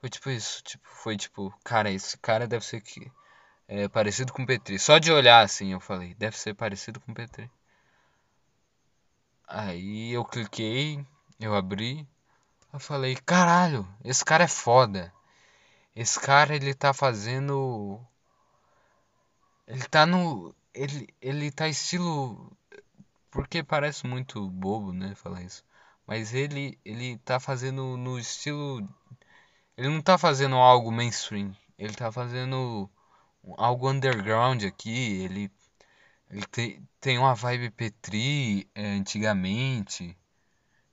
Foi 0.00 0.10
tipo 0.10 0.28
isso, 0.28 0.60
tipo, 0.64 0.88
foi 0.88 1.16
tipo, 1.16 1.54
cara, 1.62 1.88
esse 1.88 2.18
cara 2.18 2.48
deve 2.48 2.64
ser 2.64 2.80
que 2.80 3.12
é 3.68 3.86
parecido 3.88 4.32
com 4.32 4.42
o 4.42 4.46
Petri. 4.46 4.76
Só 4.76 4.98
de 4.98 5.12
olhar 5.12 5.40
assim 5.40 5.72
eu 5.72 5.78
falei, 5.78 6.14
deve 6.14 6.36
ser 6.36 6.52
parecido 6.54 6.98
com 7.00 7.12
o 7.12 7.14
Petri. 7.14 7.48
Aí 9.54 10.10
eu 10.12 10.24
cliquei, 10.24 11.04
eu 11.38 11.54
abri, 11.54 12.08
eu 12.72 12.80
falei, 12.80 13.16
caralho, 13.16 13.86
esse 14.04 14.24
cara 14.24 14.44
é 14.44 14.48
foda. 14.48 15.12
Esse 15.94 16.18
cara, 16.20 16.56
ele 16.56 16.74
tá 16.74 16.94
fazendo. 16.94 18.00
Ele 19.66 19.82
tá 19.88 20.06
no. 20.06 20.54
Ele, 20.74 21.08
ele 21.20 21.50
tá 21.50 21.68
estilo. 21.68 22.50
Porque 23.30 23.62
parece 23.62 24.06
muito 24.06 24.48
bobo, 24.50 24.92
né? 24.92 25.14
Falar 25.16 25.42
isso. 25.42 25.64
Mas 26.06 26.34
ele, 26.34 26.78
ele 26.84 27.18
tá 27.18 27.40
fazendo 27.40 27.96
no 27.96 28.18
estilo. 28.18 28.88
Ele 29.76 29.88
não 29.88 30.02
tá 30.02 30.18
fazendo 30.18 30.56
algo 30.56 30.92
mainstream. 30.92 31.54
Ele 31.78 31.94
tá 31.94 32.10
fazendo 32.12 32.90
algo 33.58 33.90
underground 33.90 34.64
aqui. 34.64 35.22
Ele, 35.24 35.50
ele 36.32 36.46
tem, 36.46 36.88
tem 36.98 37.18
uma 37.18 37.34
vibe 37.34 37.70
Petri 37.70 38.66
é, 38.74 38.86
antigamente. 38.92 40.16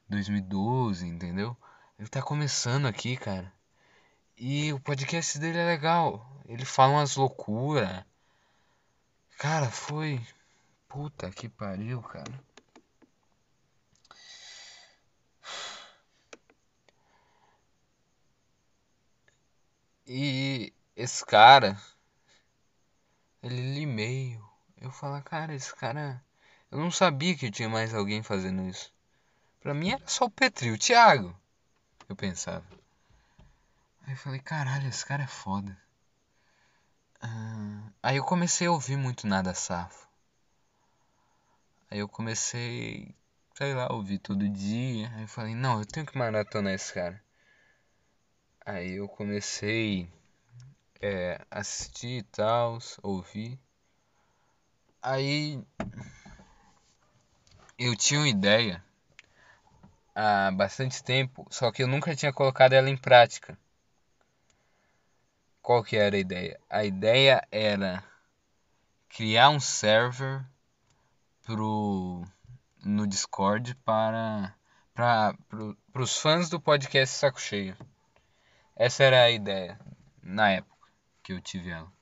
2012, 0.09 1.07
entendeu? 1.07 1.55
Ele 1.97 2.09
tá 2.09 2.21
começando 2.21 2.87
aqui, 2.87 3.15
cara. 3.15 3.51
E 4.37 4.73
o 4.73 4.79
podcast 4.79 5.39
dele 5.39 5.57
é 5.57 5.65
legal. 5.65 6.25
Ele 6.45 6.65
fala 6.65 6.93
umas 6.93 7.15
loucuras. 7.15 8.03
Cara, 9.37 9.69
foi. 9.69 10.21
Puta 10.89 11.31
que 11.31 11.47
pariu, 11.47 12.01
cara. 12.01 12.33
E 20.05 20.73
esse 20.95 21.25
cara, 21.25 21.79
ele 23.43 23.81
e-mail. 23.81 24.48
Eu 24.81 24.91
falo, 24.91 25.21
cara, 25.21 25.53
esse 25.53 25.75
cara. 25.75 26.23
Eu 26.71 26.79
não 26.79 26.89
sabia 26.89 27.35
que 27.35 27.51
tinha 27.51 27.67
mais 27.67 27.93
alguém 27.93 28.23
fazendo 28.23 28.67
isso. 28.69 28.93
Pra 29.59 29.73
mim 29.73 29.91
era 29.91 30.07
só 30.07 30.25
o 30.25 30.29
Petri, 30.29 30.71
o 30.71 30.77
Thiago. 30.77 31.35
Eu 32.07 32.15
pensava. 32.15 32.65
Aí 34.05 34.13
eu 34.13 34.17
falei, 34.17 34.39
caralho, 34.39 34.87
esse 34.87 35.05
cara 35.05 35.23
é 35.23 35.27
foda. 35.27 35.77
Ah, 37.21 37.91
aí 38.01 38.17
eu 38.17 38.23
comecei 38.23 38.67
a 38.67 38.71
ouvir 38.71 38.95
muito 38.95 39.27
Nada 39.27 39.53
Safo. 39.53 40.07
Aí 41.91 41.99
eu 41.99 42.07
comecei, 42.07 43.13
sei 43.55 43.73
lá, 43.73 43.91
ouvir 43.91 44.19
todo 44.19 44.47
dia. 44.47 45.11
Aí 45.15 45.23
eu 45.23 45.27
falei, 45.27 45.55
não, 45.55 45.79
eu 45.79 45.85
tenho 45.85 46.05
que 46.05 46.17
maratonar 46.17 46.73
esse 46.73 46.93
cara. 46.93 47.21
Aí 48.65 48.93
eu 48.93 49.09
comecei 49.09 50.09
é, 51.01 51.45
assistir 51.51 52.19
e 52.19 52.23
tal, 52.23 52.77
ouvir. 53.03 53.59
Aí 55.01 55.63
eu 57.77 57.95
tinha 57.95 58.19
uma 58.19 58.27
ideia 58.27 58.83
há 60.13 60.51
bastante 60.51 61.01
tempo, 61.01 61.47
só 61.49 61.71
que 61.71 61.81
eu 61.81 61.87
nunca 61.87 62.15
tinha 62.15 62.33
colocado 62.33 62.73
ela 62.73 62.89
em 62.89 62.97
prática. 62.97 63.57
Qual 65.61 65.83
que 65.83 65.95
era 65.95 66.15
a 66.15 66.19
ideia? 66.19 66.59
A 66.69 66.83
ideia 66.83 67.47
era 67.51 68.03
criar 69.07 69.49
um 69.49 69.59
server 69.59 70.45
pro 71.43 72.25
no 72.83 73.07
Discord 73.07 73.75
para 73.85 74.53
para 74.93 75.33
pro, 75.47 75.77
os 75.95 76.17
fãs 76.17 76.49
do 76.49 76.59
podcast 76.59 77.15
Saco 77.15 77.39
Cheio. 77.39 77.77
Essa 78.75 79.03
era 79.03 79.23
a 79.23 79.31
ideia 79.31 79.79
na 80.21 80.51
época 80.51 80.87
que 81.23 81.33
eu 81.33 81.41
tive 81.41 81.69
ela. 81.69 81.98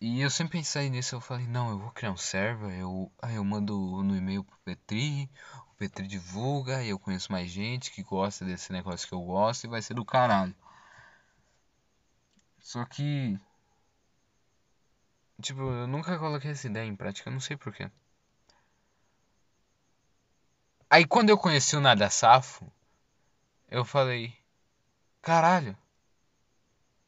E 0.00 0.20
eu 0.20 0.28
sempre 0.30 0.58
pensei 0.58 0.90
nisso, 0.90 1.14
eu 1.14 1.20
falei, 1.20 1.46
não, 1.46 1.70
eu 1.70 1.78
vou 1.78 1.90
criar 1.92 2.10
um 2.12 2.16
server, 2.16 2.72
eu, 2.78 3.12
aí 3.22 3.36
eu 3.36 3.44
mando 3.44 3.74
no 4.02 4.16
e-mail 4.16 4.42
pro 4.44 4.58
Petri, 4.64 5.30
o 5.70 5.74
Petri 5.76 6.06
divulga, 6.06 6.82
e 6.82 6.88
eu 6.88 6.98
conheço 6.98 7.30
mais 7.32 7.48
gente 7.50 7.90
que 7.92 8.02
gosta 8.02 8.44
desse 8.44 8.72
negócio 8.72 9.06
que 9.08 9.14
eu 9.14 9.20
gosto 9.20 9.64
e 9.64 9.68
vai 9.68 9.80
ser 9.82 9.94
do 9.94 10.04
caralho. 10.04 10.54
Só 12.60 12.84
que. 12.84 13.38
Tipo, 15.42 15.62
eu 15.62 15.86
nunca 15.88 16.18
coloquei 16.18 16.50
essa 16.52 16.66
ideia 16.68 16.86
em 16.86 16.94
prática, 16.96 17.28
eu 17.28 17.32
não 17.32 17.40
sei 17.40 17.56
porquê. 17.56 17.90
Aí 20.90 21.06
quando 21.06 21.30
eu 21.30 21.38
conheci 21.38 21.76
o 21.76 21.80
Nada 21.80 22.10
Safo, 22.10 22.70
eu 23.70 23.84
falei: 23.84 24.36
caralho, 25.22 25.76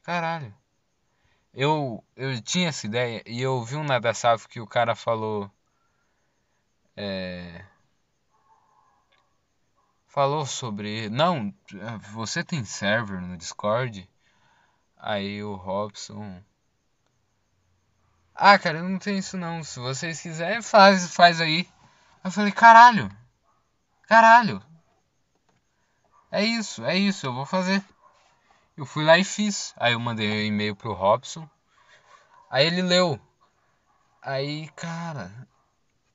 caralho. 0.03 0.60
Eu, 1.53 2.03
eu 2.15 2.41
tinha 2.41 2.69
essa 2.69 2.85
ideia 2.85 3.23
e 3.25 3.41
eu 3.41 3.63
vi 3.63 3.75
um 3.75 3.83
Nada 3.83 4.13
Safo 4.13 4.47
que 4.49 4.59
o 4.59 4.67
cara 4.67 4.95
falou. 4.95 5.51
É, 6.95 7.65
falou 10.11 10.45
sobre. 10.45 11.09
Não, 11.09 11.53
você 12.13 12.43
tem 12.43 12.63
server 12.65 13.21
no 13.21 13.37
Discord? 13.37 14.09
Aí 14.97 15.43
o 15.43 15.55
Robson. 15.55 16.41
Ah, 18.35 18.57
cara, 18.59 18.79
eu 18.79 18.89
não 18.89 18.99
tenho 18.99 19.19
isso 19.19 19.37
não. 19.37 19.63
Se 19.63 19.79
vocês 19.79 20.21
quiserem, 20.21 20.61
faz, 20.61 21.13
faz 21.13 21.39
aí. 21.41 21.67
Eu 22.23 22.31
falei, 22.31 22.51
caralho. 22.51 23.09
Caralho. 24.07 24.61
É 26.31 26.43
isso, 26.43 26.83
é 26.85 26.97
isso, 26.97 27.25
eu 27.27 27.33
vou 27.33 27.45
fazer. 27.45 27.83
Eu 28.77 28.85
fui 28.85 29.03
lá 29.03 29.17
e 29.17 29.23
fiz. 29.23 29.73
Aí 29.77 29.93
eu 29.93 29.99
mandei 29.99 30.29
um 30.29 30.45
e-mail 30.45 30.75
pro 30.75 30.93
Robson. 30.93 31.47
Aí 32.49 32.65
ele 32.65 32.81
leu. 32.81 33.19
Aí, 34.21 34.69
cara, 34.75 35.31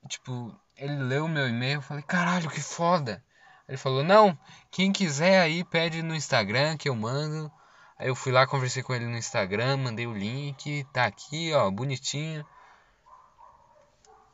tipo, 0.07 0.55
ele 0.75 0.95
leu 0.95 1.27
meu 1.27 1.47
e-mail, 1.47 1.79
eu 1.79 1.81
falei, 1.81 2.03
caralho, 2.03 2.49
que 2.49 2.61
foda. 2.61 3.23
Ele 3.67 3.77
falou, 3.77 4.03
não, 4.03 4.37
quem 4.71 4.93
quiser 4.93 5.41
aí 5.41 5.63
pede 5.63 6.01
no 6.01 6.15
Instagram 6.15 6.77
que 6.77 6.87
eu 6.87 6.95
mando. 6.95 7.51
Aí 7.99 8.07
eu 8.07 8.15
fui 8.15 8.31
lá, 8.31 8.47
conversei 8.47 8.83
com 8.83 8.93
ele 8.93 9.05
no 9.05 9.17
Instagram, 9.17 9.77
mandei 9.77 10.07
o 10.07 10.13
link, 10.13 10.85
tá 10.93 11.05
aqui, 11.05 11.51
ó, 11.53 11.69
bonitinho. 11.69 12.45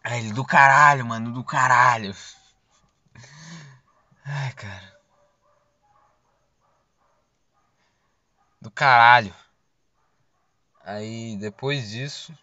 Aí 0.04 0.20
ele, 0.20 0.34
do 0.34 0.44
caralho, 0.46 1.06
mano, 1.06 1.32
do 1.32 1.44
caralho. 1.44 2.14
Ai, 4.26 4.52
cara. 4.54 4.93
Do 8.64 8.72
caralho. 8.72 9.36
Aí 10.86 11.36
depois 11.36 11.90
disso. 11.90 12.34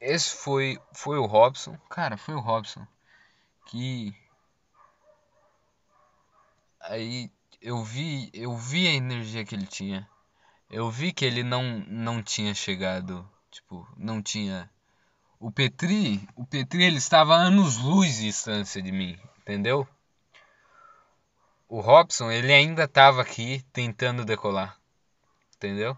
Esse 0.00 0.36
foi, 0.36 0.80
foi 0.92 1.18
o 1.18 1.26
Robson. 1.26 1.76
Cara, 1.90 2.16
foi 2.16 2.36
o 2.36 2.40
Robson. 2.40 2.86
Que. 3.66 4.14
Aí 6.82 7.28
eu 7.60 7.82
vi, 7.82 8.30
eu 8.32 8.56
vi 8.56 8.86
a 8.86 8.92
energia 8.92 9.44
que 9.44 9.56
ele 9.56 9.66
tinha. 9.66 10.08
Eu 10.70 10.88
vi 10.88 11.12
que 11.12 11.24
ele 11.24 11.42
não, 11.42 11.80
não 11.88 12.22
tinha 12.22 12.54
chegado. 12.54 13.28
Tipo, 13.50 13.92
não 13.96 14.22
tinha. 14.22 14.70
O 15.40 15.50
Petri, 15.50 16.28
o 16.36 16.46
Petri 16.46 16.84
ele 16.84 16.98
estava 16.98 17.34
anos 17.34 17.76
luz 17.76 18.18
de 18.18 18.26
distância 18.26 18.80
de 18.80 18.92
mim, 18.92 19.18
entendeu? 19.40 19.88
O 21.70 21.80
Robson, 21.80 22.32
ele 22.32 22.52
ainda 22.52 22.82
estava 22.82 23.22
aqui 23.22 23.64
tentando 23.72 24.24
decolar. 24.24 24.76
Entendeu? 25.56 25.96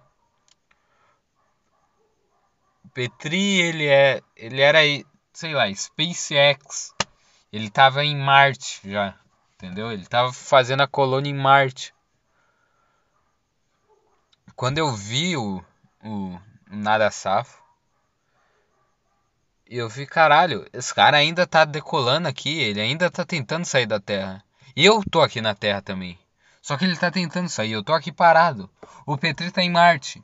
O 2.84 2.88
Petri, 2.90 3.58
ele 3.58 3.86
é, 3.86 4.22
ele 4.36 4.60
era, 4.60 4.80
sei 5.32 5.54
lá, 5.54 5.72
SpaceX. 5.74 6.94
Ele 7.50 7.68
estava 7.68 8.04
em 8.04 8.14
Marte 8.14 8.82
já, 8.84 9.18
entendeu? 9.54 9.90
Ele 9.90 10.02
estava 10.02 10.30
fazendo 10.30 10.82
a 10.82 10.86
colônia 10.86 11.30
em 11.30 11.34
Marte. 11.34 11.94
Quando 14.54 14.76
eu 14.76 14.92
vi 14.92 15.38
o, 15.38 15.64
o, 16.04 16.38
o 16.70 16.76
Nada 16.76 17.10
Safo, 17.10 17.62
eu 19.66 19.88
vi, 19.88 20.06
caralho, 20.06 20.68
esse 20.70 20.94
cara 20.94 21.16
ainda 21.16 21.46
tá 21.46 21.64
decolando 21.64 22.28
aqui, 22.28 22.60
ele 22.60 22.80
ainda 22.80 23.10
tá 23.10 23.24
tentando 23.24 23.64
sair 23.64 23.86
da 23.86 23.98
Terra. 23.98 24.44
Eu 24.74 25.02
tô 25.10 25.20
aqui 25.20 25.40
na 25.40 25.54
Terra 25.54 25.82
também. 25.82 26.18
Só 26.62 26.76
que 26.76 26.84
ele 26.84 26.96
tá 26.96 27.10
tentando 27.10 27.48
sair, 27.48 27.72
eu 27.72 27.82
tô 27.82 27.92
aqui 27.92 28.12
parado. 28.12 28.70
O 29.04 29.18
Petri 29.18 29.50
tá 29.50 29.62
em 29.62 29.70
Marte. 29.70 30.22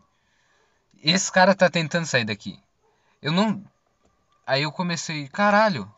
Esse 1.02 1.30
cara 1.30 1.54
tá 1.54 1.68
tentando 1.68 2.06
sair 2.06 2.24
daqui. 2.24 2.62
Eu 3.20 3.32
não. 3.32 3.62
Aí 4.46 4.62
eu 4.62 4.72
comecei, 4.72 5.28
caralho. 5.28 5.92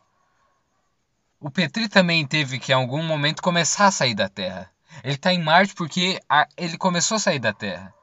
O 1.39 1.49
Petri 1.49 1.87
também 1.87 2.25
teve 2.25 2.59
que 2.59 2.71
em 2.71 2.75
algum 2.75 3.03
momento 3.03 3.41
começar 3.41 3.87
a 3.87 3.91
sair 3.91 4.13
da 4.13 4.27
Terra. 4.27 4.71
Ele 5.03 5.17
tá 5.17 5.33
em 5.33 5.41
Marte 5.41 5.73
porque 5.73 6.19
a... 6.27 6.47
ele 6.57 6.77
começou 6.77 7.15
a 7.15 7.19
sair 7.19 7.39
da 7.39 7.53
Terra. 7.53 7.93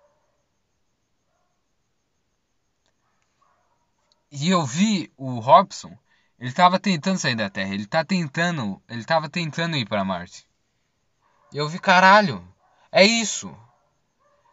E 4.30 4.50
eu 4.50 4.64
vi 4.64 5.12
o 5.16 5.38
Robson 5.38 5.96
ele 6.38 6.50
estava 6.50 6.78
tentando 6.78 7.18
sair 7.18 7.34
da 7.34 7.50
Terra, 7.50 7.74
ele 7.74 7.86
tá 7.86 8.04
tentando, 8.04 8.80
ele 8.88 9.04
tava 9.04 9.28
tentando 9.28 9.76
ir 9.76 9.86
para 9.86 10.04
Marte. 10.04 10.46
Eu 11.52 11.68
vi, 11.68 11.80
caralho, 11.80 12.46
é 12.92 13.04
isso. 13.04 13.52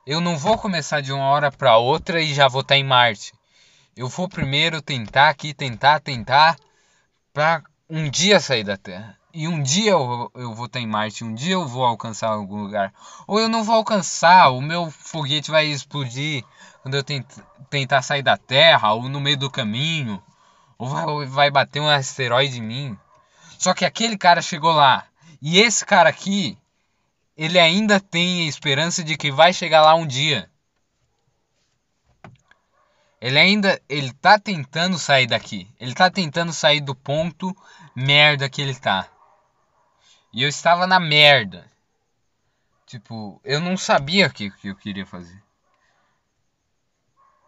Eu 0.05 0.19
não 0.19 0.38
vou 0.38 0.57
começar 0.57 1.01
de 1.01 1.11
uma 1.11 1.25
hora 1.25 1.51
para 1.51 1.77
outra 1.77 2.21
e 2.21 2.33
já 2.33 2.47
vou 2.47 2.61
estar 2.61 2.75
tá 2.75 2.79
em 2.79 2.83
Marte. 2.83 3.33
Eu 3.95 4.07
vou 4.07 4.27
primeiro 4.27 4.81
tentar 4.81 5.29
aqui, 5.29 5.53
tentar, 5.53 5.99
tentar, 5.99 6.57
para 7.31 7.63
um 7.89 8.09
dia 8.09 8.39
sair 8.39 8.63
da 8.63 8.77
Terra. 8.77 9.17
E 9.31 9.47
um 9.47 9.61
dia 9.61 9.91
eu, 9.91 10.31
eu 10.33 10.55
vou 10.55 10.65
estar 10.65 10.79
tá 10.79 10.83
em 10.83 10.88
Marte, 10.88 11.23
um 11.23 11.36
dia 11.36 11.53
eu 11.53 11.67
vou 11.67 11.83
alcançar 11.83 12.29
algum 12.29 12.63
lugar. 12.63 12.93
Ou 13.27 13.39
eu 13.39 13.49
não 13.49 13.63
vou 13.63 13.75
alcançar, 13.75 14.49
o 14.49 14.61
meu 14.61 14.89
foguete 14.89 15.51
vai 15.51 15.67
explodir 15.67 16.43
quando 16.81 16.95
eu 16.95 17.03
tent, 17.03 17.25
tentar 17.69 18.01
sair 18.01 18.23
da 18.23 18.38
Terra, 18.38 18.93
ou 18.93 19.07
no 19.07 19.19
meio 19.19 19.38
do 19.38 19.51
caminho 19.51 20.21
ou 20.78 20.88
vai, 20.88 21.26
vai 21.26 21.51
bater 21.51 21.80
um 21.80 21.89
asteroide 21.89 22.59
em 22.59 22.63
mim. 22.63 22.99
Só 23.57 23.73
que 23.73 23.86
aquele 23.86 24.17
cara 24.17 24.41
chegou 24.41 24.71
lá. 24.71 25.07
E 25.41 25.59
esse 25.59 25.86
cara 25.86 26.09
aqui, 26.09 26.57
ele 27.38 27.59
ainda 27.59 27.99
tem 27.99 28.45
a 28.45 28.49
esperança 28.49 29.03
de 29.03 29.17
que 29.17 29.32
vai 29.32 29.53
chegar 29.53 29.82
lá 29.82 29.95
um 29.95 30.05
dia. 30.05 30.49
Ele 33.19 33.39
ainda, 33.39 33.82
ele 33.89 34.13
tá 34.13 34.38
tentando 34.38 34.99
sair 34.99 35.28
daqui. 35.28 35.67
Ele 35.80 35.93
tá 35.93 36.09
tentando 36.09 36.53
sair 36.53 36.82
do 36.82 36.93
ponto 36.93 37.55
merda 37.95 38.49
que 38.49 38.61
ele 38.61 38.76
tá. 38.76 39.07
E 40.34 40.43
eu 40.43 40.49
estava 40.49 40.86
na 40.86 40.99
merda. 40.99 41.65
Tipo, 42.86 43.41
eu 43.43 43.59
não 43.59 43.78
sabia 43.78 44.28
o 44.28 44.30
que, 44.32 44.51
que 44.51 44.67
eu 44.67 44.76
queria 44.76 45.05
fazer. 45.05 45.41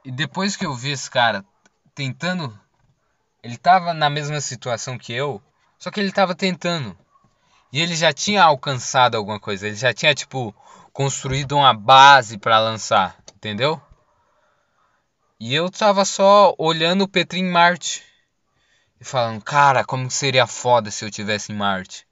E 0.04 0.12
depois 0.12 0.56
que 0.56 0.66
eu 0.66 0.74
vi 0.74 0.92
esse 0.92 1.12
cara 1.12 1.46
tentando 1.94 2.58
ele 3.44 3.56
estava 3.56 3.94
na 3.94 4.10
mesma 4.10 4.42
situação 4.42 4.98
que 4.98 5.14
eu, 5.14 5.42
só 5.78 5.92
que 5.92 6.00
ele 6.00 6.10
estava 6.10 6.36
tentando. 6.36 6.98
E 7.72 7.82
ele 7.82 7.96
já 7.96 8.14
tinha 8.14 8.44
alcançado 8.44 9.16
alguma 9.16 9.40
coisa, 9.40 9.68
ele 9.68 9.76
já 9.76 9.94
tinha 9.94 10.16
tipo 10.16 10.56
construído 10.94 11.56
uma 11.56 11.74
base 11.74 12.38
para 12.38 12.60
lançar, 12.60 13.18
entendeu? 13.36 13.82
E 15.40 15.54
eu 15.54 15.70
tava 15.70 16.04
só 16.04 16.56
olhando 16.58 17.04
o 17.04 17.08
Petri 17.08 17.40
em 17.40 17.50
Marte. 17.50 18.04
E 19.00 19.06
falando, 19.06 19.44
cara, 19.44 19.86
como 19.86 20.10
seria 20.10 20.48
foda 20.48 20.90
se 20.90 21.06
eu 21.06 21.12
tivesse 21.12 21.52
em 21.52 21.56
Marte. 21.56 22.08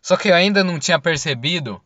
Só 0.00 0.16
que 0.16 0.28
eu 0.28 0.34
ainda 0.34 0.64
não 0.64 0.78
tinha 0.78 0.98
percebido 0.98 1.82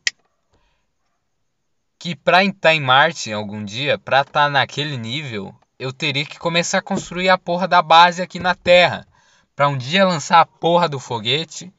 que 1.99 2.15
pra 2.15 2.43
estar 2.43 2.73
em 2.73 2.79
Marte 2.79 3.33
algum 3.33 3.65
dia, 3.65 3.97
pra 3.97 4.21
estar 4.21 4.49
naquele 4.49 4.97
nível, 4.97 5.53
eu 5.77 5.91
teria 5.91 6.25
que 6.25 6.39
começar 6.39 6.79
a 6.79 6.81
construir 6.81 7.29
a 7.29 7.37
porra 7.37 7.67
da 7.67 7.81
base 7.81 8.21
aqui 8.21 8.39
na 8.39 8.55
Terra. 8.55 9.07
Pra 9.55 9.67
um 9.67 9.77
dia 9.77 10.05
lançar 10.05 10.39
a 10.39 10.45
porra 10.45 10.89
do 10.89 10.99
foguete 10.99 11.71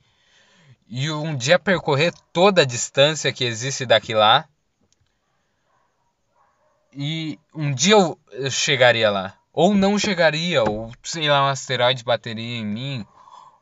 e 0.89 1.11
um 1.11 1.37
dia 1.37 1.59
percorrer 1.59 2.13
toda 2.33 2.63
a 2.63 2.67
distância 2.67 3.33
que 3.33 3.45
existe 3.45 3.87
daqui 3.87 4.15
lá. 4.15 4.47
E 6.93 7.39
um 7.55 7.73
dia 7.73 7.95
eu, 7.95 8.19
eu 8.31 8.51
chegaria 8.51 9.11
lá. 9.11 9.37
Ou 9.53 9.75
não 9.75 9.99
chegaria, 9.99 10.63
ou 10.63 10.93
sei 11.03 11.29
lá, 11.29 11.45
um 11.45 11.49
asteroide 11.49 12.05
bateria 12.05 12.59
em 12.59 12.65
mim, 12.65 13.07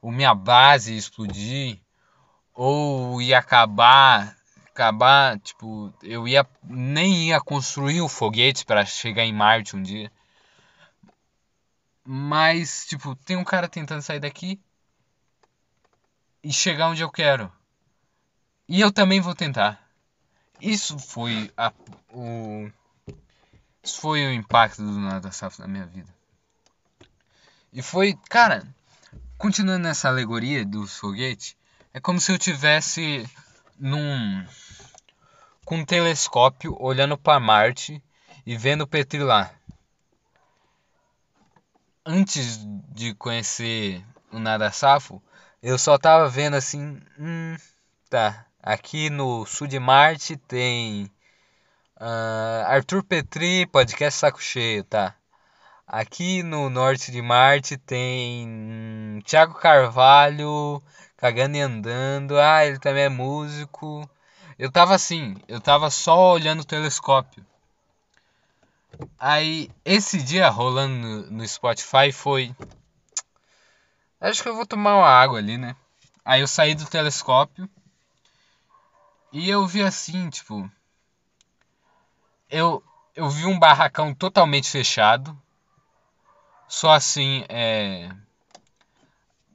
ou 0.00 0.10
minha 0.10 0.34
base 0.34 0.96
explodir, 0.96 1.78
ou 2.54 3.20
ia 3.20 3.38
acabar, 3.38 4.34
acabar, 4.68 5.38
tipo, 5.38 5.92
eu 6.02 6.26
ia 6.26 6.46
nem 6.64 7.28
ia 7.28 7.40
construir 7.40 8.00
o 8.00 8.08
foguete 8.08 8.64
para 8.64 8.84
chegar 8.84 9.24
em 9.24 9.32
Marte 9.32 9.76
um 9.76 9.82
dia. 9.82 10.10
Mas, 12.04 12.86
tipo, 12.86 13.14
tem 13.16 13.36
um 13.36 13.44
cara 13.44 13.68
tentando 13.68 14.02
sair 14.02 14.20
daqui 14.20 14.60
e 16.42 16.52
chegar 16.52 16.88
onde 16.88 17.02
eu 17.02 17.10
quero. 17.10 17.50
E 18.68 18.80
eu 18.80 18.90
também 18.90 19.20
vou 19.20 19.34
tentar. 19.34 19.80
Isso 20.60 20.98
foi 20.98 21.50
a, 21.56 21.72
o 22.10 22.70
isso 23.82 24.00
foi 24.00 24.24
o 24.24 24.32
impacto 24.32 24.80
do 24.80 25.00
nada 25.00 25.32
safra 25.32 25.66
na 25.66 25.72
minha 25.72 25.86
vida. 25.86 26.08
E 27.72 27.82
foi, 27.82 28.16
cara, 28.28 28.66
continuando 29.36 29.82
nessa 29.82 30.08
alegoria 30.08 30.64
do 30.64 30.86
foguete, 30.86 31.56
é 31.92 31.98
como 31.98 32.20
se 32.20 32.30
eu 32.30 32.38
tivesse 32.38 33.28
num 33.78 34.46
com 35.64 35.78
um 35.78 35.84
telescópio 35.84 36.76
olhando 36.80 37.18
para 37.18 37.40
Marte 37.40 38.02
e 38.46 38.56
vendo 38.56 38.86
Petri 38.86 39.18
lá. 39.18 39.50
Antes 42.04 42.58
de 42.88 43.14
conhecer 43.14 44.04
o 44.32 44.38
Nada 44.40 44.72
Safo, 44.72 45.22
eu 45.62 45.78
só 45.78 45.96
tava 45.96 46.28
vendo 46.28 46.54
assim, 46.54 47.00
hum, 47.16 47.56
tá. 48.10 48.44
Aqui 48.60 49.08
no 49.08 49.46
sul 49.46 49.68
de 49.68 49.78
Marte 49.78 50.36
tem 50.36 51.04
uh, 52.00 52.66
Arthur 52.66 53.04
Petri, 53.04 53.66
podcast 53.66 54.18
Saco 54.18 54.42
Cheio, 54.42 54.82
tá. 54.82 55.14
Aqui 55.86 56.42
no 56.42 56.68
norte 56.68 57.12
de 57.12 57.22
Marte 57.22 57.76
tem 57.78 58.48
hum, 58.48 59.20
Thiago 59.24 59.54
Carvalho, 59.54 60.82
cagando 61.16 61.56
e 61.56 61.60
andando. 61.60 62.36
Ah, 62.36 62.66
ele 62.66 62.80
também 62.80 63.04
é 63.04 63.08
músico. 63.08 64.08
Eu 64.58 64.72
tava 64.72 64.94
assim, 64.94 65.36
eu 65.46 65.60
tava 65.60 65.88
só 65.90 66.32
olhando 66.32 66.62
o 66.62 66.66
telescópio. 66.66 67.46
Aí, 69.18 69.70
esse 69.84 70.22
dia 70.22 70.48
rolando 70.48 71.30
no, 71.30 71.46
Spotify 71.46 72.12
foi. 72.12 72.54
Acho 74.20 74.42
que 74.42 74.48
eu 74.48 74.56
vou 74.56 74.66
tomar 74.66 74.96
uma 74.96 75.08
água 75.08 75.38
ali, 75.38 75.56
né? 75.56 75.76
Aí 76.24 76.40
eu 76.40 76.48
saí 76.48 76.74
do 76.74 76.86
telescópio. 76.86 77.68
E 79.32 79.48
eu 79.48 79.66
vi 79.66 79.82
assim, 79.82 80.28
tipo. 80.28 80.70
Eu, 82.50 82.82
eu 83.14 83.30
vi 83.30 83.46
um 83.46 83.58
barracão 83.58 84.14
totalmente 84.14 84.70
fechado. 84.70 85.36
Só 86.68 86.92
assim, 86.92 87.44
é. 87.48 88.10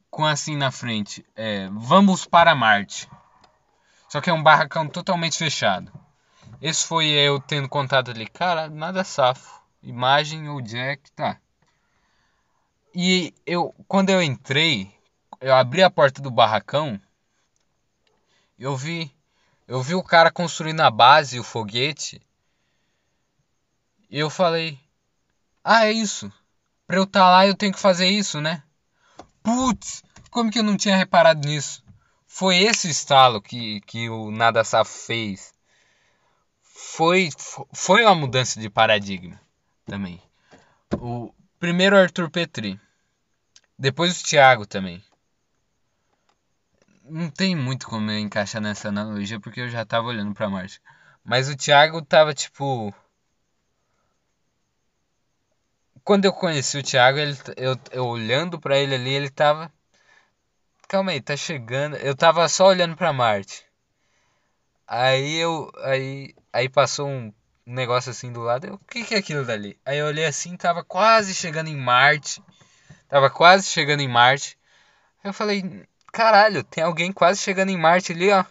Com 0.09 0.25
assim 0.25 0.55
na 0.55 0.71
frente. 0.71 1.25
É, 1.35 1.69
Vamos 1.71 2.25
para 2.25 2.55
Marte. 2.55 3.09
Só 4.09 4.21
que 4.21 4.29
é 4.29 4.33
um 4.33 4.41
barracão 4.41 4.87
totalmente 4.87 5.37
fechado. 5.37 5.91
Esse 6.61 6.85
foi 6.87 7.07
eu 7.07 7.39
tendo 7.39 7.69
contato 7.69 8.11
ali. 8.11 8.27
Cara, 8.27 8.69
nada 8.69 9.03
safo. 9.03 9.61
Imagem 9.83 10.49
ou 10.49 10.61
Jack, 10.61 11.11
tá. 11.11 11.39
E 12.93 13.33
eu, 13.45 13.75
quando 13.87 14.09
eu 14.09 14.21
entrei, 14.21 14.91
eu 15.39 15.53
abri 15.53 15.83
a 15.83 15.89
porta 15.89 16.21
do 16.21 16.31
barracão. 16.31 16.99
Eu 18.57 18.75
vi, 18.75 19.13
eu 19.67 19.83
vi 19.83 19.93
o 19.93 20.03
cara 20.03 20.31
construindo 20.31 20.81
a 20.81 20.89
base, 20.89 21.39
o 21.39 21.43
foguete. 21.43 22.19
E 24.09 24.17
eu 24.17 24.29
falei: 24.29 24.79
"Ah, 25.63 25.85
é 25.85 25.91
isso. 25.91 26.31
Para 26.87 26.97
eu 26.97 27.03
estar 27.03 27.19
tá 27.19 27.29
lá 27.29 27.45
eu 27.45 27.55
tenho 27.55 27.73
que 27.73 27.79
fazer 27.79 28.07
isso, 28.07 28.41
né?" 28.41 28.63
Putz, 29.43 30.03
como 30.31 30.49
que 30.49 30.59
eu 30.59 30.63
não 30.63 30.75
tinha 30.75 30.97
reparado 30.97 31.47
nisso? 31.47 31.83
Foi 32.25 32.57
esse 32.57 32.89
estalo 32.89 33.41
que, 33.41 33.79
que 33.81 34.09
o 34.09 34.31
Nada 34.31 34.63
Safo 34.63 34.91
fez. 34.91 35.53
Foi, 36.97 37.29
foi 37.73 38.03
uma 38.03 38.15
mudança 38.15 38.59
de 38.59 38.71
paradigma 38.71 39.39
também. 39.85 40.19
O 40.99 41.31
primeiro 41.59 41.95
Arthur 41.95 42.27
Petri. 42.27 42.81
Depois 43.77 44.19
o 44.19 44.23
Thiago 44.23 44.65
também. 44.65 45.03
Não 47.03 47.29
tem 47.29 47.55
muito 47.55 47.87
como 47.87 48.09
eu 48.09 48.17
encaixar 48.17 48.59
nessa 48.59 48.87
analogia 48.89 49.39
porque 49.39 49.61
eu 49.61 49.69
já 49.69 49.85
tava 49.85 50.07
olhando 50.07 50.33
pra 50.33 50.49
Marte. 50.49 50.81
Mas 51.23 51.47
o 51.47 51.55
Thiago 51.55 52.01
tava 52.01 52.33
tipo. 52.33 52.91
Quando 56.03 56.25
eu 56.25 56.33
conheci 56.33 56.79
o 56.79 56.83
Thiago, 56.83 57.19
ele, 57.19 57.37
eu, 57.57 57.79
eu 57.91 58.07
olhando 58.07 58.59
para 58.59 58.75
ele 58.75 58.95
ali, 58.95 59.11
ele 59.11 59.29
tava 59.29 59.71
calma 60.87 61.11
aí, 61.11 61.21
tá 61.21 61.37
chegando. 61.37 61.95
Eu 61.97 62.15
tava 62.15 62.49
só 62.49 62.65
olhando 62.65 62.95
pra 62.95 63.13
Marte. 63.13 63.63
Aí 64.87 65.35
eu. 65.35 65.69
Aí, 65.83 66.33
aí 66.57 66.67
passou 66.67 67.07
um 67.07 67.31
negócio 67.65 68.09
assim 68.09 68.31
do 68.31 68.41
lado. 68.41 68.65
Eu, 68.65 68.73
o 68.73 68.79
que, 68.79 69.03
que 69.03 69.13
é 69.13 69.19
aquilo 69.19 69.45
dali? 69.45 69.79
Aí 69.85 69.99
eu 69.99 70.07
olhei 70.07 70.25
assim, 70.25 70.57
tava 70.57 70.83
quase 70.83 71.35
chegando 71.35 71.67
em 71.67 71.75
Marte. 71.75 72.41
Tava 73.07 73.29
quase 73.29 73.67
chegando 73.67 74.01
em 74.01 74.07
Marte. 74.07 74.57
Eu 75.23 75.31
falei, 75.33 75.85
caralho, 76.11 76.63
tem 76.63 76.83
alguém 76.83 77.11
quase 77.13 77.39
chegando 77.41 77.69
em 77.69 77.77
Marte 77.77 78.11
ali, 78.11 78.31
ó. 78.31 78.43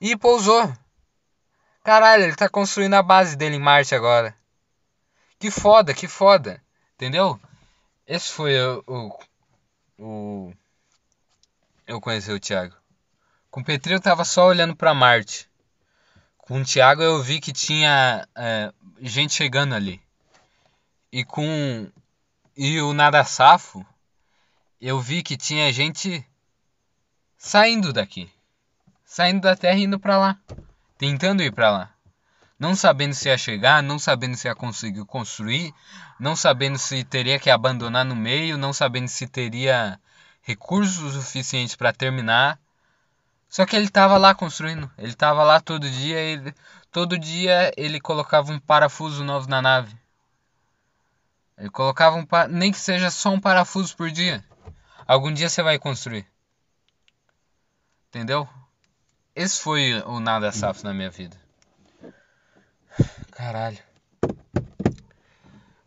E 0.00 0.16
pousou. 0.16 0.72
Caralho, 1.82 2.22
ele 2.22 2.36
tá 2.36 2.48
construindo 2.48 2.94
a 2.94 3.02
base 3.02 3.36
dele 3.36 3.56
em 3.56 3.60
Marte 3.60 3.94
agora. 3.94 4.34
Que 5.38 5.50
foda, 5.50 5.92
que 5.92 6.06
foda. 6.06 6.62
Entendeu? 6.94 7.40
Esse 8.06 8.30
foi 8.30 8.54
o, 8.56 8.84
o, 8.86 9.18
o 9.98 10.54
eu 11.88 12.00
conheci 12.00 12.30
o 12.30 12.38
Thiago. 12.38 12.76
Com 13.50 13.62
o 13.62 13.64
Petri 13.64 13.94
eu 13.94 14.00
tava 14.00 14.24
só 14.24 14.46
olhando 14.46 14.76
para 14.76 14.94
Marte. 14.94 15.48
Com 16.46 16.60
o 16.60 16.64
Thiago 16.64 17.02
eu 17.02 17.22
vi 17.22 17.40
que 17.40 17.54
tinha 17.54 18.28
é, 18.34 18.70
gente 19.00 19.32
chegando 19.32 19.74
ali. 19.74 19.98
E 21.10 21.24
com 21.24 21.90
e 22.54 22.78
o 22.82 22.92
Nada 22.92 23.24
Safo 23.24 23.84
eu 24.78 25.00
vi 25.00 25.22
que 25.22 25.38
tinha 25.38 25.72
gente 25.72 26.22
saindo 27.38 27.94
daqui. 27.94 28.30
Saindo 29.06 29.40
da 29.40 29.56
Terra 29.56 29.78
e 29.78 29.84
indo 29.84 29.98
para 29.98 30.18
lá. 30.18 30.38
Tentando 30.98 31.42
ir 31.42 31.50
para 31.50 31.70
lá. 31.70 31.94
Não 32.58 32.76
sabendo 32.76 33.14
se 33.14 33.30
ia 33.30 33.38
chegar, 33.38 33.82
não 33.82 33.98
sabendo 33.98 34.36
se 34.36 34.46
ia 34.46 34.54
conseguir 34.54 35.06
construir, 35.06 35.72
não 36.20 36.36
sabendo 36.36 36.76
se 36.76 37.02
teria 37.04 37.38
que 37.38 37.48
abandonar 37.48 38.04
no 38.04 38.14
meio, 38.14 38.58
não 38.58 38.74
sabendo 38.74 39.08
se 39.08 39.26
teria 39.26 39.98
recursos 40.42 41.14
suficientes 41.14 41.74
para 41.74 41.90
terminar. 41.90 42.60
Só 43.54 43.64
que 43.64 43.76
ele 43.76 43.84
estava 43.84 44.18
lá 44.18 44.34
construindo, 44.34 44.90
ele 44.98 45.12
estava 45.12 45.44
lá 45.44 45.60
todo 45.60 45.88
dia, 45.88 46.18
ele, 46.18 46.52
todo 46.90 47.16
dia 47.16 47.72
ele 47.76 48.00
colocava 48.00 48.50
um 48.50 48.58
parafuso 48.58 49.22
novo 49.22 49.48
na 49.48 49.62
nave. 49.62 49.96
Ele 51.56 51.70
colocava 51.70 52.16
um 52.16 52.26
nem 52.50 52.72
que 52.72 52.78
seja 52.80 53.12
só 53.12 53.30
um 53.30 53.38
parafuso 53.38 53.96
por 53.96 54.10
dia. 54.10 54.44
Algum 55.06 55.32
dia 55.32 55.48
você 55.48 55.62
vai 55.62 55.78
construir. 55.78 56.26
Entendeu? 58.08 58.48
Esse 59.36 59.60
foi 59.60 60.02
o 60.04 60.18
nada 60.18 60.50
safo 60.50 60.82
na 60.82 60.92
minha 60.92 61.10
vida. 61.10 61.36
Caralho. 63.30 63.78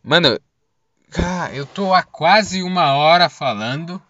Mano, 0.01 0.39
cara, 1.11 1.53
eu 1.53 1.65
tô 1.65 1.93
há 1.93 2.01
quase 2.01 2.63
uma 2.63 2.93
hora 2.93 3.27
falando 3.27 4.01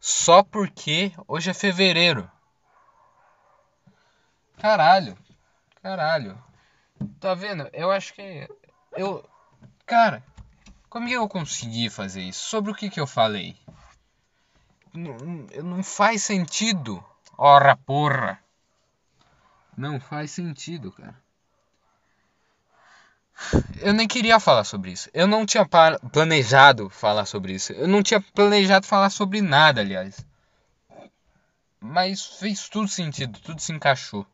só 0.00 0.42
porque 0.42 1.12
hoje 1.28 1.50
é 1.50 1.54
fevereiro. 1.54 2.32
Caralho. 4.62 5.18
Caralho. 5.82 6.38
Tá 7.18 7.34
vendo? 7.34 7.68
Eu 7.72 7.90
acho 7.90 8.14
que. 8.14 8.48
Eu. 8.92 9.28
Cara, 9.84 10.22
como 10.88 11.08
que 11.08 11.14
eu 11.14 11.28
consegui 11.28 11.90
fazer 11.90 12.22
isso? 12.22 12.46
Sobre 12.46 12.70
o 12.70 12.74
que, 12.74 12.88
que 12.88 13.00
eu 13.00 13.06
falei? 13.08 13.56
Não, 14.94 15.16
não 15.64 15.82
faz 15.82 16.22
sentido. 16.22 17.04
Ora 17.36 17.74
porra. 17.74 18.38
Não 19.76 19.98
faz 19.98 20.30
sentido, 20.30 20.92
cara. 20.92 21.20
Eu 23.80 23.92
nem 23.92 24.06
queria 24.06 24.38
falar 24.38 24.62
sobre 24.62 24.92
isso. 24.92 25.10
Eu 25.12 25.26
não 25.26 25.44
tinha 25.44 25.66
planejado 25.66 26.88
falar 26.88 27.24
sobre 27.24 27.54
isso. 27.54 27.72
Eu 27.72 27.88
não 27.88 28.00
tinha 28.00 28.20
planejado 28.20 28.86
falar 28.86 29.10
sobre 29.10 29.42
nada, 29.42 29.80
aliás. 29.80 30.24
Mas 31.80 32.24
fez 32.24 32.68
tudo 32.68 32.86
sentido, 32.86 33.40
tudo 33.40 33.60
se 33.60 33.72
encaixou. 33.72 34.24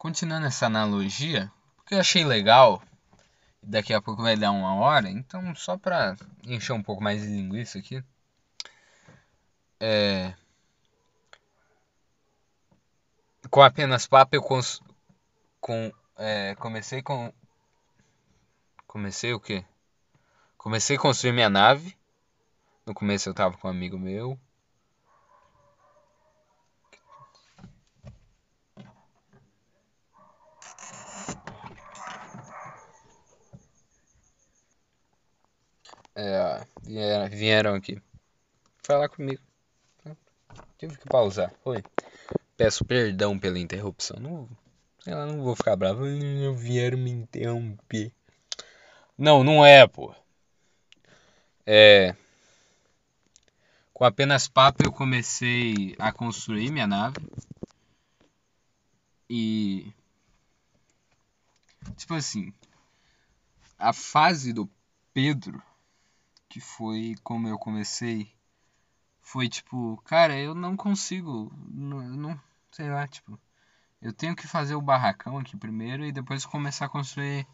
Continuando 0.00 0.46
essa 0.46 0.64
analogia, 0.64 1.52
porque 1.76 1.94
eu 1.94 2.00
achei 2.00 2.24
legal, 2.24 2.82
daqui 3.62 3.92
a 3.92 4.00
pouco 4.00 4.22
vai 4.22 4.34
dar 4.34 4.50
uma 4.50 4.74
hora, 4.76 5.10
então 5.10 5.54
só 5.54 5.76
pra 5.76 6.16
encher 6.46 6.72
um 6.72 6.82
pouco 6.82 7.02
mais 7.02 7.20
de 7.20 7.28
linguiça 7.28 7.78
aqui. 7.78 8.02
É, 9.78 10.32
com 13.50 13.60
apenas 13.60 14.06
papo 14.06 14.34
eu 14.34 14.40
cons, 14.40 14.80
com, 15.60 15.92
é, 16.16 16.54
comecei 16.54 17.02
com. 17.02 17.30
Comecei 18.86 19.34
o 19.34 19.38
quê? 19.38 19.66
Comecei 20.56 20.96
a 20.96 21.00
construir 21.00 21.32
minha 21.32 21.50
nave. 21.50 21.94
No 22.86 22.94
começo 22.94 23.28
eu 23.28 23.34
tava 23.34 23.58
com 23.58 23.68
um 23.68 23.70
amigo 23.70 23.98
meu. 23.98 24.40
É, 36.14 36.64
vieram, 37.30 37.74
aqui 37.74 38.00
falar 38.90 39.08
comigo. 39.08 39.40
Tive 40.76 40.98
que 40.98 41.06
pausar. 41.06 41.54
Oi. 41.64 41.84
Peço 42.56 42.84
perdão 42.84 43.38
pela 43.38 43.58
interrupção. 43.58 44.18
Não, 44.18 44.48
sei 44.98 45.14
lá, 45.14 45.26
não 45.26 45.42
vou 45.42 45.54
ficar 45.54 45.76
bravo. 45.76 46.02
Vieram 46.56 46.98
me 46.98 47.10
interromper. 47.10 48.12
Não, 49.16 49.44
não 49.44 49.64
é, 49.64 49.86
pô. 49.86 50.12
É. 51.64 52.16
Com 53.92 54.04
apenas 54.04 54.48
papo 54.48 54.84
eu 54.84 54.92
comecei 54.92 55.94
a 55.98 56.10
construir 56.12 56.72
minha 56.72 56.86
nave. 56.86 57.18
E. 59.28 59.92
Tipo 61.96 62.14
assim. 62.14 62.52
A 63.78 63.92
fase 63.92 64.52
do 64.52 64.68
Pedro, 65.14 65.62
que 66.50 66.60
foi 66.60 67.14
como 67.22 67.48
eu 67.48 67.56
comecei, 67.56 68.34
foi 69.22 69.48
tipo, 69.48 69.96
cara, 70.04 70.36
eu 70.36 70.52
não 70.54 70.76
consigo. 70.76 71.50
Não, 71.68 72.00
não 72.02 72.40
sei 72.72 72.90
lá, 72.90 73.06
tipo, 73.06 73.38
eu 74.02 74.12
tenho 74.12 74.34
que 74.34 74.48
fazer 74.48 74.74
o 74.74 74.82
barracão 74.82 75.38
aqui 75.38 75.56
primeiro 75.56 76.04
e 76.04 76.12
depois 76.12 76.44
começar 76.44 76.86
a 76.86 76.88
construir 76.88 77.46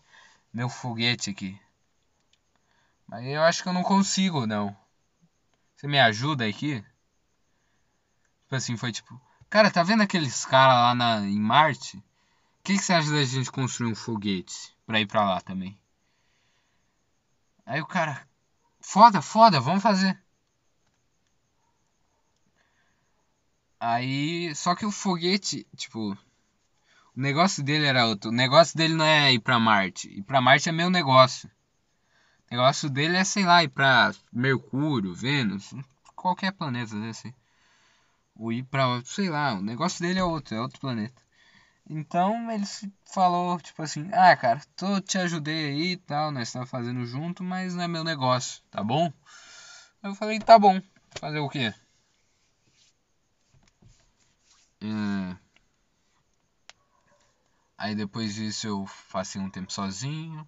meu 0.52 0.70
foguete 0.70 1.28
aqui. 1.28 1.60
Mas 3.06 3.26
eu 3.26 3.42
acho 3.42 3.62
que 3.62 3.68
eu 3.68 3.74
não 3.74 3.82
consigo, 3.82 4.46
não. 4.46 4.74
Você 5.76 5.86
me 5.86 6.00
ajuda 6.00 6.46
aqui? 6.46 6.82
Tipo 8.44 8.56
assim, 8.56 8.76
foi 8.78 8.92
tipo, 8.92 9.20
cara, 9.50 9.70
tá 9.70 9.82
vendo 9.82 10.02
aqueles 10.02 10.46
caras 10.46 10.74
lá 10.74 10.94
na, 10.94 11.20
em 11.20 11.38
Marte? 11.38 11.98
O 11.98 12.02
que, 12.64 12.72
que 12.74 12.78
você 12.78 12.94
acha 12.94 13.10
da 13.10 13.22
gente 13.24 13.52
construir 13.52 13.92
um 13.92 13.94
foguete 13.94 14.74
pra 14.86 15.00
ir 15.00 15.06
pra 15.06 15.24
lá 15.24 15.40
também? 15.40 15.78
Aí 17.66 17.80
o 17.80 17.86
cara, 17.86 18.26
foda, 18.86 19.20
foda, 19.20 19.60
vamos 19.60 19.82
fazer. 19.82 20.16
Aí, 23.80 24.54
só 24.54 24.74
que 24.76 24.86
o 24.86 24.92
foguete, 24.92 25.66
tipo, 25.76 26.12
o 26.12 27.20
negócio 27.20 27.64
dele 27.64 27.86
era 27.86 28.06
outro. 28.06 28.30
O 28.30 28.32
negócio 28.32 28.76
dele 28.76 28.94
não 28.94 29.04
é 29.04 29.32
ir 29.32 29.40
pra 29.40 29.58
Marte. 29.58 30.08
Ir 30.08 30.22
pra 30.22 30.40
Marte 30.40 30.68
é 30.68 30.72
meu 30.72 30.88
negócio. 30.88 31.50
O 32.48 32.54
negócio 32.54 32.88
dele 32.88 33.16
é, 33.16 33.24
sei 33.24 33.44
lá, 33.44 33.64
ir 33.64 33.68
pra 33.68 34.12
Mercúrio, 34.32 35.14
Vênus, 35.14 35.74
qualquer 36.14 36.52
planeta 36.52 36.94
desse. 37.00 37.34
Ou 38.36 38.52
ir 38.52 38.62
pra, 38.64 39.02
sei 39.04 39.28
lá, 39.28 39.54
o 39.54 39.62
negócio 39.62 40.00
dele 40.00 40.20
é 40.20 40.24
outro, 40.24 40.54
é 40.54 40.60
outro 40.60 40.80
planeta. 40.80 41.25
Então 41.88 42.50
ele 42.50 42.64
falou, 43.04 43.58
tipo 43.60 43.82
assim, 43.82 44.08
ah 44.12 44.36
cara, 44.36 44.60
tô, 44.76 45.00
te 45.00 45.18
ajudei 45.18 45.66
aí 45.66 45.92
e 45.92 45.96
tal, 45.96 46.32
nós 46.32 46.48
estamos 46.48 46.68
fazendo 46.68 47.04
junto, 47.06 47.44
mas 47.44 47.74
não 47.74 47.84
é 47.84 47.88
meu 47.88 48.02
negócio, 48.02 48.62
tá 48.70 48.82
bom? 48.82 49.12
Eu 50.02 50.14
falei, 50.14 50.38
tá 50.40 50.58
bom, 50.58 50.80
fazer 51.20 51.38
o 51.38 51.48
quê? 51.48 51.72
Hum. 54.82 55.36
Aí 57.78 57.94
depois 57.94 58.34
disso 58.34 58.66
eu 58.66 58.86
passei 59.12 59.40
um 59.40 59.50
tempo 59.50 59.72
sozinho. 59.72 60.46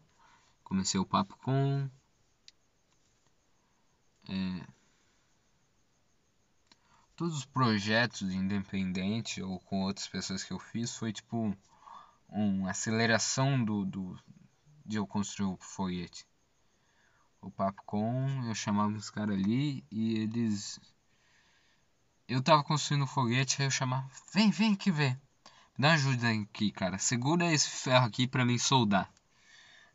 Comecei 0.65 0.99
o 1.01 1.07
papo 1.07 1.37
com. 1.39 1.89
É, 4.29 4.67
todos 7.19 7.37
os 7.37 7.45
projetos 7.45 8.23
independentes 8.33 9.43
ou 9.43 9.59
com 9.59 9.83
outras 9.83 10.07
pessoas 10.07 10.45
que 10.45 10.53
eu 10.53 10.59
fiz 10.61 10.97
foi 10.97 11.13
tipo 11.13 11.53
uma 12.29 12.71
aceleração 12.71 13.63
do, 13.63 13.85
do 13.85 14.17
de 14.87 14.99
eu 14.99 15.07
construir 15.07 15.49
o 15.49 15.59
foguete. 15.61 16.25
O 17.41 17.51
papo 17.51 17.83
com, 17.85 18.45
eu 18.47 18.55
chamava 18.55 18.93
os 18.93 19.11
caras 19.11 19.35
ali 19.35 19.85
e 19.91 20.15
eles 20.15 20.79
eu 22.29 22.41
tava 22.41 22.63
construindo 22.63 23.03
um 23.03 23.07
foguete, 23.07 23.63
aí 23.63 23.67
eu 23.67 23.71
chamava, 23.73 24.09
vem, 24.33 24.53
vem 24.53 24.75
aqui 24.75 24.93
ver. 24.93 25.19
Me 25.77 25.83
dá 25.83 25.95
ajuda 25.95 26.31
aqui, 26.31 26.71
cara. 26.71 26.99
Segura 26.99 27.53
esse 27.53 27.69
ferro 27.69 28.07
aqui 28.07 28.29
pra 28.29 28.45
mim 28.45 28.59
soldar. 28.59 29.13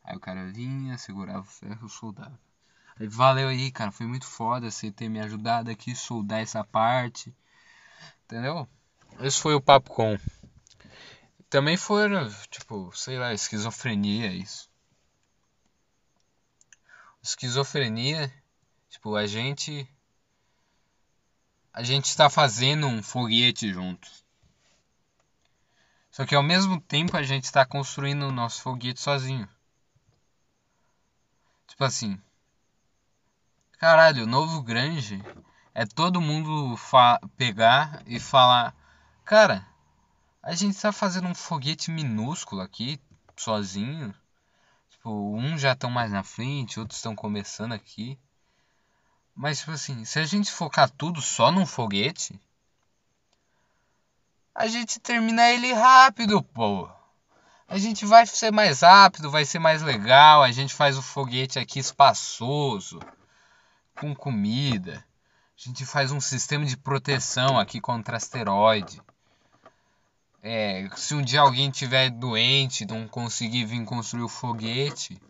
Aí 0.03 0.17
o 0.17 0.19
cara 0.19 0.51
vinha, 0.51 0.97
segurava 0.97 1.39
o 1.39 1.45
ferro, 1.45 1.88
soldava. 1.88 2.38
Valeu 2.99 3.47
aí, 3.47 3.71
cara. 3.71 3.91
Foi 3.91 4.05
muito 4.05 4.25
foda 4.25 4.69
você 4.69 4.91
ter 4.91 5.09
me 5.09 5.19
ajudado 5.19 5.69
aqui, 5.69 5.95
soldar 5.95 6.41
essa 6.41 6.63
parte. 6.63 7.35
Entendeu? 8.25 8.67
Esse 9.19 9.39
foi 9.39 9.55
o 9.55 9.61
papo 9.61 9.89
com. 9.89 10.17
Também 11.49 11.77
foi, 11.77 12.09
tipo, 12.49 12.91
sei 12.95 13.17
lá, 13.17 13.33
esquizofrenia 13.33 14.31
isso. 14.31 14.69
Esquizofrenia, 17.21 18.33
tipo, 18.89 19.15
a 19.15 19.25
gente 19.27 19.87
a 21.73 21.81
gente 21.81 22.05
está 22.05 22.29
fazendo 22.29 22.85
um 22.85 23.01
foguete 23.01 23.73
juntos. 23.73 24.23
Só 26.11 26.25
que 26.25 26.35
ao 26.35 26.43
mesmo 26.43 26.79
tempo 26.79 27.17
a 27.17 27.23
gente 27.23 27.45
está 27.45 27.65
construindo 27.65 28.27
o 28.27 28.31
nosso 28.31 28.61
foguete 28.61 29.01
sozinho. 29.01 29.49
Tipo 31.67 31.83
assim. 31.83 32.21
Caralho, 33.84 34.23
o 34.23 34.27
novo 34.27 34.61
Grange 34.61 35.21
é 35.75 35.86
todo 35.86 36.21
mundo 36.21 36.79
pegar 37.36 38.01
e 38.07 38.17
falar: 38.17 38.73
Cara, 39.25 39.67
a 40.41 40.55
gente 40.55 40.73
está 40.73 40.93
fazendo 40.93 41.27
um 41.27 41.36
foguete 41.36 41.91
minúsculo 41.91 42.61
aqui, 42.61 42.97
sozinho. 43.36 44.15
Tipo, 44.89 45.36
uns 45.36 45.59
já 45.59 45.73
estão 45.73 45.89
mais 45.89 46.13
na 46.13 46.23
frente, 46.23 46.79
outros 46.79 46.97
estão 46.97 47.13
começando 47.13 47.73
aqui. 47.73 48.17
Mas, 49.36 49.59
tipo 49.59 49.71
assim, 49.71 50.05
se 50.05 50.17
a 50.17 50.23
gente 50.23 50.49
focar 50.49 50.89
tudo 50.89 51.21
só 51.21 51.51
num 51.51 51.65
foguete, 51.65 52.39
a 54.55 54.65
gente 54.65 54.97
termina 54.97 55.51
ele 55.51 55.73
rápido, 55.73 56.41
pô. 56.41 56.89
A 57.67 57.77
gente 57.77 58.05
vai 58.05 58.25
ser 58.25 58.49
mais 58.49 58.79
rápido, 58.79 59.29
vai 59.29 59.43
ser 59.43 59.59
mais 59.59 59.81
legal. 59.81 60.41
A 60.41 60.53
gente 60.53 60.73
faz 60.73 60.97
o 60.97 61.01
foguete 61.01 61.59
aqui 61.59 61.79
espaçoso, 61.79 63.01
com 63.95 64.15
comida. 64.15 65.03
A 65.57 65.69
gente 65.69 65.85
faz 65.85 66.11
um 66.11 66.19
sistema 66.19 66.65
de 66.65 66.75
proteção 66.75 67.59
aqui 67.59 67.79
contra 67.79 68.17
asteroide. 68.17 69.01
É, 70.41 70.89
se 70.95 71.15
um 71.15 71.21
dia 71.21 71.41
alguém 71.41 71.71
tiver 71.71 72.09
doente, 72.09 72.85
não 72.85 73.07
conseguir 73.07 73.65
vir 73.65 73.83
construir 73.85 74.23
o 74.23 74.29
foguete, 74.29 75.21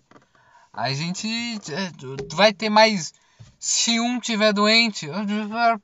a 0.71 0.91
gente 0.91 1.27
é, 1.71 1.91
vai 2.33 2.51
ter 2.51 2.69
mais 2.69 3.13
se 3.59 3.99
um 3.99 4.19
tiver 4.19 4.51
doente, 4.51 5.07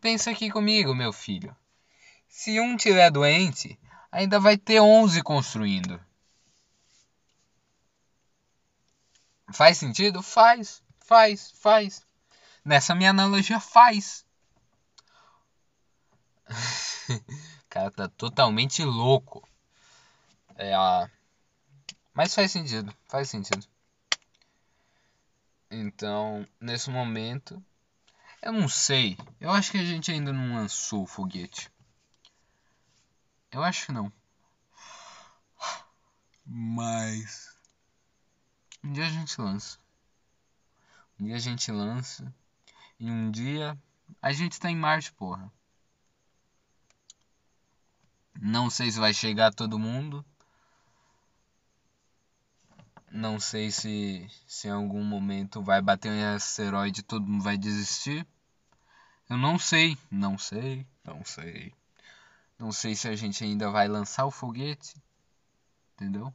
pensa 0.01 0.31
aqui 0.31 0.49
comigo, 0.49 0.93
meu 0.95 1.13
filho. 1.13 1.55
Se 2.27 2.59
um 2.59 2.75
tiver 2.75 3.09
doente, 3.11 3.79
ainda 4.11 4.39
vai 4.39 4.57
ter 4.57 4.79
11 4.79 5.21
construindo. 5.21 5.99
Faz 9.53 9.77
sentido? 9.77 10.21
Faz, 10.21 10.81
faz, 11.05 11.53
faz. 11.61 12.05
Nessa 12.63 12.93
minha 12.95 13.09
analogia, 13.09 13.59
faz. 13.59 14.25
o 16.49 16.53
cara 17.69 17.91
tá 17.91 18.07
totalmente 18.07 18.83
louco. 18.83 19.47
É, 20.55 20.73
mas 22.13 22.35
faz 22.35 22.51
sentido, 22.51 22.93
faz 23.07 23.29
sentido. 23.29 23.65
Então, 25.71 26.47
nesse 26.59 26.89
momento, 26.89 27.63
eu 28.41 28.51
não 28.51 28.67
sei. 28.67 29.17
Eu 29.39 29.51
acho 29.51 29.71
que 29.71 29.77
a 29.77 29.85
gente 29.85 30.11
ainda 30.11 30.33
não 30.33 30.55
lançou 30.55 31.03
o 31.03 31.07
foguete. 31.07 31.71
Eu 33.51 33.63
acho 33.63 33.85
que 33.85 33.91
não. 33.91 34.11
Mas. 36.45 37.55
Um 38.83 38.91
dia 38.91 39.05
a 39.05 39.09
gente 39.09 39.39
lança. 39.39 39.77
Um 41.19 41.25
dia 41.25 41.35
a 41.35 41.39
gente 41.39 41.71
lança. 41.71 42.33
E 42.99 43.09
um 43.09 43.31
dia. 43.31 43.77
A 44.21 44.31
gente 44.31 44.59
tá 44.59 44.69
em 44.69 44.75
Marte, 44.75 45.11
porra. 45.13 45.51
Não 48.41 48.69
sei 48.69 48.91
se 48.91 48.99
vai 48.99 49.13
chegar 49.13 49.53
todo 49.53 49.79
mundo. 49.79 50.25
Não 53.11 53.39
sei 53.39 53.71
se, 53.71 54.27
se 54.47 54.67
em 54.67 54.71
algum 54.71 55.03
momento 55.03 55.61
vai 55.61 55.81
bater 55.81 56.11
um 56.11 56.35
asteroide 56.35 57.01
e 57.01 57.03
todo 57.03 57.25
mundo 57.25 57.43
vai 57.43 57.57
desistir. 57.57 58.25
Eu 59.29 59.37
não 59.37 59.57
sei, 59.59 59.97
não 60.11 60.37
sei, 60.37 60.85
não 61.03 61.23
sei. 61.23 61.73
Não 62.57 62.71
sei 62.71 62.95
se 62.95 63.07
a 63.07 63.15
gente 63.15 63.43
ainda 63.43 63.69
vai 63.71 63.87
lançar 63.87 64.25
o 64.25 64.31
foguete. 64.31 64.95
Entendeu? 65.95 66.33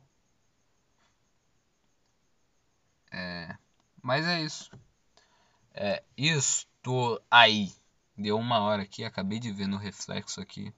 É, 3.11 3.57
mas 4.03 4.27
é 4.27 4.43
isso. 4.43 4.71
É, 5.75 6.03
estou 6.16 7.20
aí. 7.31 7.72
Deu 8.16 8.39
uma 8.39 8.61
hora 8.61 8.83
aqui, 8.83 9.03
acabei 9.03 9.41
de 9.41 9.53
ver 9.53 9.66
no 9.66 9.77
reflexo 9.77 10.41
aqui. 10.41 10.72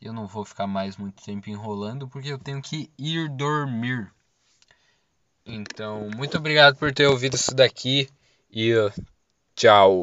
Eu 0.00 0.12
não 0.12 0.26
vou 0.26 0.44
ficar 0.44 0.66
mais 0.66 0.96
muito 0.96 1.22
tempo 1.22 1.50
enrolando 1.50 2.08
porque 2.08 2.28
eu 2.28 2.38
tenho 2.38 2.62
que 2.62 2.90
ir 2.96 3.28
dormir. 3.28 4.12
Então, 5.44 6.08
muito 6.16 6.36
obrigado 6.38 6.76
por 6.76 6.92
ter 6.92 7.06
ouvido 7.06 7.34
isso 7.34 7.54
daqui 7.54 8.08
e 8.50 8.72
tchau. 9.56 10.00